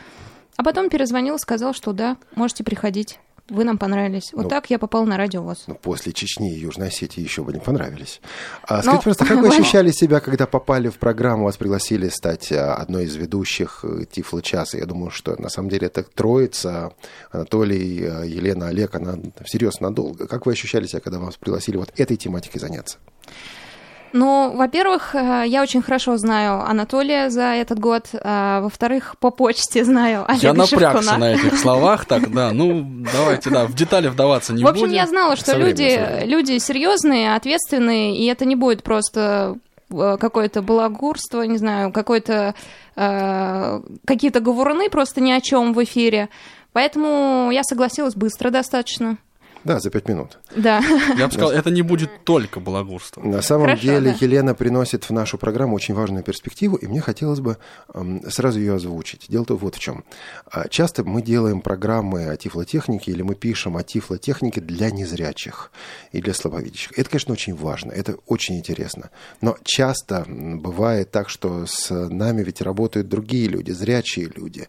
а 0.56 0.64
потом 0.64 0.90
перезвонил, 0.90 1.38
сказал, 1.40 1.74
что 1.74 1.92
да, 1.92 2.16
можете 2.36 2.64
приходить. 2.64 3.20
Вы 3.50 3.64
нам 3.64 3.78
понравились. 3.78 4.34
Вот 4.34 4.44
Ну, 4.44 4.50
так 4.50 4.72
я 4.72 4.80
попал 4.80 5.06
на 5.06 5.18
радиовоз. 5.18 5.66
Ну, 5.68 5.76
после 5.76 6.14
Чечни 6.14 6.56
и 6.56 6.60
Южной 6.60 6.88
Осетии 6.88 7.22
еще 7.22 7.44
бы 7.44 7.54
не 7.54 7.60
понравились. 7.60 8.20
А 8.64 8.78
Ну, 8.78 8.82
скажите 8.82 9.04
просто, 9.04 9.26
как 9.26 9.38
вы 9.40 9.48
ощущали 9.56 9.92
себя, 9.92 10.20
когда 10.20 10.48
попали 10.48 10.90
в 10.90 10.98
программу, 10.98 11.44
вас 11.44 11.56
пригласили 11.56 12.10
стать 12.10 12.52
а, 12.52 12.74
одной 12.74 13.06
из 13.06 13.16
ведущих 13.16 13.82
э, 13.84 14.06
Тифло 14.10 14.42
часа? 14.42 14.80
Я 14.80 14.88
думаю, 14.88 15.12
что 15.12 15.40
на 15.40 15.50
самом 15.50 15.70
деле 15.70 15.88
это 15.88 16.02
троица, 16.02 16.94
Анатолий, 17.30 18.02
э, 18.02 18.28
Елена, 18.28 18.70
Олег, 18.70 18.96
она 18.96 19.20
всерьез 19.44 19.80
надолго. 19.80 20.26
Как 20.26 20.48
вы 20.48 20.54
ощущали 20.54 20.88
себя, 20.88 21.02
когда 21.02 21.20
вас 21.20 21.38
пригласили 21.38 21.78
вот 21.78 21.92
этой 21.98 22.18
тематикой 22.18 22.60
заняться? 22.60 22.98
Ну, 24.18 24.56
во-первых, 24.56 25.14
э, 25.14 25.44
я 25.46 25.62
очень 25.62 25.82
хорошо 25.82 26.16
знаю 26.16 26.62
Анатолия 26.66 27.30
за 27.30 27.54
этот 27.56 27.80
год. 27.80 28.08
а, 28.14 28.62
Во-вторых, 28.62 29.16
по 29.20 29.30
почте 29.30 29.84
знаю 29.84 30.24
Олега 30.26 30.48
Я 30.48 30.54
напрягся 30.54 31.02
Шевкуна. 31.02 31.18
на 31.18 31.34
этих 31.34 31.60
словах, 31.60 32.06
так, 32.06 32.32
да, 32.34 32.52
ну, 32.54 33.04
давайте, 33.12 33.50
да, 33.50 33.66
в 33.66 33.74
детали 33.74 34.08
вдаваться 34.08 34.54
не 34.54 34.64
В 34.64 34.68
общем, 34.68 34.84
будем. 34.84 34.96
я 34.96 35.06
знала, 35.06 35.36
что 35.36 35.58
люди, 35.58 36.24
люди 36.24 36.60
серьезные, 36.60 37.36
ответственные, 37.36 38.16
и 38.16 38.26
это 38.28 38.46
не 38.46 38.56
будет 38.56 38.84
просто 38.84 39.58
э, 39.92 40.18
какое-то 40.18 40.62
балагурство, 40.62 41.42
не 41.42 41.58
знаю, 41.58 41.92
какое-то 41.92 42.56
э, 42.96 43.82
какие-то 44.06 44.40
говоруны 44.40 44.90
просто 44.90 45.20
ни 45.20 45.32
о 45.34 45.42
чем 45.42 45.74
в 45.74 45.84
эфире. 45.84 46.30
Поэтому 46.72 47.50
я 47.52 47.64
согласилась 47.64 48.16
быстро 48.16 48.50
достаточно. 48.50 49.18
Да, 49.66 49.80
за 49.80 49.90
пять 49.90 50.08
минут. 50.08 50.38
Да. 50.56 50.80
Я 51.18 51.28
бы 51.28 51.34
сказал, 51.34 51.52
это 51.52 51.72
не 51.72 51.82
будет 51.82 52.24
только 52.24 52.60
балагурство. 52.60 53.22
На 53.22 53.42
самом 53.42 53.66
Хорошо, 53.66 53.82
деле 53.82 54.12
да. 54.12 54.18
Елена 54.22 54.54
приносит 54.54 55.04
в 55.04 55.10
нашу 55.10 55.40
программу 55.40 55.76
очень 55.76 55.96
важную 55.96 56.24
перспективу, 56.24 56.76
и 56.76 56.86
мне 56.88 57.02
хотелось 57.02 57.40
бы 57.40 57.58
сразу 58.30 58.60
ее 58.60 58.76
озвучить. 58.76 59.26
Дело-то 59.28 59.58
вот 59.58 59.76
в 59.76 59.80
чем. 59.80 60.04
А, 60.52 60.68
Часто 60.70 61.04
мы 61.04 61.24
делаем 61.24 61.62
программы 61.62 62.28
о 62.28 62.38
тифлотехнике 62.38 63.12
или 63.12 63.24
мы 63.24 63.34
пишем 63.34 63.76
о 63.76 63.84
тифлотехнике 63.84 64.62
для 64.62 64.92
незрячих 64.92 65.72
и 66.12 66.22
для 66.22 66.36
слабовидящих. 66.36 66.92
Это, 66.96 67.10
конечно, 67.10 67.34
очень 67.34 67.56
важно, 67.56 67.92
это 67.92 68.18
очень 68.28 68.58
интересно. 68.58 69.10
Но 69.42 69.58
часто 69.64 70.26
бывает 70.28 71.10
так, 71.10 71.30
что 71.30 71.66
с 71.66 71.90
нами 71.92 72.44
ведь 72.44 72.62
работают 72.62 73.10
другие 73.10 73.48
люди, 73.48 73.72
зрячие 73.72 74.30
люди. 74.36 74.68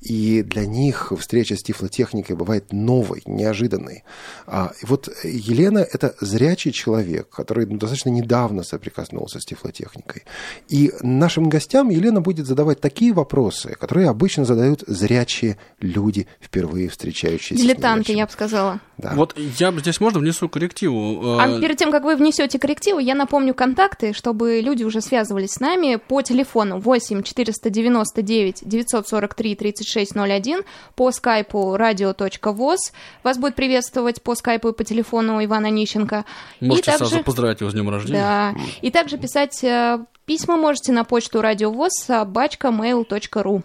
И 0.00 0.42
для 0.42 0.64
них 0.64 1.12
встреча 1.18 1.56
с 1.56 1.62
тифлотехникой 1.62 2.36
бывает 2.36 2.72
новой, 2.72 3.22
неожиданной. 3.26 4.04
А, 4.46 4.72
и 4.82 4.86
вот 4.86 5.08
Елена– 5.24 5.78
это 5.92 6.14
зрячий 6.20 6.72
человек, 6.72 7.28
который 7.28 7.66
достаточно 7.66 8.10
недавно 8.10 8.62
соприкоснулся 8.62 9.40
с 9.40 9.44
тифлотехникой. 9.44 10.24
И 10.68 10.92
нашим 11.00 11.48
гостям 11.48 11.90
Елена 11.90 12.20
будет 12.20 12.46
задавать 12.46 12.80
такие 12.80 13.12
вопросы, 13.12 13.76
которые 13.78 14.08
обычно 14.08 14.44
задают 14.44 14.82
зрячие 14.86 15.58
люди, 15.80 16.26
впервые 16.40 16.88
встречающиеся. 16.88 17.62
Дилетанты, 17.62 18.12
я 18.12 18.26
бы 18.26 18.32
сказала. 18.32 18.80
Да. 18.98 19.12
Вот 19.14 19.36
я 19.58 19.72
здесь 19.72 20.00
можно 20.00 20.20
внесу 20.20 20.48
коррективу. 20.48 21.38
А 21.38 21.50
Э, 21.56 21.60
перед 21.60 21.76
тем, 21.76 21.90
как 21.90 22.04
вы 22.04 22.16
внесете 22.16 22.58
коррективы, 22.58 23.02
я 23.02 23.14
напомню 23.14 23.54
контакты, 23.54 24.12
чтобы 24.12 24.60
люди 24.60 24.84
уже 24.84 25.00
связывались 25.00 25.52
с 25.52 25.60
нами 25.60 25.96
по 25.96 26.22
телефону 26.22 26.78
8 26.78 27.22
499 27.22 28.62
943 28.62 29.54
3601, 29.54 30.62
по 30.94 31.10
скайпу 31.12 31.76
radio.voz. 31.76 32.78
Вас 33.22 33.38
будет 33.38 33.54
приветствовать 33.54 34.19
по 34.22 34.34
скайпу 34.34 34.68
и 34.68 34.72
по 34.72 34.84
телефону 34.84 35.44
Ивана 35.44 35.70
Нищенко. 35.70 36.24
Можете 36.60 36.90
и 36.90 36.92
также... 36.92 37.08
сразу 37.08 37.24
поздравить 37.24 37.60
его 37.60 37.70
с 37.70 37.74
днем 37.74 37.90
рождения. 37.90 38.20
Да. 38.20 38.54
И 38.82 38.90
также 38.90 39.18
писать 39.18 39.62
э, 39.64 39.98
письма 40.24 40.56
можете 40.56 40.92
на 40.92 41.04
почту 41.04 41.40
радиовоз 41.40 41.92
собачка 41.94 42.68
mail.ru. 42.68 43.62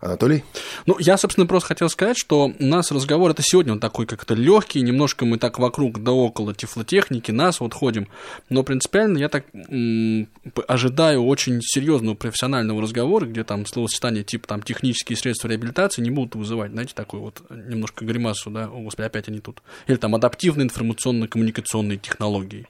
Анатолий? 0.00 0.44
Ну, 0.86 0.96
я, 0.98 1.16
собственно, 1.16 1.46
просто 1.46 1.68
хотел 1.68 1.88
сказать, 1.88 2.16
что 2.16 2.52
у 2.58 2.64
нас 2.64 2.92
разговор 2.92 3.32
это 3.32 3.42
сегодня 3.42 3.72
он 3.72 3.80
такой 3.80 4.06
как-то 4.06 4.34
легкий, 4.34 4.80
немножко 4.80 5.24
мы 5.24 5.38
так 5.38 5.58
вокруг 5.58 6.02
да 6.02 6.12
около 6.12 6.54
тифлотехники, 6.54 7.32
нас 7.32 7.60
вот 7.60 7.74
ходим. 7.74 8.06
Но 8.48 8.62
принципиально 8.62 9.18
я 9.18 9.28
так 9.28 9.44
м, 9.52 10.28
ожидаю 10.68 11.24
очень 11.24 11.60
серьезного 11.62 12.14
профессионального 12.14 12.80
разговора, 12.80 13.26
где 13.26 13.42
там 13.42 13.66
словосочетание 13.66 14.22
типа 14.22 14.46
там 14.46 14.62
технические 14.62 15.16
средства 15.16 15.48
реабилитации 15.48 16.02
не 16.02 16.10
будут 16.10 16.36
вызывать, 16.36 16.70
знаете, 16.70 16.92
такой 16.94 17.20
вот 17.20 17.42
немножко 17.50 18.04
гримасу, 18.04 18.50
да, 18.50 18.66
о, 18.66 18.80
господи, 18.80 19.06
опять 19.06 19.28
они 19.28 19.40
тут. 19.40 19.62
Или 19.88 19.96
там 19.96 20.14
адаптивные 20.14 20.66
информационно-коммуникационные 20.66 21.98
технологии. 21.98 22.68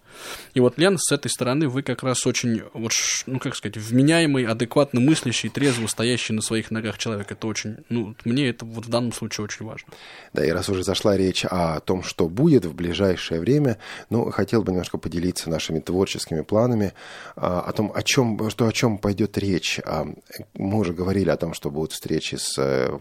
И 0.55 0.61
вот, 0.61 0.79
Лен, 0.79 0.97
с 0.99 1.13
этой 1.13 1.29
стороны 1.29 1.69
вы 1.69 1.83
как 1.83 2.03
раз 2.03 2.27
очень, 2.27 2.63
вот, 2.73 2.93
ну, 3.27 3.39
как 3.39 3.55
сказать, 3.55 3.77
вменяемый, 3.77 4.47
адекватно 4.47 5.01
мыслящий, 5.01 5.49
трезво 5.49 5.87
стоящий 5.87 6.33
на 6.33 6.43
своих 6.43 6.71
ногах 6.71 6.99
человек. 6.99 7.18
Это 7.31 7.47
очень, 7.47 7.79
ну, 7.89 8.15
мне 8.25 8.49
это 8.49 8.65
вот 8.65 8.87
в 8.87 8.89
данном 8.89 9.13
случае 9.13 9.45
очень 9.45 9.67
важно. 9.67 9.93
Да, 10.33 10.45
и 10.45 10.51
раз 10.51 10.69
уже 10.69 10.85
зашла 10.85 11.17
речь 11.17 11.45
о 11.45 11.81
том, 11.81 12.03
что 12.03 12.29
будет 12.29 12.65
в 12.65 12.75
ближайшее 12.75 13.41
время, 13.41 13.79
ну, 14.11 14.31
хотел 14.31 14.63
бы 14.63 14.73
немножко 14.73 14.99
поделиться 14.99 15.51
нашими 15.51 15.81
творческими 15.81 16.43
планами, 16.43 16.93
а, 17.37 17.61
о 17.61 17.73
том, 17.73 17.93
о 17.95 18.03
чем, 18.03 18.51
что 18.51 18.67
о 18.67 18.73
чем 18.73 18.99
пойдет 18.99 19.39
речь. 19.39 19.81
А, 19.85 20.07
Мы 20.55 20.79
уже 20.79 20.93
говорили 20.93 21.31
о 21.31 21.37
том, 21.37 21.55
что 21.55 21.71
будут 21.71 21.93
встречи 21.93 22.37
с 22.37 22.59
э, 22.59 22.99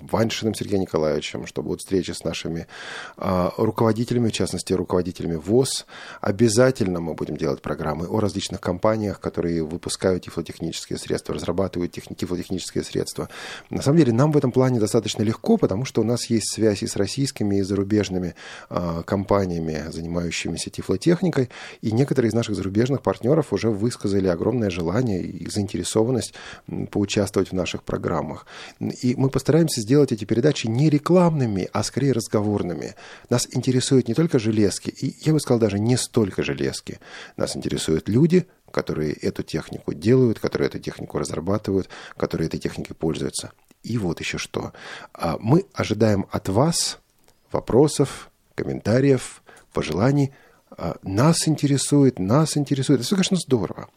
Ваншиным 0.00 0.54
Сергеем 0.54 0.82
Николаевичем, 0.82 1.46
что 1.46 1.62
будут 1.62 1.80
встречи 1.80 2.10
с 2.12 2.24
нашими 2.24 2.66
а, 3.16 3.52
руководителями, 3.56 4.28
в 4.28 4.32
частности, 4.32 4.72
руководителями 4.72 5.36
ВОЗ. 5.36 5.86
Обязательно 6.20 7.00
мы 7.00 7.14
будем 7.14 7.36
делать 7.36 7.62
программы 7.62 8.06
о 8.06 8.20
различных 8.20 8.60
компаниях, 8.60 9.20
которые 9.20 9.64
выпускают 9.64 10.24
тифлотехнические 10.24 10.98
средства, 10.98 11.34
разрабатывают 11.34 11.92
тех- 11.92 12.04
тифлотехнические 12.16 12.84
средства. 12.84 13.28
На 13.70 13.82
самом 13.82 13.98
деле, 13.98 14.12
нам 14.12 14.32
в 14.32 14.36
этом 14.36 14.52
плане 14.52 14.80
достаточно 14.80 15.22
легко, 15.22 15.56
потому 15.56 15.84
что 15.84 16.00
у 16.00 16.04
нас 16.04 16.26
есть 16.26 16.52
связь 16.52 16.82
и 16.82 16.86
с 16.86 16.96
российскими, 16.96 17.56
и 17.56 17.62
с 17.62 17.68
зарубежными 17.68 18.34
а, 18.68 19.02
компаниями, 19.02 19.84
занимающимися 19.90 20.70
тифлотехникой, 20.70 21.50
и 21.82 21.92
некоторые 21.92 22.28
из 22.28 22.34
наших 22.34 22.56
зарубежных 22.56 23.02
партнеров 23.02 23.52
уже 23.52 23.70
высказали 23.70 24.28
огромное 24.28 24.70
желание 24.70 25.22
и 25.22 25.48
заинтересованность 25.48 26.34
поучаствовать 26.90 27.50
в 27.50 27.54
наших 27.54 27.82
программах. 27.82 28.46
И 28.80 29.14
мы 29.16 29.30
постараемся 29.30 29.80
сделать 29.80 30.12
эти 30.12 30.24
передачи 30.24 30.66
не 30.66 30.90
рекламными, 30.90 31.68
а 31.72 31.82
скорее 31.82 32.12
разговорными. 32.12 32.94
Нас 33.30 33.48
интересуют 33.52 34.08
не 34.08 34.14
только 34.14 34.38
железки, 34.38 34.90
и 34.90 35.14
я 35.24 35.32
бы 35.32 35.40
сказал 35.40 35.58
даже 35.58 35.78
не 35.78 35.96
столько 35.96 36.42
железки. 36.42 36.98
Нас 37.36 37.56
интересуют 37.56 38.08
люди, 38.08 38.46
которые 38.74 39.12
эту 39.12 39.44
технику 39.44 39.94
делают, 39.94 40.40
которые 40.40 40.66
эту 40.66 40.80
технику 40.80 41.18
разрабатывают, 41.18 41.88
которые 42.16 42.48
этой 42.48 42.58
техникой 42.58 42.96
пользуются. 42.96 43.52
И 43.84 43.98
вот 43.98 44.18
еще 44.18 44.36
что. 44.36 44.72
А, 45.12 45.36
Мы 45.38 45.64
ожидаем 45.72 46.26
от 46.32 46.48
вас 46.48 46.98
вопросов, 47.52 48.30
комментариев, 48.56 49.44
пожеланий. 49.72 50.32
А, 50.70 50.96
Нас 51.04 51.46
интересует, 51.46 52.18
нас 52.18 52.56
интересует. 52.56 52.98
Это 52.98 53.06
все, 53.06 53.14
конечно, 53.14 53.36
здорово. 53.36 53.88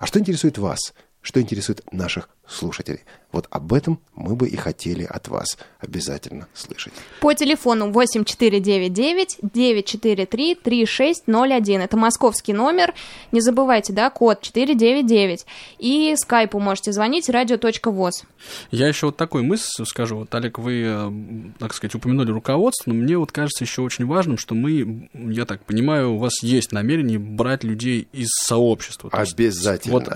А 0.00 0.06
что 0.06 0.18
интересует 0.18 0.58
вас? 0.58 0.92
Что 1.22 1.40
интересует 1.40 1.84
наших 1.92 2.28
слушателей? 2.48 3.00
Вот 3.32 3.48
об 3.50 3.72
этом 3.72 4.00
мы 4.14 4.34
бы 4.34 4.48
и 4.48 4.56
хотели 4.56 5.04
от 5.04 5.28
вас 5.28 5.58
обязательно 5.78 6.48
слышать. 6.54 6.94
По 7.20 7.34
телефону 7.34 7.90
8499 7.90 9.38
943 9.42 10.54
3601. 10.54 11.80
Это 11.82 11.96
московский 11.96 12.54
номер. 12.54 12.94
Не 13.32 13.40
забывайте, 13.40 13.92
да, 13.92 14.08
код 14.10 14.40
499. 14.40 15.44
И 15.78 16.14
скайпу 16.16 16.60
можете 16.60 16.92
звонить 16.92 17.28
радио.воз. 17.28 18.24
Я 18.70 18.88
еще 18.88 19.06
вот 19.06 19.16
такой 19.16 19.42
мысль 19.42 19.84
скажу. 19.84 20.18
Вот, 20.18 20.34
Олег, 20.34 20.58
вы, 20.58 20.84
э, 20.86 21.12
так 21.58 21.74
сказать, 21.74 21.94
упомянули 21.94 22.30
руководство, 22.30 22.90
но 22.90 22.96
мне 22.96 23.18
вот 23.18 23.32
кажется 23.32 23.64
еще 23.64 23.82
очень 23.82 24.06
важным, 24.06 24.38
что 24.38 24.54
мы, 24.54 25.10
я 25.12 25.44
так 25.44 25.64
понимаю, 25.64 26.12
у 26.12 26.18
вас 26.18 26.42
есть 26.42 26.72
намерение 26.72 27.18
брать 27.18 27.64
людей 27.64 28.08
из 28.12 28.28
сообщества. 28.30 29.10
Обязательно. 29.12 29.92
Вот 29.92 30.08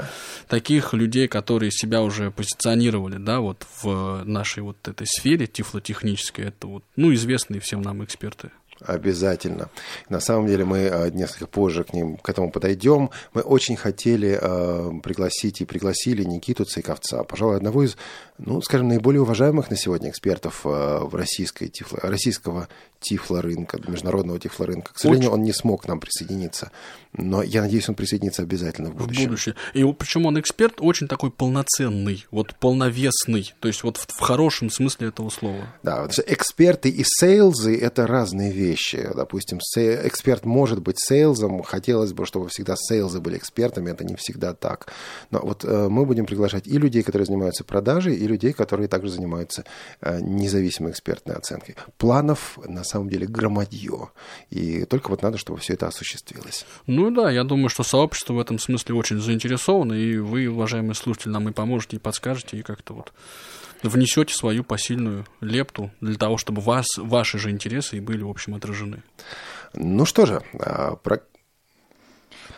таких 0.49 0.93
людей, 0.95 1.29
которые 1.29 1.71
себя 1.71 2.03
уже 2.03 2.20
позиционировали, 2.29 3.17
да, 3.17 3.41
вот 3.41 3.67
в 3.83 4.23
нашей 4.25 4.63
вот 4.63 4.77
этой 4.87 5.07
сфере 5.07 5.47
тифлотехнической, 5.47 6.47
это 6.47 6.67
вот, 6.67 6.85
ну, 6.97 7.13
известные 7.15 7.61
всем 7.61 7.83
нам 7.83 8.05
эксперты. 8.05 8.51
Обязательно. 8.81 9.69
На 10.09 10.21
самом 10.21 10.47
деле 10.47 10.65
мы 10.65 10.79
э, 10.79 11.11
несколько 11.11 11.47
позже 11.47 11.85
к 11.85 11.93
ним, 11.93 12.17
к 12.17 12.29
этому 12.29 12.51
подойдем. 12.51 13.11
Мы 13.35 13.43
очень 13.43 13.77
хотели 13.77 14.39
э, 14.41 15.01
пригласить 15.03 15.61
и 15.61 15.67
пригласили 15.67 16.25
Никиту 16.25 16.65
Цейковца, 16.65 17.23
пожалуй, 17.25 17.57
одного 17.57 17.83
из, 17.83 17.99
ну, 18.39 18.63
скажем, 18.63 18.89
наиболее 18.89 19.21
уважаемых 19.21 19.71
на 19.71 19.77
сегодня 19.77 20.09
экспертов 20.09 20.63
э, 20.65 20.69
в 20.69 21.15
российской 21.15 21.69
тифло, 21.69 21.99
российского 22.03 22.69
тифлорынка, 23.01 23.81
международного 23.87 24.39
тифлорынка. 24.39 24.93
К 24.95 24.99
сожалению, 24.99 25.31
он 25.31 25.43
не 25.43 25.53
смог 25.53 25.83
к 25.83 25.89
нам 25.89 26.01
присоединиться, 26.01 26.71
но 27.13 27.43
я 27.43 27.63
надеюсь, 27.63 27.89
он 27.89 27.95
присоединится 27.95 28.43
обязательно 28.43 28.91
в 28.91 29.01
в 29.01 29.07
будущем. 29.07 29.55
И 29.75 29.85
причем 29.93 30.27
он 30.27 30.39
эксперт 30.39 30.75
очень 30.79 31.09
такой 31.09 31.31
полноценный, 31.31 32.27
вот 32.31 32.55
полновесный, 32.57 33.55
то 33.61 33.69
есть 33.69 33.83
вот 33.83 33.97
в, 33.97 34.07
в 34.07 34.21
хорошем 34.21 34.71
смысле 34.71 35.09
этого 35.09 35.31
слова. 35.31 35.65
Да, 35.83 36.07
эксперты 36.27 36.89
и 36.89 37.03
сейлзы– 37.05 37.79
это 37.81 38.07
разные 38.07 38.53
вещи. 38.53 39.09
Допустим, 39.15 39.59
эксперт 39.59 40.45
может 40.45 40.81
быть 40.81 40.97
сейлзом, 40.99 41.63
хотелось 41.63 42.13
бы, 42.13 42.27
чтобы 42.27 42.49
всегда 42.49 42.75
сейлзы 42.77 43.21
были 43.21 43.37
экспертами, 43.39 43.91
это 43.91 44.05
не 44.05 44.17
всегда 44.17 44.55
так. 44.55 44.93
Но 45.31 45.41
вот 45.41 45.65
э, 45.65 45.89
мы 45.89 46.05
будем 46.05 46.27
приглашать 46.27 46.67
и 46.67 46.79
людей, 46.79 47.03
которые 47.03 47.27
занимаются 47.27 47.65
продажей, 47.65 48.17
и 48.17 48.27
людей, 48.27 48.53
которые 48.53 48.89
также 48.89 49.11
занимаются 49.11 49.65
э, 50.01 50.21
независимой 50.21 50.93
экспертной 50.93 51.35
оценкой. 51.35 51.77
Планов, 51.99 52.59
на 52.65 52.85
самом 52.91 53.09
деле, 53.09 53.27
громадье. 53.27 54.11
И 54.51 54.85
только 54.85 55.11
вот 55.11 55.23
надо, 55.23 55.39
чтобы 55.39 55.59
все 55.59 55.75
это 55.75 55.87
осуществилось. 55.87 56.67
Ну 56.87 57.11
да, 57.11 57.31
я 57.31 57.45
думаю, 57.45 57.69
что 57.69 57.83
сообщество 57.83 58.35
в 58.35 58.41
этом 58.41 58.59
смысле 58.59 58.95
очень 58.95 59.21
заинтересовано, 59.21 59.95
и 59.95 60.19
вы, 60.19 60.49
уважаемые 60.49 60.95
слушатели, 60.95 61.31
нам 61.31 61.49
и 61.49 61.53
поможете, 61.53 61.97
и 61.97 62.01
подскажете, 62.01 62.59
и 62.59 62.63
как-то 62.63 62.95
вот 62.95 63.13
внесете 63.83 64.35
свою 64.35 64.65
посильную 64.65 65.27
лепту 65.41 65.91
для 66.01 66.17
того, 66.17 66.37
чтобы 66.37 66.61
вас, 66.61 66.87
ваши 66.97 67.39
же 67.39 67.51
интересы 67.51 67.97
и 67.97 68.01
были, 68.01 68.23
в 68.23 68.29
общем, 68.31 68.55
отражены. 68.55 69.03
Ну 69.75 70.05
что 70.05 70.27
же, 70.27 70.43
а, 70.59 70.97
про- 70.97 71.23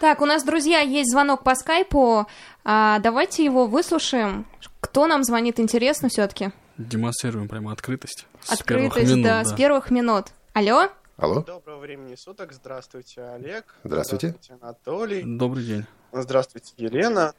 Так, 0.00 0.20
у 0.20 0.26
нас, 0.26 0.42
друзья, 0.44 0.80
есть 0.80 1.10
звонок 1.10 1.44
по 1.44 1.54
скайпу. 1.54 2.26
А, 2.64 2.98
давайте 2.98 3.44
его 3.44 3.66
выслушаем. 3.66 4.46
Кто 4.80 5.06
нам 5.06 5.22
звонит, 5.22 5.60
интересно 5.60 6.08
все-таки. 6.08 6.50
Демонстрируем 6.88 7.48
прямо 7.48 7.72
открытость. 7.72 8.26
с 8.42 8.62
первых 8.62 8.88
Открытость, 8.88 9.12
минут, 9.12 9.24
да, 9.24 9.44
с 9.44 9.52
первых 9.52 9.90
минут. 9.90 10.26
Алло? 10.52 10.88
Алло? 11.16 11.42
Доброго 11.42 11.78
времени 11.78 12.14
суток. 12.16 12.52
Здравствуйте, 12.52 13.22
Олег. 13.22 13.74
Здравствуйте. 13.84 14.34
Анатолий. 14.60 15.22
Добрый 15.24 15.64
день. 15.64 15.86
Здравствуйте, 16.12 16.72
Елена. 16.76 17.32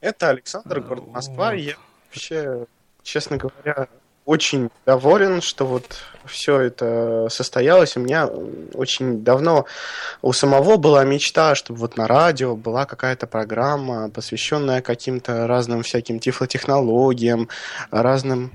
Это 0.00 0.28
Александр, 0.28 0.80
город 0.80 1.08
Москва. 1.08 1.52
Я 1.52 1.74
вообще, 2.06 2.66
честно 3.02 3.36
говоря, 3.36 3.88
очень 4.24 4.70
доволен, 4.86 5.40
что 5.40 5.66
вот 5.66 5.98
все 6.26 6.60
это 6.60 7.28
состоялось. 7.30 7.96
У 7.96 8.00
меня 8.00 8.26
очень 8.74 9.22
давно 9.24 9.66
у 10.22 10.32
самого 10.32 10.76
была 10.76 11.04
мечта, 11.04 11.54
чтобы 11.54 11.80
вот 11.80 11.96
на 11.96 12.06
радио 12.06 12.56
была 12.56 12.86
какая-то 12.86 13.26
программа, 13.26 14.10
посвященная 14.10 14.82
каким-то 14.82 15.46
разным 15.46 15.82
всяким 15.82 16.20
тифлотехнологиям, 16.20 17.48
разным 17.90 18.52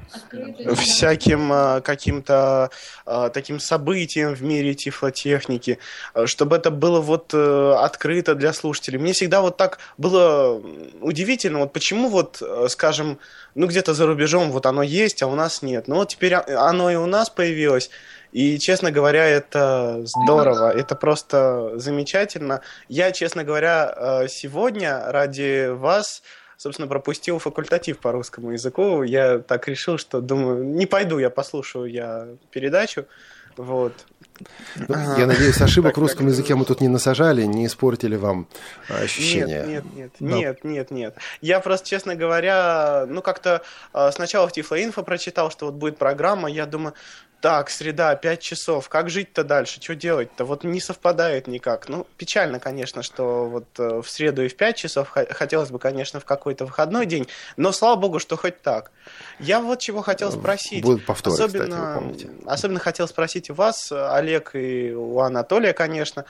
всяким 0.75 1.51
а, 1.51 1.81
каким-то 1.81 2.69
а, 3.05 3.29
таким 3.29 3.59
событиям 3.59 4.35
в 4.35 4.43
мире 4.43 4.73
тифлотехники, 4.73 5.79
чтобы 6.25 6.55
это 6.57 6.71
было 6.71 6.99
вот 7.01 7.31
э, 7.33 7.75
открыто 7.79 8.35
для 8.35 8.53
слушателей. 8.53 8.99
Мне 8.99 9.13
всегда 9.13 9.41
вот 9.41 9.57
так 9.57 9.79
было 9.97 10.61
удивительно, 11.01 11.59
вот 11.59 11.73
почему 11.73 12.09
вот, 12.09 12.41
э, 12.41 12.67
скажем, 12.69 13.19
ну 13.55 13.67
где-то 13.67 13.93
за 13.93 14.05
рубежом 14.05 14.51
вот 14.51 14.65
оно 14.65 14.83
есть, 14.83 15.23
а 15.23 15.27
у 15.27 15.35
нас 15.35 15.61
нет. 15.61 15.87
Но 15.87 15.95
вот 15.95 16.09
теперь 16.09 16.35
оно 16.35 16.91
и 16.91 16.95
у 16.95 17.05
нас 17.05 17.29
появилось. 17.29 17.89
И, 18.31 18.59
честно 18.59 18.91
говоря, 18.91 19.25
это 19.25 20.01
здорово, 20.03 20.69
это 20.69 20.95
просто 20.95 21.71
замечательно. 21.75 22.61
Я, 22.89 23.13
честно 23.13 23.45
говоря, 23.45 23.93
э, 23.95 24.27
сегодня 24.27 25.01
ради 25.05 25.69
вас 25.69 26.21
собственно, 26.57 26.87
пропустил 26.87 27.39
факультатив 27.39 27.99
по 27.99 28.11
русскому 28.11 28.51
языку. 28.51 29.03
Я 29.03 29.39
так 29.39 29.67
решил, 29.67 29.97
что 29.97 30.21
думаю, 30.21 30.63
не 30.63 30.85
пойду, 30.85 31.19
я 31.19 31.29
послушаю 31.29 31.85
я 31.85 32.27
передачу. 32.51 33.05
Вот. 33.57 33.93
Ну, 34.75 35.17
я 35.17 35.27
надеюсь, 35.27 35.61
ошибок 35.61 35.97
в 35.97 36.01
русском 36.01 36.27
языке 36.27 36.55
мы 36.55 36.65
тут 36.65 36.81
не 36.81 36.87
насажали, 36.87 37.43
не 37.43 37.65
испортили 37.65 38.15
вам 38.15 38.47
ощущения. 38.89 39.65
Нет, 39.65 39.85
нет, 39.85 39.95
нет, 39.95 40.11
Но... 40.19 40.37
нет, 40.37 40.63
нет, 40.63 40.91
нет. 40.91 41.15
Я 41.41 41.59
просто, 41.59 41.87
честно 41.87 42.15
говоря, 42.15 43.05
ну 43.07 43.21
как-то 43.21 43.61
э, 43.93 44.11
сначала 44.11 44.47
в 44.47 44.51
Тифлоинфо 44.51 45.03
прочитал, 45.03 45.51
что 45.51 45.67
вот 45.67 45.75
будет 45.75 45.97
программа, 45.97 46.49
я 46.49 46.65
думаю, 46.65 46.93
так, 47.41 47.69
среда, 47.69 48.15
5 48.15 48.39
часов, 48.41 48.89
как 48.89 49.09
жить-то 49.09 49.43
дальше, 49.43 49.81
что 49.81 49.95
делать-то? 49.95 50.45
Вот 50.45 50.63
не 50.63 50.79
совпадает 50.79 51.47
никак. 51.47 51.89
Ну, 51.89 52.07
печально, 52.17 52.59
конечно, 52.59 53.03
что 53.03 53.45
вот 53.45 53.65
э, 53.77 54.01
в 54.01 54.09
среду 54.09 54.43
и 54.43 54.47
в 54.47 54.55
5 54.55 54.75
часов 54.75 55.09
хотелось 55.09 55.69
бы, 55.69 55.79
конечно, 55.79 56.19
в 56.19 56.25
какой-то 56.25 56.65
выходной 56.65 57.05
день, 57.05 57.27
но 57.57 57.71
слава 57.71 57.95
богу, 57.95 58.19
что 58.19 58.37
хоть 58.37 58.61
так. 58.61 58.91
Я 59.39 59.59
вот 59.59 59.79
чего 59.79 60.01
хотел 60.01 60.31
спросить. 60.31 60.83
Будет 60.83 61.05
повторы, 61.05 61.35
особенно, 61.35 61.65
кстати, 61.65 61.81
вы 61.81 61.99
помните. 61.99 62.29
Особенно 62.45 62.79
хотел 62.79 63.07
спросить 63.07 63.49
у 63.49 63.53
вас, 63.53 63.91
Олег, 63.91 64.55
и 64.55 64.93
у 64.93 65.19
Анатолия, 65.19 65.73
конечно, 65.73 66.25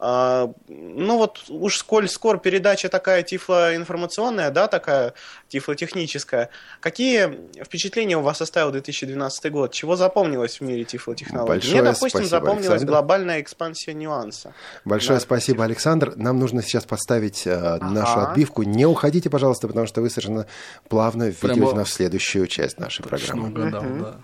ну 0.00 1.16
вот 1.16 1.44
уж 1.48 1.76
сколь 1.78 2.08
скоро 2.08 2.36
передача 2.36 2.88
такая 2.88 3.22
тифлоинформационная, 3.22 4.50
да, 4.50 4.66
такая 4.66 5.14
тифлотехническая, 5.48 6.50
какие 6.80 7.38
впечатления 7.64 8.16
у 8.18 8.20
вас 8.20 8.40
оставил 8.42 8.72
2012 8.72 9.52
год? 9.52 9.72
Чего 9.72 9.96
запомнилось 9.96 10.58
в 10.60 10.62
мире 10.62 10.84
тифлотехнологий? 10.84 11.48
Большое 11.48 11.74
Мне, 11.74 11.82
допустим, 11.82 12.08
спасибо, 12.10 12.28
запомнилась 12.28 12.68
Александр. 12.70 12.92
глобальная 12.92 13.40
экспансия 13.40 13.94
нюанса. 13.94 14.52
Большое 14.84 15.20
спасибо, 15.20 15.64
Александр. 15.64 16.12
Нам 16.16 16.38
нужно 16.38 16.62
сейчас 16.62 16.84
поставить 16.84 17.46
э, 17.46 17.78
нашу 17.80 18.20
отбивку. 18.20 18.62
Не 18.64 18.86
уходите, 18.86 19.30
пожалуйста, 19.30 19.68
потому 19.68 19.86
что 19.86 20.00
вы 20.02 20.10
совершенно 20.10 20.46
плавно 20.88 21.24
введете 21.28 21.46
Прямо- 21.46 21.72
нас 21.72 21.88
в 21.88 21.92
следующую 21.92 22.46
часть 22.48 22.78
нашей 22.78 23.02
Точно 23.04 23.16
программы. 23.18 23.48
угадал, 23.48 23.82
да. 24.00 24.16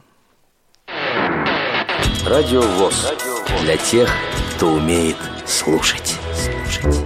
Радио 2.26 2.60
ВОЗ. 2.60 3.14
Для 3.58 3.76
тех, 3.76 4.08
кто 4.56 4.68
умеет 4.68 5.16
слушать. 5.46 6.16
Слушать. 6.34 7.04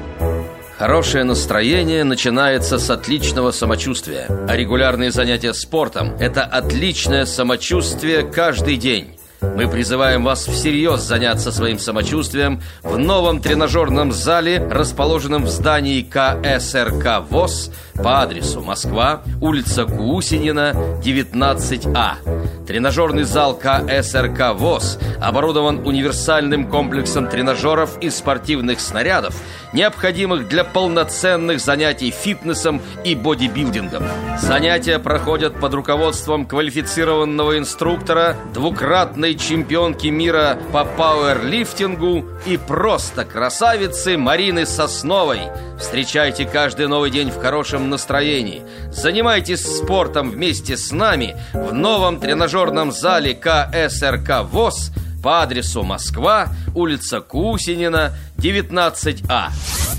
Хорошее 0.78 1.24
настроение 1.24 2.04
начинается 2.04 2.78
с 2.78 2.90
отличного 2.90 3.50
самочувствия. 3.52 4.26
А 4.48 4.56
регулярные 4.56 5.10
занятия 5.10 5.54
спортом– 5.54 6.14
это 6.20 6.44
отличное 6.44 7.24
самочувствие 7.24 8.22
каждый 8.22 8.76
день. 8.76 9.13
Мы 9.56 9.68
призываем 9.68 10.24
вас 10.24 10.46
всерьез 10.46 11.00
заняться 11.00 11.52
своим 11.52 11.78
самочувствием 11.78 12.60
в 12.82 12.98
новом 12.98 13.40
тренажерном 13.40 14.10
зале, 14.12 14.66
расположенном 14.70 15.44
в 15.44 15.48
здании 15.48 16.02
КСРК 16.02 17.22
ВОЗ 17.30 17.70
по 17.94 18.22
адресу 18.22 18.60
Москва, 18.60 19.22
улица 19.40 19.84
Гусинина, 19.84 20.72
19А. 21.04 22.64
Тренажерный 22.66 23.24
зал 23.24 23.56
КСРК 23.56 24.54
ВОЗ 24.54 24.98
оборудован 25.20 25.86
универсальным 25.86 26.68
комплексом 26.68 27.28
тренажеров 27.28 27.98
и 28.00 28.10
спортивных 28.10 28.80
снарядов, 28.80 29.34
необходимых 29.72 30.48
для 30.48 30.64
полноценных 30.64 31.60
занятий 31.60 32.10
фитнесом 32.10 32.80
и 33.04 33.14
бодибилдингом. 33.14 34.04
Занятия 34.38 34.98
проходят 34.98 35.60
под 35.60 35.74
руководством 35.74 36.46
квалифицированного 36.46 37.58
инструктора, 37.58 38.36
двукратной 38.52 39.33
чемпионки 39.36 40.08
мира 40.08 40.58
по 40.72 40.84
пауэрлифтингу 40.84 42.24
и 42.46 42.56
просто 42.56 43.24
красавицы 43.24 44.16
Марины 44.16 44.66
Сосновой. 44.66 45.42
Встречайте 45.78 46.46
каждый 46.46 46.88
новый 46.88 47.10
день 47.10 47.30
в 47.30 47.40
хорошем 47.40 47.90
настроении. 47.90 48.62
Занимайтесь 48.90 49.64
спортом 49.64 50.30
вместе 50.30 50.76
с 50.76 50.92
нами 50.92 51.36
в 51.52 51.72
новом 51.72 52.20
тренажерном 52.20 52.92
зале 52.92 53.34
КСРК 53.34 54.44
ВОЗ 54.50 54.92
по 55.22 55.42
адресу 55.42 55.82
Москва, 55.82 56.48
улица 56.74 57.20
Кусинина, 57.20 58.12
19А. 58.36 59.48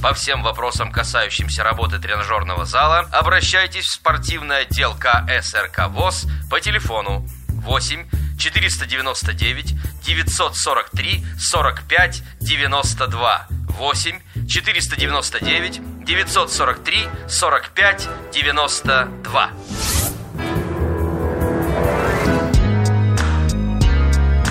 По 0.03 0.13
всем 0.13 0.43
вопросам, 0.43 0.91
касающимся 0.91 1.63
работы 1.63 1.97
тренажерного 1.97 2.65
зала, 2.65 3.07
обращайтесь 3.11 3.85
в 3.85 3.93
спортивный 3.93 4.59
отдел 4.59 4.93
КСРК 4.93 5.89
ВОЗ 5.89 6.27
по 6.51 6.59
телефону 6.59 7.25
8 7.49 8.05
499 8.37 9.75
943 10.05 11.23
45 11.39 12.23
92 12.41 13.47
8 13.79 14.21
499 14.47 15.81
943 16.05 17.07
45 17.27 18.07
92 18.33 19.51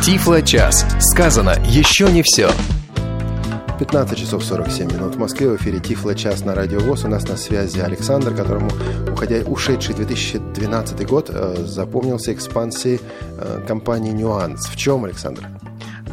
Тифло-час. 0.04 0.84
Сказано 1.00 1.56
еще 1.64 2.04
не 2.12 2.22
все. 2.22 2.50
15 3.78 4.16
часов 4.18 4.44
47 4.44 4.92
минут 4.92 5.16
в 5.16 5.18
Москве. 5.18 5.48
В 5.48 5.56
эфире 5.56 5.80
Тифло 5.80 6.14
час 6.14 6.44
на 6.44 6.54
Радио 6.54 6.78
ВОЗ. 6.80 7.04
У 7.04 7.08
нас 7.08 7.28
на 7.28 7.36
связи 7.36 7.80
Александр, 7.80 8.34
которому 8.34 8.70
уходя, 9.12 9.38
ушедший 9.46 9.94
2012 9.94 11.06
год 11.06 11.30
э, 11.32 11.56
запомнился 11.64 12.32
экспансией 12.32 13.00
э, 13.38 13.60
компании 13.66 14.12
«Нюанс». 14.12 14.66
В 14.66 14.76
чем, 14.76 15.04
Александр? 15.04 15.48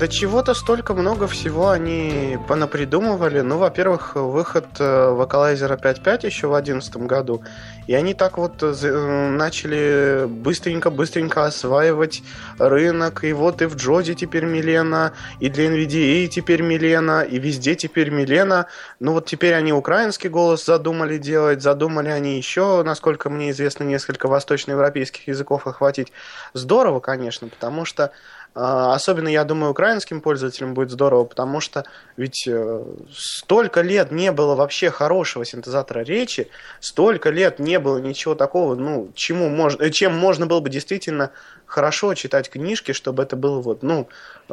Да 0.01 0.07
чего-то 0.07 0.55
столько 0.55 0.95
много 0.95 1.27
всего 1.27 1.69
они 1.69 2.39
понапридумывали. 2.47 3.41
Ну, 3.41 3.59
во-первых, 3.59 4.15
выход 4.15 4.65
э, 4.79 5.09
вокалайзера 5.11 5.77
5.5 5.77 6.25
еще 6.25 6.47
в 6.47 6.53
2011 6.53 6.97
году. 7.05 7.43
И 7.85 7.93
они 7.93 8.15
так 8.15 8.39
вот 8.39 8.63
э, 8.63 8.73
э, 8.81 9.29
начали 9.29 10.25
быстренько-быстренько 10.27 11.45
осваивать 11.45 12.23
рынок. 12.57 13.23
И 13.23 13.31
вот 13.31 13.61
и 13.61 13.65
в 13.65 13.75
Джозе 13.75 14.15
теперь 14.15 14.45
Милена, 14.45 15.11
и 15.39 15.49
для 15.49 15.67
NVDA 15.67 16.25
теперь 16.29 16.63
Милена, 16.63 17.21
и 17.21 17.37
везде 17.37 17.75
теперь 17.75 18.09
Милена. 18.09 18.65
Ну 18.99 19.13
вот 19.13 19.27
теперь 19.27 19.53
они 19.53 19.71
украинский 19.71 20.29
голос 20.29 20.65
задумали 20.65 21.19
делать, 21.19 21.61
задумали 21.61 22.09
они 22.09 22.37
еще, 22.37 22.81
насколько 22.81 23.29
мне 23.29 23.51
известно, 23.51 23.83
несколько 23.83 24.27
восточноевропейских 24.27 25.27
языков 25.27 25.67
охватить. 25.67 26.11
Здорово, 26.55 27.01
конечно, 27.01 27.49
потому 27.49 27.85
что 27.85 28.05
а, 28.05 28.11
Особенно, 28.53 29.29
я 29.29 29.45
думаю, 29.45 29.71
украинским 29.71 30.19
пользователям 30.19 30.73
будет 30.73 30.91
здорово, 30.91 31.23
потому 31.23 31.61
что 31.61 31.85
ведь 32.17 32.45
э, 32.47 32.83
столько 33.09 33.79
лет 33.79 34.11
не 34.11 34.33
было 34.33 34.55
вообще 34.55 34.89
хорошего 34.91 35.45
синтезатора 35.45 36.01
речи, 36.01 36.49
столько 36.81 37.29
лет 37.29 37.59
не 37.59 37.79
было 37.79 37.99
ничего 37.99 38.35
такого, 38.35 38.75
ну, 38.75 39.09
чему 39.15 39.47
можно, 39.47 39.83
э, 39.83 39.89
чем 39.89 40.17
можно 40.17 40.47
было 40.47 40.59
бы 40.59 40.69
действительно 40.69 41.31
хорошо 41.65 42.13
читать 42.13 42.49
книжки, 42.49 42.91
чтобы 42.91 43.23
это 43.23 43.37
было 43.37 43.61
вот, 43.61 43.83
ну, 43.83 44.09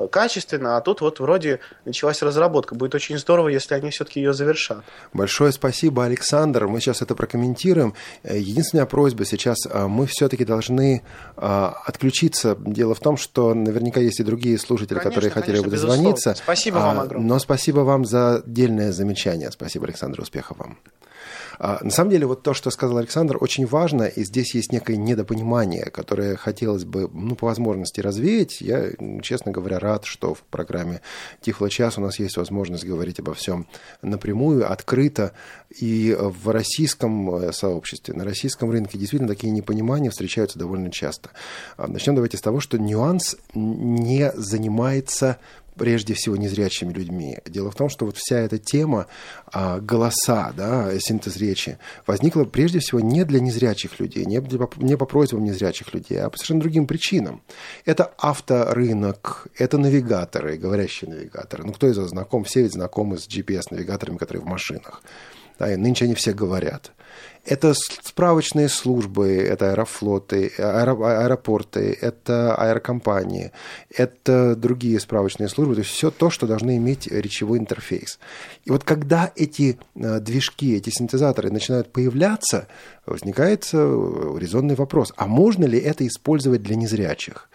качественно, 0.06 0.76
а 0.76 0.80
тут 0.80 1.00
вот 1.00 1.18
вроде 1.18 1.60
началась 1.84 2.22
разработка. 2.22 2.74
Будет 2.74 2.94
очень 2.94 3.18
здорово, 3.18 3.48
если 3.48 3.74
они 3.74 3.90
все-таки 3.90 4.20
ее 4.20 4.32
завершат. 4.32 4.84
Большое 5.12 5.50
спасибо, 5.52 6.04
Александр. 6.04 6.68
Мы 6.68 6.80
сейчас 6.80 7.02
это 7.02 7.14
прокомментируем. 7.14 7.94
Единственная 8.22 8.86
просьба 8.86 9.24
сейчас, 9.24 9.58
э, 9.66 9.86
мы 9.86 10.06
все-таки 10.06 10.44
должны 10.44 11.02
э, 11.36 11.70
отключиться. 11.86 12.56
Дело 12.60 12.94
в 12.94 13.00
том, 13.00 13.16
что 13.16 13.54
наверняка 13.54 14.00
есть 14.00 14.20
и 14.20 14.22
другие 14.22 14.58
слушатели, 14.58 14.98
Конечно, 14.98 15.10
которые 15.10 15.30
хотели 15.30 15.56
бы 15.58 15.64
конечно, 15.64 15.86
дозвониться. 15.88 16.30
безусловно. 16.30 16.42
Спасибо 16.44 16.76
вам 16.76 16.98
А, 16.98 17.02
огромное. 17.02 17.28
Но 17.28 17.38
спасибо 17.38 17.80
вам 17.80 18.04
за 18.04 18.36
отдельное 18.36 18.92
замечание. 18.92 19.50
Спасибо, 19.50 19.86
Александр, 19.86 20.20
успехов 20.20 20.58
вам. 20.58 20.78
А, 21.58 21.78
На 21.82 21.90
самом 21.90 22.10
деле, 22.10 22.26
вот 22.26 22.42
то, 22.42 22.54
что 22.54 22.70
сказал 22.70 22.98
Александр, 22.98 23.36
очень 23.40 23.66
важно, 23.66 24.04
и 24.04 24.24
здесь 24.24 24.54
есть 24.54 24.72
некое 24.72 24.96
недопонимание, 24.96 25.86
которое 25.86 26.36
хотелось 26.36 26.84
бы, 26.84 27.10
ну, 27.12 27.34
по 27.34 27.46
возможности 27.46 28.00
развеять. 28.00 28.60
Я, 28.60 28.90
честно 29.22 29.52
говоря, 29.52 29.78
рад, 29.78 30.04
что 30.04 30.34
в 30.34 30.42
программе 30.42 31.00
«Тифло 31.40 31.68
час» 31.68 31.98
у 31.98 32.00
нас 32.00 32.18
есть 32.18 32.36
возможность 32.36 32.84
говорить 32.84 33.18
обо 33.20 33.34
всем 33.34 33.66
напрямую, 34.02 34.70
открыто, 34.70 35.32
и 35.80 36.16
в 36.18 36.48
российском 36.50 37.34
э, 37.34 37.52
сообществе, 37.52 38.14
на 38.14 38.24
российском 38.24 38.70
рынке 38.70 38.98
действительно 38.98 39.28
такие 39.28 39.52
непонимания 39.52 40.10
встречаются 40.10 40.58
довольно 40.58 40.90
часто. 40.90 41.30
А, 41.76 41.88
Начнем 41.88 42.14
давайте 42.14 42.36
с 42.36 42.40
того, 42.40 42.60
что 42.60 42.78
нюанс 42.78 43.36
не 43.54 44.30
занимается 44.34 45.38
прежде 45.78 46.14
всего 46.14 46.36
незрячими 46.36 46.92
людьми. 46.92 47.38
Дело 47.46 47.70
в 47.70 47.74
том, 47.74 47.88
что 47.88 48.04
вот 48.04 48.16
вся 48.16 48.38
эта 48.38 48.58
тема 48.58 49.06
а, 49.46 49.78
голоса, 49.78 50.52
да, 50.56 50.90
синтез 50.98 51.36
речи, 51.36 51.78
возникла 52.06 52.44
прежде 52.44 52.80
всего 52.80 53.00
не 53.00 53.24
для 53.24 53.40
незрячих 53.40 53.98
людей, 54.00 54.26
не, 54.26 54.40
для, 54.40 54.68
не 54.76 54.96
по 54.96 55.06
просьбам 55.06 55.44
незрячих 55.44 55.94
людей, 55.94 56.20
а 56.20 56.28
по 56.28 56.36
совершенно 56.36 56.60
другим 56.60 56.86
причинам. 56.86 57.42
Это 57.84 58.12
авторынок, 58.18 59.46
это 59.56 59.78
навигаторы, 59.78 60.58
говорящие 60.58 61.10
навигаторы. 61.10 61.64
Ну, 61.64 61.72
кто 61.72 61.88
из 61.88 61.96
вас 61.96 62.10
знаком? 62.10 62.44
Все 62.44 62.62
ведь 62.62 62.72
знакомы 62.72 63.18
с 63.18 63.28
GPS-навигаторами, 63.28 64.18
которые 64.18 64.42
в 64.42 64.46
машинах. 64.46 65.02
Да, 65.58 65.72
и 65.72 65.76
нынче 65.76 66.04
они 66.04 66.14
все 66.14 66.32
говорят. 66.32 66.92
Это 67.48 67.72
справочные 67.74 68.68
службы, 68.68 69.38
это 69.38 69.70
аэрофлоты, 69.70 70.52
аэропорты, 70.58 71.96
это 71.98 72.54
аэрокомпании, 72.54 73.52
это 73.88 74.54
другие 74.54 75.00
справочные 75.00 75.48
службы, 75.48 75.74
то 75.74 75.80
есть 75.80 75.90
все 75.90 76.10
то, 76.10 76.28
что 76.28 76.46
должны 76.46 76.76
иметь 76.76 77.06
речевой 77.06 77.58
интерфейс. 77.58 78.18
И 78.64 78.70
вот 78.70 78.84
когда 78.84 79.32
эти 79.34 79.78
э, 79.94 80.20
движки, 80.20 80.76
эти 80.76 80.90
синтезаторы 80.90 81.50
начинают 81.50 81.90
появляться, 81.90 82.68
возникает 83.06 83.66
э, 83.72 84.36
резонный 84.38 84.74
вопрос, 84.74 85.14
а 85.16 85.26
можно 85.26 85.64
ли 85.64 85.78
это 85.78 86.06
использовать 86.06 86.62
для 86.62 86.76
незрячих? 86.76 87.48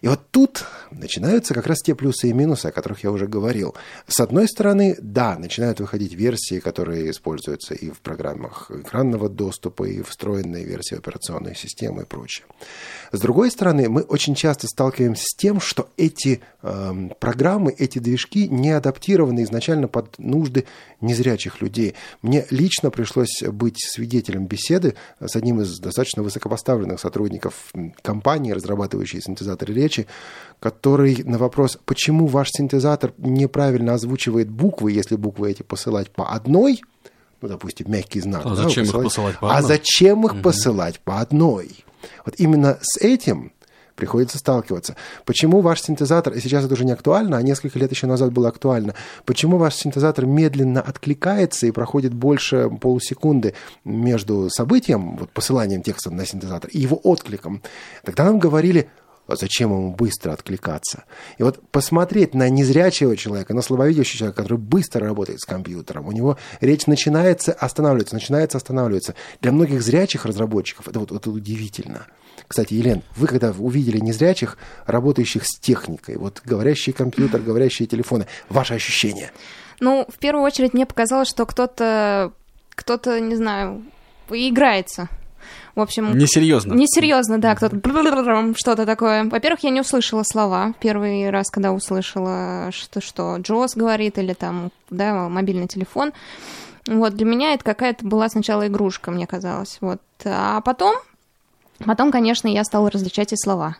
И 0.00 0.08
вот 0.08 0.20
тут 0.30 0.64
начинаются 0.90 1.54
как 1.54 1.66
раз 1.66 1.78
те 1.82 1.94
плюсы 1.94 2.28
и 2.28 2.32
минусы, 2.32 2.66
о 2.66 2.72
которых 2.72 3.02
я 3.02 3.10
уже 3.10 3.26
говорил. 3.26 3.74
С 4.06 4.20
одной 4.20 4.46
стороны, 4.46 4.96
да, 5.00 5.38
начинают 5.38 5.80
выходить 5.80 6.12
версии, 6.12 6.60
которые 6.60 7.10
используются 7.10 7.74
и 7.74 7.90
в 7.90 8.00
программах 8.00 8.70
экранного 8.70 9.28
доступа 9.38 9.84
и 9.84 10.02
встроенные 10.02 10.64
версии 10.64 10.96
операционной 10.96 11.54
системы 11.54 12.02
и 12.02 12.04
прочее. 12.04 12.44
С 13.12 13.20
другой 13.20 13.50
стороны, 13.50 13.88
мы 13.88 14.02
очень 14.02 14.34
часто 14.34 14.66
сталкиваемся 14.66 15.22
с 15.24 15.36
тем, 15.36 15.60
что 15.60 15.88
эти 15.96 16.40
э, 16.62 17.08
программы, 17.20 17.72
эти 17.78 18.00
движки 18.00 18.48
не 18.48 18.72
адаптированы 18.72 19.44
изначально 19.44 19.88
под 19.88 20.18
нужды 20.18 20.66
незрячих 21.00 21.62
людей. 21.62 21.94
Мне 22.20 22.44
лично 22.50 22.90
пришлось 22.90 23.42
быть 23.42 23.78
свидетелем 23.78 24.46
беседы 24.46 24.94
с 25.20 25.36
одним 25.36 25.60
из 25.60 25.78
достаточно 25.78 26.22
высокопоставленных 26.22 27.00
сотрудников 27.00 27.72
компании, 28.02 28.52
разрабатывающей 28.52 29.22
синтезаторы 29.22 29.72
речи, 29.72 30.06
который 30.60 31.22
на 31.24 31.38
вопрос, 31.38 31.78
почему 31.84 32.26
ваш 32.26 32.50
синтезатор 32.50 33.14
неправильно 33.16 33.94
озвучивает 33.94 34.50
буквы, 34.50 34.92
если 34.92 35.14
буквы 35.16 35.52
эти 35.52 35.62
посылать 35.62 36.10
по 36.10 36.28
одной– 36.30 36.82
ну, 37.40 37.48
допустим, 37.48 37.90
мягкий 37.90 38.20
знак. 38.20 38.42
А 38.44 38.50
да, 38.50 38.54
зачем 38.56 38.84
посылать? 38.84 39.06
их 39.06 39.10
посылать 39.10 39.38
по 39.38 39.56
А 39.56 39.62
зачем 39.62 40.26
их 40.26 40.32
угу. 40.34 40.42
посылать 40.42 41.00
по 41.00 41.20
одной? 41.20 41.84
Вот 42.24 42.34
именно 42.38 42.78
с 42.80 42.98
этим 42.98 43.52
приходится 43.98 44.38
сталкиваться. 44.38 44.96
Почему 45.24 45.60
ваш 45.60 45.82
синтезатор, 45.82 46.32
и 46.32 46.40
сейчас 46.40 46.64
это 46.64 46.74
уже 46.74 46.84
не 46.84 46.92
актуально, 46.92 47.36
а 47.36 47.42
несколько 47.42 47.78
лет 47.78 47.90
еще 47.90 48.06
назад 48.06 48.32
было 48.32 48.48
актуально, 48.48 48.94
почему 49.26 49.58
ваш 49.58 49.74
синтезатор 49.74 50.24
медленно 50.24 50.80
откликается 50.80 51.66
и 51.66 51.72
проходит 51.72 52.14
больше 52.14 52.70
полусекунды 52.80 53.54
между 53.84 54.48
событием, 54.50 55.16
вот 55.16 55.30
посыланием 55.30 55.82
текста 55.82 56.10
на 56.10 56.24
синтезатор, 56.24 56.70
и 56.70 56.78
его 56.78 56.98
откликом? 57.02 57.60
Тогда 58.04 58.24
нам 58.24 58.38
говорили, 58.38 58.88
а 59.28 59.36
зачем 59.36 59.70
ему 59.70 59.94
быстро 59.94 60.32
откликаться? 60.32 61.04
И 61.36 61.42
вот 61.42 61.60
посмотреть 61.70 62.34
на 62.34 62.48
незрячего 62.48 63.14
человека, 63.14 63.52
на 63.54 63.60
слабовидящего 63.60 64.18
человека, 64.18 64.42
который 64.42 64.58
быстро 64.58 65.06
работает 65.06 65.40
с 65.40 65.44
компьютером, 65.44 66.08
у 66.08 66.12
него 66.12 66.38
речь 66.60 66.86
начинается, 66.86 67.52
останавливается, 67.52 68.14
начинается, 68.14 68.56
останавливается. 68.56 69.14
Для 69.42 69.52
многих 69.52 69.82
зрячих 69.82 70.24
разработчиков 70.24 70.88
это 70.88 70.98
вот, 70.98 71.10
вот 71.10 71.26
удивительно. 71.26 72.06
Кстати, 72.46 72.72
Елен, 72.72 73.02
вы 73.16 73.26
когда 73.26 73.50
увидели 73.50 73.98
незрячих, 73.98 74.56
работающих 74.86 75.44
с 75.44 75.58
техникой, 75.58 76.16
вот 76.16 76.40
говорящий 76.44 76.94
компьютер, 76.94 77.40
говорящие 77.40 77.86
телефоны, 77.86 78.26
ваши 78.48 78.74
ощущения? 78.74 79.30
Ну, 79.80 80.06
в 80.08 80.18
первую 80.18 80.44
очередь 80.44 80.72
мне 80.72 80.86
показалось, 80.86 81.28
что 81.28 81.44
кто-то, 81.44 82.32
кто-то, 82.70 83.20
не 83.20 83.36
знаю, 83.36 83.84
играется 84.30 85.08
в 85.78 85.80
общем... 85.80 86.18
Несерьезно. 86.18 86.74
Несерьезно, 86.74 87.38
да, 87.38 87.54
кто-то 87.54 87.78
что-то 88.56 88.84
такое. 88.84 89.22
Во-первых, 89.22 89.62
я 89.62 89.70
не 89.70 89.80
услышала 89.80 90.24
слова. 90.24 90.74
Первый 90.80 91.30
раз, 91.30 91.50
когда 91.50 91.70
услышала, 91.70 92.70
что, 92.72 93.00
что 93.00 93.36
Джос 93.36 93.76
говорит 93.76 94.18
или 94.18 94.32
там, 94.32 94.72
да, 94.90 95.28
мобильный 95.28 95.68
телефон. 95.68 96.12
Вот, 96.88 97.14
для 97.14 97.24
меня 97.24 97.54
это 97.54 97.62
какая-то 97.62 98.04
была 98.04 98.28
сначала 98.28 98.66
игрушка, 98.66 99.12
мне 99.12 99.28
казалось. 99.28 99.78
Вот. 99.80 100.00
А 100.24 100.60
потом, 100.62 100.96
потом, 101.86 102.10
конечно, 102.10 102.48
я 102.48 102.64
стала 102.64 102.90
различать 102.90 103.32
и 103.32 103.36
слова. 103.36 103.76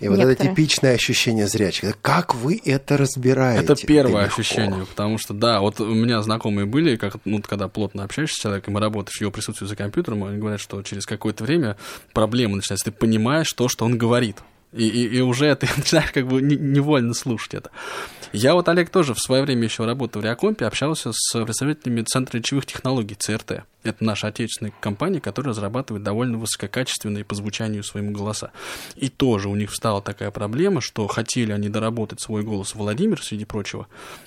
И 0.00 0.08
вот 0.08 0.18
это 0.18 0.34
типичное 0.34 0.94
ощущение 0.94 1.46
зрячих. 1.46 1.96
Как 2.02 2.34
вы 2.34 2.60
это 2.64 2.96
разбираете? 2.96 3.64
Это 3.64 3.74
первое 3.74 4.24
это 4.24 4.32
ощущение, 4.34 4.84
потому 4.84 5.18
что, 5.18 5.32
да, 5.32 5.60
вот 5.60 5.80
у 5.80 5.94
меня 5.94 6.22
знакомые 6.22 6.66
были, 6.66 6.96
как, 6.96 7.16
ну, 7.24 7.40
когда 7.42 7.68
плотно 7.68 8.04
общаешься 8.04 8.36
с 8.36 8.38
человеком 8.38 8.76
и 8.76 8.80
работаешь 8.80 9.16
в 9.16 9.20
его 9.20 9.30
присутствии 9.30 9.66
за 9.66 9.76
компьютером, 9.76 10.24
они 10.24 10.38
говорят, 10.38 10.60
что 10.60 10.82
через 10.82 11.06
какое-то 11.06 11.44
время 11.44 11.76
проблемы 12.12 12.56
начинаются. 12.56 12.86
Ты 12.86 12.92
понимаешь 12.92 13.52
то, 13.52 13.68
что 13.68 13.84
он 13.84 13.96
говорит. 13.96 14.36
И, 14.72 14.86
и, 14.86 15.18
и 15.18 15.20
уже 15.20 15.54
ты 15.54 15.68
начинаешь 15.76 16.10
как 16.10 16.26
бы 16.26 16.42
невольно 16.42 17.14
слушать 17.14 17.54
это. 17.54 17.70
Я 18.32 18.54
вот, 18.54 18.68
Олег, 18.68 18.90
тоже 18.90 19.14
в 19.14 19.18
свое 19.18 19.42
время 19.42 19.64
еще 19.64 19.84
работал 19.86 20.20
в 20.20 20.24
Реакомпе, 20.24 20.66
общался 20.66 21.12
с 21.12 21.44
представителями 21.44 22.02
Центра 22.02 22.38
речевых 22.38 22.66
технологий, 22.66 23.14
ЦРТ. 23.14 23.64
Это 23.86 24.04
наша 24.04 24.28
отечественная 24.28 24.72
компания, 24.80 25.20
которая 25.20 25.50
разрабатывает 25.50 26.02
довольно 26.02 26.38
высококачественные 26.38 27.24
по 27.24 27.34
звучанию 27.34 27.82
своему 27.82 28.12
голоса. 28.12 28.52
И 28.94 29.08
тоже 29.08 29.48
у 29.48 29.54
них 29.54 29.70
встала 29.70 30.02
такая 30.02 30.30
проблема, 30.30 30.80
что 30.80 31.06
хотели 31.06 31.52
они 31.52 31.68
доработать 31.68 32.20
свой 32.20 32.42
голос 32.42 32.74
Владимир, 32.74 33.22
среди 33.22 33.44
прочего, 33.44 33.86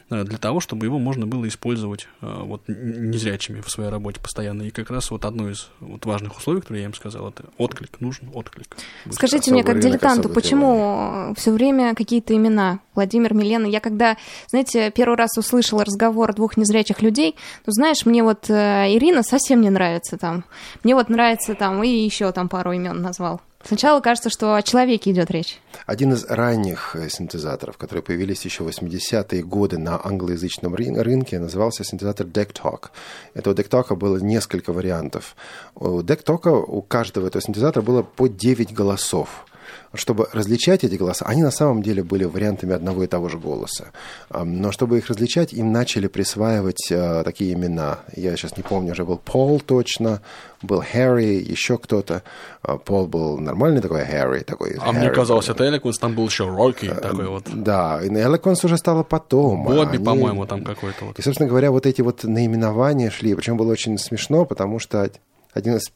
э, 0.10 0.24
для 0.24 0.38
того, 0.38 0.60
чтобы 0.60 0.86
его 0.86 1.00
можно 1.00 1.26
было 1.26 1.48
использовать 1.48 2.08
э, 2.22 2.42
вот 2.44 2.64
незрячими 2.68 3.62
в 3.62 3.70
своей 3.70 3.90
работе 3.90 4.20
постоянно. 4.22 4.64
И 4.64 4.70
как 4.70 4.90
раз 4.92 5.12
вот 5.12 5.26
одно 5.26 5.50
из 5.50 5.70
вот 5.80 6.06
важных 6.06 6.38
условий, 6.38 6.62
которые 6.62 6.82
я 6.82 6.88
им 6.88 6.94
сказал, 6.94 7.30
это 7.30 7.46
отклик, 7.58 8.00
нужен 8.00 8.30
отклик. 8.34 8.78
Скажите 9.10 9.52
мне, 9.52 9.64
как 9.64 9.80
дилетанту, 9.80 10.30
почему 10.30 11.34
все 11.38 11.52
время 11.52 11.96
какие-то 11.96 12.36
имена? 12.36 12.80
Владимир, 13.00 13.34
Милена. 13.34 13.66
Я 13.66 13.80
когда, 13.80 14.18
знаете, 14.50 14.92
первый 14.92 15.16
раз 15.18 15.38
услышала 15.38 15.86
разговор 15.86 16.34
двух 16.36 16.58
незрячих 16.58 17.02
людей, 17.02 17.38
ну, 17.66 17.72
знаешь, 17.72 18.06
мне 18.06 18.24
вот 18.24 18.50
э, 18.50 18.94
Ирина 18.94 19.24
совсем 19.24 19.49
совсем 19.50 19.62
не 19.62 19.72
нравится 19.72 20.16
там. 20.16 20.44
Мне 20.84 20.94
вот 20.94 21.10
нравится 21.10 21.56
там, 21.56 21.84
и 21.84 21.90
еще 21.90 22.32
там 22.32 22.50
пару 22.50 22.72
имен 22.72 23.02
назвал. 23.02 23.42
Сначала 23.64 24.00
кажется, 24.00 24.30
что 24.30 24.54
о 24.54 24.62
человеке 24.62 25.10
идет 25.10 25.32
речь. 25.32 25.60
Один 25.88 26.14
из 26.14 26.24
ранних 26.26 26.96
э, 26.96 27.10
синтезаторов, 27.10 27.78
которые 27.78 28.04
появились 28.04 28.46
еще 28.46 28.64
в 28.64 28.68
80-е 28.68 29.42
годы 29.42 29.80
на 29.80 30.00
англоязычном 30.06 30.76
рынке, 30.76 31.40
назывался 31.40 31.84
синтезатор 31.84 32.28
DeckTalk. 32.28 32.90
Этого 33.34 33.56
DeckTalk 33.56 33.96
было 33.96 34.18
несколько 34.18 34.72
вариантов. 34.72 35.36
У 35.74 36.02
DeckTalk 36.02 36.48
у 36.68 36.84
каждого 36.84 37.26
этого 37.26 37.42
синтезатора 37.42 37.84
было 37.84 38.04
по 38.04 38.28
9 38.28 38.72
голосов 38.72 39.48
чтобы 39.94 40.28
различать 40.34 40.84
эти 40.84 40.96
голоса, 40.96 41.26
они 41.26 41.44
на 41.44 41.52
самом 41.52 41.82
деле 41.82 42.04
были 42.04 42.26
вариантами 42.26 42.74
одного 42.74 43.04
и 43.04 43.08
того 43.08 43.30
же 43.30 43.38
голоса. 43.38 43.88
Но 44.32 44.72
чтобы 44.72 44.98
их 44.98 45.08
различать, 45.08 45.54
им 45.54 45.72
начали 45.72 46.08
присваивать 46.08 46.92
э, 46.92 47.24
такие 47.24 47.54
имена. 47.54 48.00
Я 48.16 48.36
сейчас 48.36 48.58
не 48.58 48.64
помню, 48.64 48.92
уже 48.92 49.06
был 49.06 49.18
Пол 49.18 49.60
точно, 49.60 50.22
был 50.62 50.82
Харри, 50.82 51.44
еще 51.44 51.78
кто-то. 51.78 52.24
А, 52.62 52.78
Пол 52.78 53.08
был 53.08 53.38
нормальный 53.38 53.82
такой, 53.82 54.06
Харри 54.06 54.42
такой. 54.42 54.76
А 54.80 54.90
Harry, 54.90 55.00
мне 55.00 55.10
казалось, 55.10 55.50
это 55.50 55.68
Эликвинс, 55.68 55.98
там 55.98 56.16
был 56.16 56.28
еще 56.28 56.48
Рокки 56.48 56.86
э, 56.86 56.96
такой 56.96 57.28
вот. 57.28 57.46
Да, 57.54 58.00
и 58.04 58.08
Эликвинс 58.08 58.64
уже 58.64 58.78
стало 58.78 59.04
потом. 59.04 59.64
Бобби, 59.64 59.96
они... 59.96 60.06
по-моему, 60.06 60.46
там 60.46 60.64
какой-то 60.64 61.06
вот. 61.06 61.20
И, 61.20 61.22
собственно 61.22 61.50
говоря, 61.50 61.72
вот 61.72 61.86
эти 61.86 62.02
вот 62.02 62.24
наименования 62.24 63.10
шли. 63.10 63.34
Причем 63.36 63.58
было 63.58 63.72
очень 63.72 63.98
смешно, 63.98 64.46
потому 64.46 64.80
что 64.80 65.10
один 65.54 65.78
из 65.78 65.92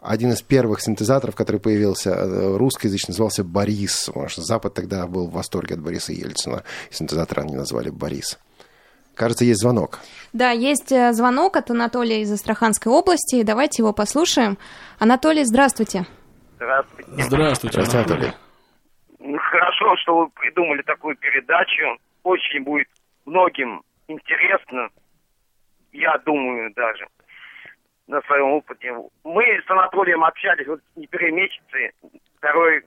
один 0.00 0.32
из 0.32 0.42
первых 0.42 0.80
синтезаторов, 0.80 1.36
который 1.36 1.60
появился 1.60 2.10
э, 2.10 2.56
русскоязычный, 2.56 3.12
назывался 3.12 3.44
Борис. 3.44 4.06
Потому 4.06 4.28
что 4.28 4.42
Запад 4.42 4.74
тогда 4.74 5.06
был 5.06 5.26
в 5.26 5.32
восторге 5.32 5.74
от 5.74 5.80
Бориса 5.80 6.12
Ельцина. 6.12 6.62
Синтезатор 6.90 7.40
они 7.40 7.54
назвали 7.54 7.90
Борис. 7.90 8.38
Кажется, 9.14 9.44
есть 9.44 9.60
звонок. 9.60 9.98
Да, 10.32 10.50
есть 10.50 10.92
э, 10.92 11.12
звонок 11.12 11.56
от 11.56 11.70
Анатолия 11.70 12.22
из 12.22 12.32
Астраханской 12.32 12.90
области. 12.90 13.42
Давайте 13.42 13.82
его 13.82 13.92
послушаем. 13.92 14.56
Анатолий, 14.98 15.44
здравствуйте. 15.44 16.06
Здравствуйте. 16.56 17.10
Здравствуйте, 17.22 17.82
Здравствуйте 17.82 17.98
Анатолий. 17.98 18.32
Ну, 19.18 19.38
хорошо, 19.38 19.96
что 19.98 20.18
вы 20.18 20.30
придумали 20.30 20.82
такую 20.82 21.16
передачу. 21.16 21.98
Очень 22.22 22.64
будет 22.64 22.88
многим 23.26 23.82
интересно. 24.08 24.88
Я 25.92 26.16
думаю 26.24 26.72
даже 26.74 27.06
на 28.10 28.20
своем 28.22 28.52
опыте. 28.52 28.92
Мы 29.24 29.44
с 29.64 29.70
Анатолием 29.70 30.24
общались 30.24 30.66
вот 30.66 30.80
не 30.96 31.06
первые 31.06 31.32
месяцы, 31.32 31.92
второй 32.38 32.82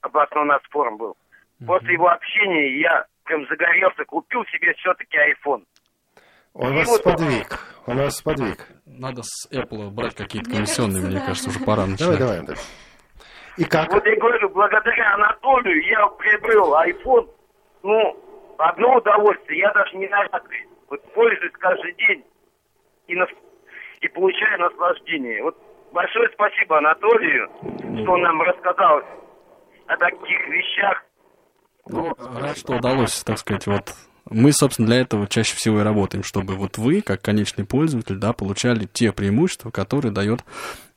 областной 0.00 0.44
у 0.44 0.46
нас 0.46 0.62
форум 0.70 0.96
был. 0.96 1.16
После 1.66 1.94
его 1.94 2.08
общения 2.08 2.80
я 2.80 3.04
прям 3.24 3.44
загорелся, 3.48 4.04
купил 4.04 4.44
себе 4.46 4.72
все-таки 4.74 5.18
iPhone. 5.18 5.64
Он 6.54 6.74
вас 6.74 6.86
вот... 6.86 7.00
сподвиг. 7.00 7.58
Он 7.86 7.96
вас 7.96 8.16
сподвиг. 8.16 8.68
Надо 8.86 9.22
с 9.24 9.50
Apple 9.52 9.90
брать 9.90 10.14
какие-то 10.14 10.50
комиссионные, 10.50 11.02
мне 11.02 11.20
кажется, 11.20 11.50
уже 11.50 11.58
пора 11.64 11.86
начинать. 11.86 12.18
Давай, 12.18 12.40
давай, 12.40 12.56
И 13.56 13.64
как? 13.64 13.92
Вот 13.92 14.06
я 14.06 14.16
говорю, 14.16 14.48
благодаря 14.50 15.14
Анатолию 15.14 15.84
я 15.86 16.06
приобрел 16.06 16.74
iPhone. 16.74 17.28
Ну, 17.82 18.54
одно 18.58 18.96
удовольствие, 18.96 19.60
я 19.60 19.72
даже 19.72 19.96
не 19.96 20.06
навязываюсь. 20.06 20.68
Вот 20.88 21.12
пользуюсь 21.14 21.52
каждый 21.54 21.92
день. 21.94 22.24
И 23.08 23.16
на 23.16 23.26
и 24.00 24.08
получаю 24.08 24.60
наслаждение. 24.60 25.42
Вот 25.42 25.56
большое 25.92 26.28
спасибо 26.34 26.78
Анатолию, 26.78 27.48
что 28.02 28.12
он 28.12 28.22
нам 28.22 28.40
рассказал 28.42 29.02
о 29.86 29.96
таких 29.96 30.48
вещах. 30.48 31.04
Ну, 31.86 32.14
рад, 32.40 32.58
что 32.58 32.74
удалось, 32.74 33.22
так 33.24 33.38
сказать, 33.38 33.66
вот 33.66 33.94
Мы, 34.30 34.52
собственно, 34.52 34.88
для 34.88 35.00
этого 35.00 35.26
чаще 35.26 35.56
всего 35.56 35.80
и 35.80 35.82
работаем, 35.82 36.22
чтобы 36.22 36.54
вот 36.54 36.76
вы, 36.76 37.00
как 37.00 37.22
конечный 37.22 37.64
пользователь, 37.64 38.16
да, 38.16 38.34
получали 38.34 38.84
те 38.84 39.12
преимущества, 39.12 39.70
которые 39.70 40.12
дает 40.12 40.44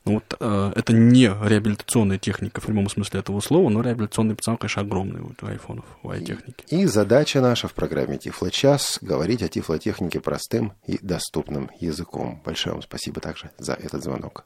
вот, 0.04 0.36
э, 0.40 0.72
это 0.74 0.92
не 0.92 1.26
реабилитационная 1.26 2.18
техника 2.18 2.60
в 2.60 2.66
прямом 2.66 2.88
смысле 2.88 3.20
этого 3.20 3.40
слова, 3.40 3.68
но 3.68 3.82
реабилитационный 3.82 4.34
потенциал, 4.34 4.56
конечно, 4.56 4.82
огромный 4.82 5.20
вот, 5.20 5.42
у 5.42 5.46
айфонов, 5.46 5.84
у 6.02 6.10
ай-техники. 6.10 6.64
И 6.68 6.86
задача 6.86 7.40
наша 7.40 7.68
в 7.68 7.74
программе 7.74 8.18
Тифло-час 8.18 8.98
говорить 9.00 9.42
о 9.42 9.48
тифлотехнике 9.48 10.20
простым 10.20 10.72
и 10.86 10.98
доступным 11.02 11.70
языком. 11.78 12.42
Большое 12.44 12.74
вам 12.74 12.82
спасибо 12.82 13.20
также 13.20 13.50
за 13.58 13.74
этот 13.74 14.02
звонок. 14.02 14.44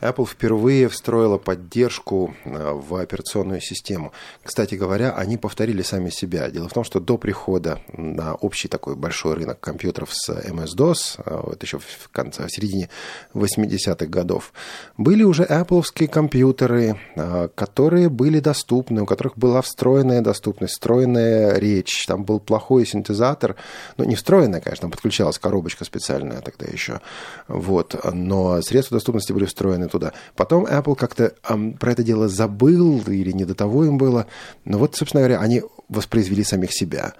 Apple 0.00 0.26
впервые 0.26 0.88
встроила 0.88 1.38
поддержку 1.38 2.34
э, 2.44 2.72
в 2.72 2.94
операционную 2.96 3.60
систему. 3.60 4.12
Кстати 4.42 4.74
говоря, 4.74 5.12
они 5.12 5.36
повторили 5.36 5.82
сами 5.82 6.10
себя. 6.10 6.50
Дело 6.50 6.68
в 6.68 6.72
том, 6.72 6.84
что 6.84 7.00
до 7.00 7.16
прихода 7.18 7.80
на 7.92 8.34
общий 8.34 8.68
такой 8.68 8.96
большой 8.96 9.34
рынок 9.34 9.60
компьютеров 9.60 10.10
с 10.12 10.30
MS-DOS, 10.30 11.20
э, 11.24 11.40
вот 11.44 11.62
еще 11.62 11.78
в 11.78 12.08
конце, 12.12 12.46
в 12.46 12.50
середине 12.50 12.88
80-х 13.34 14.06
годов, 14.06 14.52
были 14.96 15.22
уже 15.22 15.44
Apple 15.44 15.82
компьютеры, 16.08 16.98
э, 17.14 17.48
которые 17.54 18.08
были 18.08 18.40
доступны, 18.40 19.02
у 19.02 19.06
которых 19.06 19.36
была 19.36 19.62
встроенная 19.62 20.20
доступность, 20.20 20.74
встроенная 20.74 21.58
речь, 21.58 22.06
там 22.06 22.24
был 22.24 22.40
плохой 22.40 22.86
синтезатор, 22.86 23.56
ну, 23.96 24.04
не 24.04 24.14
встроенная, 24.14 24.60
конечно, 24.60 24.82
там 24.82 24.90
подключалась 24.90 25.38
коробочка 25.38 25.84
специальная 25.84 26.40
тогда 26.40 26.66
еще, 26.66 27.00
вот, 27.48 27.96
но 28.12 28.60
средства 28.62 28.96
доступности 28.96 29.32
были 29.32 29.46
встроены 29.46 29.85
туда. 29.88 30.12
Потом 30.34 30.66
Apple 30.66 30.96
как-то 30.96 31.34
ам, 31.42 31.72
про 31.74 31.92
это 31.92 32.02
дело 32.02 32.28
забыл 32.28 33.02
или 33.06 33.32
не 33.32 33.44
до 33.44 33.54
того 33.54 33.84
им 33.84 33.98
было, 33.98 34.26
но 34.64 34.78
вот, 34.78 34.96
собственно 34.96 35.22
говоря, 35.22 35.40
они 35.40 35.62
воспроизвели 35.88 36.44
самих 36.44 36.72
себя. 36.72 37.14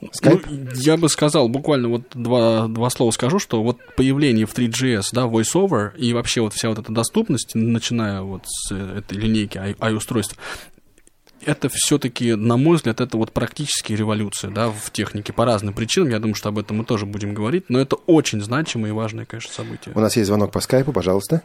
Skype? 0.00 0.44
Ну, 0.48 0.70
я 0.74 0.96
бы 0.96 1.08
сказал, 1.08 1.48
буквально 1.48 1.88
вот 1.88 2.02
два, 2.14 2.68
два 2.68 2.90
слова 2.90 3.10
скажу, 3.10 3.38
что 3.38 3.62
вот 3.62 3.78
появление 3.96 4.46
в 4.46 4.54
3GS, 4.54 5.08
да, 5.12 5.22
VoiceOver 5.22 5.96
и 5.96 6.12
вообще 6.12 6.40
вот 6.40 6.54
вся 6.54 6.68
вот 6.68 6.78
эта 6.78 6.92
доступность, 6.92 7.54
начиная 7.54 8.22
вот 8.22 8.42
с 8.46 8.72
этой 8.72 9.18
линейки 9.18 9.58
i-устройств, 9.58 10.36
это 11.44 11.68
все-таки, 11.72 12.34
на 12.34 12.56
мой 12.56 12.76
взгляд, 12.76 13.00
это 13.00 13.16
вот 13.16 13.32
практически 13.32 13.92
революция, 13.92 14.50
да, 14.50 14.70
в 14.70 14.90
технике 14.90 15.32
по 15.32 15.44
разным 15.44 15.74
причинам. 15.74 16.10
Я 16.10 16.18
думаю, 16.18 16.34
что 16.34 16.48
об 16.48 16.58
этом 16.58 16.78
мы 16.78 16.84
тоже 16.84 17.06
будем 17.06 17.34
говорить, 17.34 17.64
но 17.68 17.80
это 17.80 17.96
очень 17.96 18.40
значимое 18.40 18.90
и 18.90 18.92
важное, 18.92 19.24
конечно, 19.24 19.52
событие. 19.52 19.94
У 19.94 20.00
нас 20.00 20.16
есть 20.16 20.26
звонок 20.26 20.52
по 20.52 20.60
скайпу, 20.60 20.92
пожалуйста. 20.92 21.42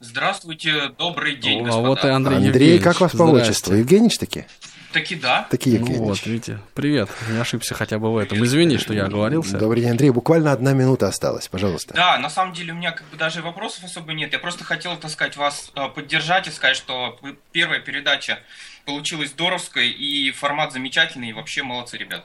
Здравствуйте, 0.00 0.90
добрый 0.98 1.36
день, 1.36 1.60
а 1.62 1.64
господа. 1.64 1.88
вот 1.88 2.04
и 2.04 2.08
Андрей 2.08 2.36
Андрей, 2.36 2.48
Евгеньевич. 2.52 2.82
как 2.84 3.00
вас 3.00 3.12
по 3.12 3.22
отчеству? 3.22 3.74
Евгеньевич 3.74 4.18
таки? 4.18 4.44
Таки 4.92 5.14
да. 5.14 5.46
Таки 5.50 5.70
Ну 5.70 5.76
Евгеньевич. 5.76 6.00
вот, 6.08 6.26
видите. 6.26 6.58
Привет, 6.74 7.08
не 7.30 7.38
ошибся 7.38 7.74
хотя 7.74 7.98
бы 7.98 8.12
в 8.12 8.16
этом. 8.18 8.42
Извини, 8.44 8.76
что 8.78 8.92
я 8.94 9.06
оговорился. 9.06 9.58
Добрый 9.58 9.80
день, 9.82 9.90
Андрей. 9.92 10.10
Буквально 10.10 10.52
одна 10.52 10.72
минута 10.74 11.08
осталась, 11.08 11.48
пожалуйста. 11.48 11.94
Да, 11.94 12.18
на 12.18 12.28
самом 12.30 12.52
деле 12.54 12.72
у 12.72 12.76
меня 12.76 12.92
как 12.92 13.06
бы 13.08 13.16
даже 13.16 13.40
вопросов 13.42 13.84
особо 13.84 14.12
нет. 14.12 14.32
Я 14.32 14.38
просто 14.38 14.64
хотел, 14.64 14.96
так 14.96 15.10
сказать, 15.10 15.36
вас 15.36 15.70
э, 15.74 15.88
поддержать 15.88 16.46
и 16.46 16.50
сказать, 16.50 16.76
что 16.76 17.18
первая 17.52 17.80
передача 17.80 18.38
получилась 18.84 19.30
здоровской, 19.30 19.88
и 19.88 20.30
формат 20.30 20.72
замечательный, 20.72 21.30
и 21.30 21.32
вообще 21.32 21.62
молодцы, 21.62 21.96
ребят. 21.96 22.24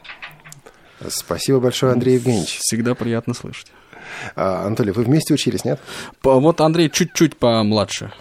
Спасибо 1.10 1.60
большое, 1.60 1.94
Андрей 1.94 2.16
Евгеньевич. 2.16 2.58
Всегда 2.60 2.96
приятно 2.96 3.34
слышать. 3.34 3.68
А, 4.36 4.66
Анатолий, 4.66 4.92
вы 4.92 5.04
вместе 5.04 5.34
учились, 5.34 5.66
нет? 5.66 5.80
По- 6.22 6.40
Вот 6.40 6.62
Андрей 6.62 6.90
чуть-чуть 6.90 7.38
помладше. 7.38 8.12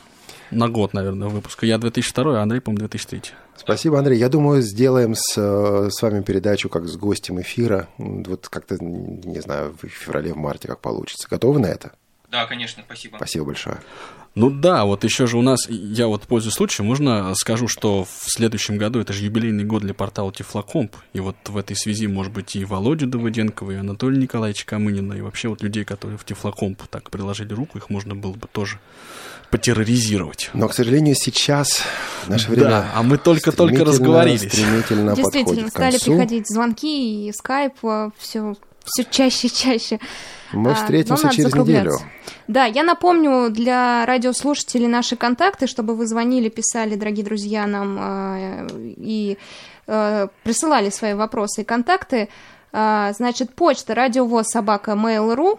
На 0.50 0.68
год, 0.68 0.94
наверное, 0.94 1.28
выпуска. 1.28 1.64
Я 1.66 1.78
2002, 1.78 2.38
а 2.38 2.42
Андрей, 2.42 2.60
по-моему, 2.60 2.80
2003. 2.88 3.22
Спасибо, 3.56 3.98
Андрей. 3.98 4.18
Я 4.18 4.28
думаю, 4.28 4.62
сделаем 4.62 5.14
с, 5.14 5.34
э, 5.36 5.88
с 5.90 6.02
вами 6.02 6.22
передачу 6.22 6.68
как 6.68 6.88
с 6.88 6.96
гостем 6.96 7.40
эфира. 7.40 7.88
Вот 7.98 8.48
как-то, 8.48 8.76
не 8.82 9.40
знаю, 9.40 9.76
в 9.80 9.86
феврале, 9.86 10.32
в 10.32 10.36
марте, 10.36 10.66
как 10.66 10.80
получится. 10.80 11.28
Готовы 11.30 11.60
на 11.60 11.66
это? 11.66 11.92
Да, 12.30 12.46
конечно, 12.46 12.82
спасибо. 12.86 13.16
Спасибо 13.16 13.44
большое. 13.46 13.78
Ну 14.36 14.48
да, 14.48 14.84
вот 14.84 15.02
еще 15.02 15.26
же 15.26 15.36
у 15.36 15.42
нас, 15.42 15.68
я 15.68 16.06
вот 16.06 16.22
пользуясь 16.22 16.54
случаем, 16.54 16.86
можно 16.86 17.34
скажу, 17.34 17.66
что 17.66 18.04
в 18.04 18.30
следующем 18.30 18.78
году, 18.78 19.00
это 19.00 19.12
же 19.12 19.24
юбилейный 19.24 19.64
год 19.64 19.82
для 19.82 19.92
портала 19.92 20.32
Тифлокомп, 20.32 20.94
и 21.12 21.20
вот 21.20 21.36
в 21.48 21.56
этой 21.56 21.74
связи, 21.74 22.06
может 22.06 22.32
быть, 22.32 22.54
и 22.54 22.64
Володю 22.64 23.08
Давыденкова, 23.08 23.72
и 23.72 23.76
Анатолия 23.76 24.18
Николаевича 24.18 24.66
Камынина, 24.66 25.14
и 25.14 25.20
вообще 25.20 25.48
вот 25.48 25.62
людей, 25.62 25.84
которые 25.84 26.16
в 26.16 26.24
Тифлокомп 26.24 26.80
так 26.88 27.10
приложили 27.10 27.52
руку, 27.52 27.78
их 27.78 27.90
можно 27.90 28.14
было 28.14 28.32
бы 28.32 28.46
тоже 28.50 28.78
потерроризировать. 29.50 30.50
Но, 30.54 30.68
к 30.68 30.74
сожалению, 30.74 31.16
сейчас 31.16 31.82
наше 32.28 32.50
время 32.50 32.68
Да, 32.68 32.92
а 32.94 33.02
мы 33.02 33.18
только-только 33.18 33.84
разговорились. 33.84 34.42
Стремительно 34.42 35.16
Действительно, 35.16 35.68
стали 35.68 35.98
приходить 35.98 36.48
звонки 36.48 37.26
и 37.26 37.32
скайп, 37.32 37.74
все, 38.16 38.54
все 38.84 39.04
чаще 39.10 39.48
и 39.48 39.52
чаще. 39.52 39.98
Мы 40.52 40.72
А, 40.72 40.74
встретимся 40.74 41.24
надо 41.24 41.36
через 41.36 41.54
неделю. 41.54 41.98
Да, 42.48 42.64
я 42.64 42.82
напомню 42.82 43.50
для 43.50 44.04
радиослушателей 44.06 44.86
наши 44.86 45.16
контакты, 45.16 45.66
чтобы 45.66 45.94
вы 45.94 46.06
звонили, 46.06 46.48
писали, 46.48 46.96
дорогие 46.96 47.24
друзья, 47.24 47.66
нам 47.66 47.98
э, 48.00 48.66
и 48.96 49.38
э, 49.86 50.28
присылали 50.42 50.90
свои 50.90 51.14
вопросы 51.14 51.62
и 51.62 51.64
контакты. 51.64 52.28
А, 52.72 53.12
значит, 53.12 53.54
почта 53.54 53.94
радиовоз 53.94 54.46
собака 54.48 54.92
mail.ru. 54.92 55.58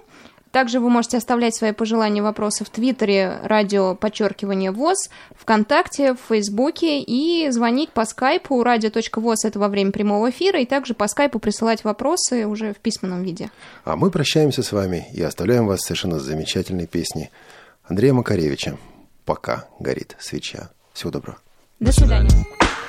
Также 0.51 0.79
вы 0.79 0.89
можете 0.89 1.17
оставлять 1.17 1.55
свои 1.55 1.71
пожелания, 1.71 2.21
вопросы 2.21 2.65
в 2.65 2.69
Твиттере, 2.69 3.39
радио, 3.43 3.95
подчеркивание 3.95 4.71
ВОЗ, 4.71 5.09
ВКонтакте, 5.35 6.13
в 6.13 6.19
Фейсбуке 6.29 6.99
и 6.99 7.49
звонить 7.51 7.91
по 7.91 8.05
скайпу 8.05 8.61
радио.воз 8.63 9.45
это 9.45 9.59
во 9.59 9.69
время 9.69 9.91
прямого 9.91 10.29
эфира, 10.29 10.59
и 10.59 10.65
также 10.65 10.93
по 10.93 11.07
скайпу 11.07 11.39
присылать 11.39 11.83
вопросы 11.83 12.45
уже 12.45 12.73
в 12.73 12.77
письменном 12.77 13.23
виде. 13.23 13.49
А 13.85 13.95
мы 13.95 14.11
прощаемся 14.11 14.63
с 14.63 14.71
вами 14.71 15.07
и 15.13 15.21
оставляем 15.21 15.67
вас 15.67 15.81
совершенно 15.81 16.19
с 16.19 16.23
замечательной 16.23 16.87
песней 16.87 17.29
Андрея 17.85 18.13
Макаревича 18.13 18.77
«Пока 19.25 19.65
горит 19.79 20.15
свеча». 20.19 20.69
Всего 20.93 21.11
доброго. 21.11 21.37
До 21.79 21.91
свидания. 21.91 22.29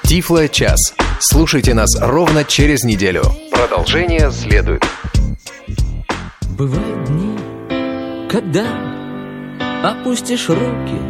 Тифло 0.03 0.49
час. 0.49 0.95
Слушайте 1.21 1.75
нас 1.75 1.91
ровно 2.01 2.45
через 2.45 2.85
неделю. 2.85 3.23
Продолжение 3.51 4.31
следует. 4.31 4.83
Бывают 6.59 7.05
дни, 7.07 7.39
когда 8.33 8.64
опустишь 9.85 10.49
руки 10.49 11.01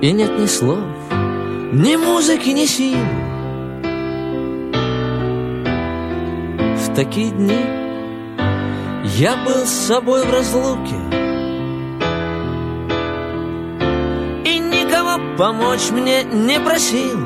И 0.00 0.12
нет 0.12 0.38
ни 0.38 0.46
слов, 0.46 0.78
ни 1.72 1.96
музыки, 1.96 2.50
ни 2.50 2.64
сил 2.64 2.96
В 6.76 6.94
такие 6.94 7.32
дни 7.32 7.80
я 9.16 9.36
был 9.44 9.66
с 9.66 9.70
собой 9.70 10.24
в 10.24 10.30
разлуке. 10.32 10.94
И 14.44 14.58
никого 14.58 15.36
помочь 15.36 15.90
мне 15.90 16.22
не 16.22 16.60
просил. 16.60 17.18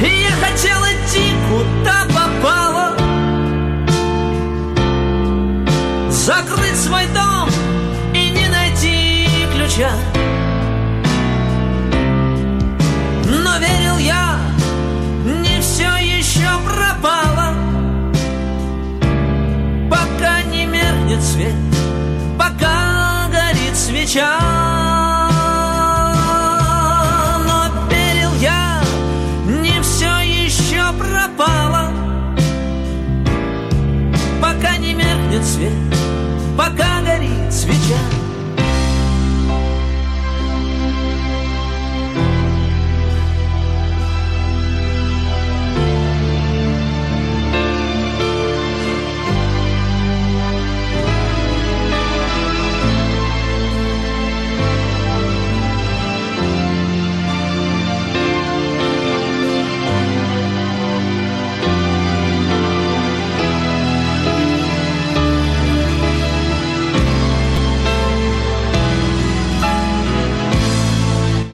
И 0.00 0.04
я 0.04 0.30
хотел 0.40 0.91
куда 1.52 2.04
попало? 2.06 2.96
Закрыть 6.10 6.76
свой 6.76 7.06
дом 7.08 7.48
и 8.14 8.30
не 8.30 8.48
найти 8.48 9.26
ключа. 9.54 9.90
Но 13.26 13.58
верил 13.58 13.98
я, 13.98 14.38
не 15.24 15.60
все 15.60 15.90
еще 15.96 16.48
пропало. 16.64 17.54
Пока 19.90 20.42
не 20.50 20.64
меркнет 20.64 21.22
свет, 21.22 21.54
пока 22.38 23.28
горит 23.30 23.76
свеча 23.76 24.61
Пока 35.42 35.91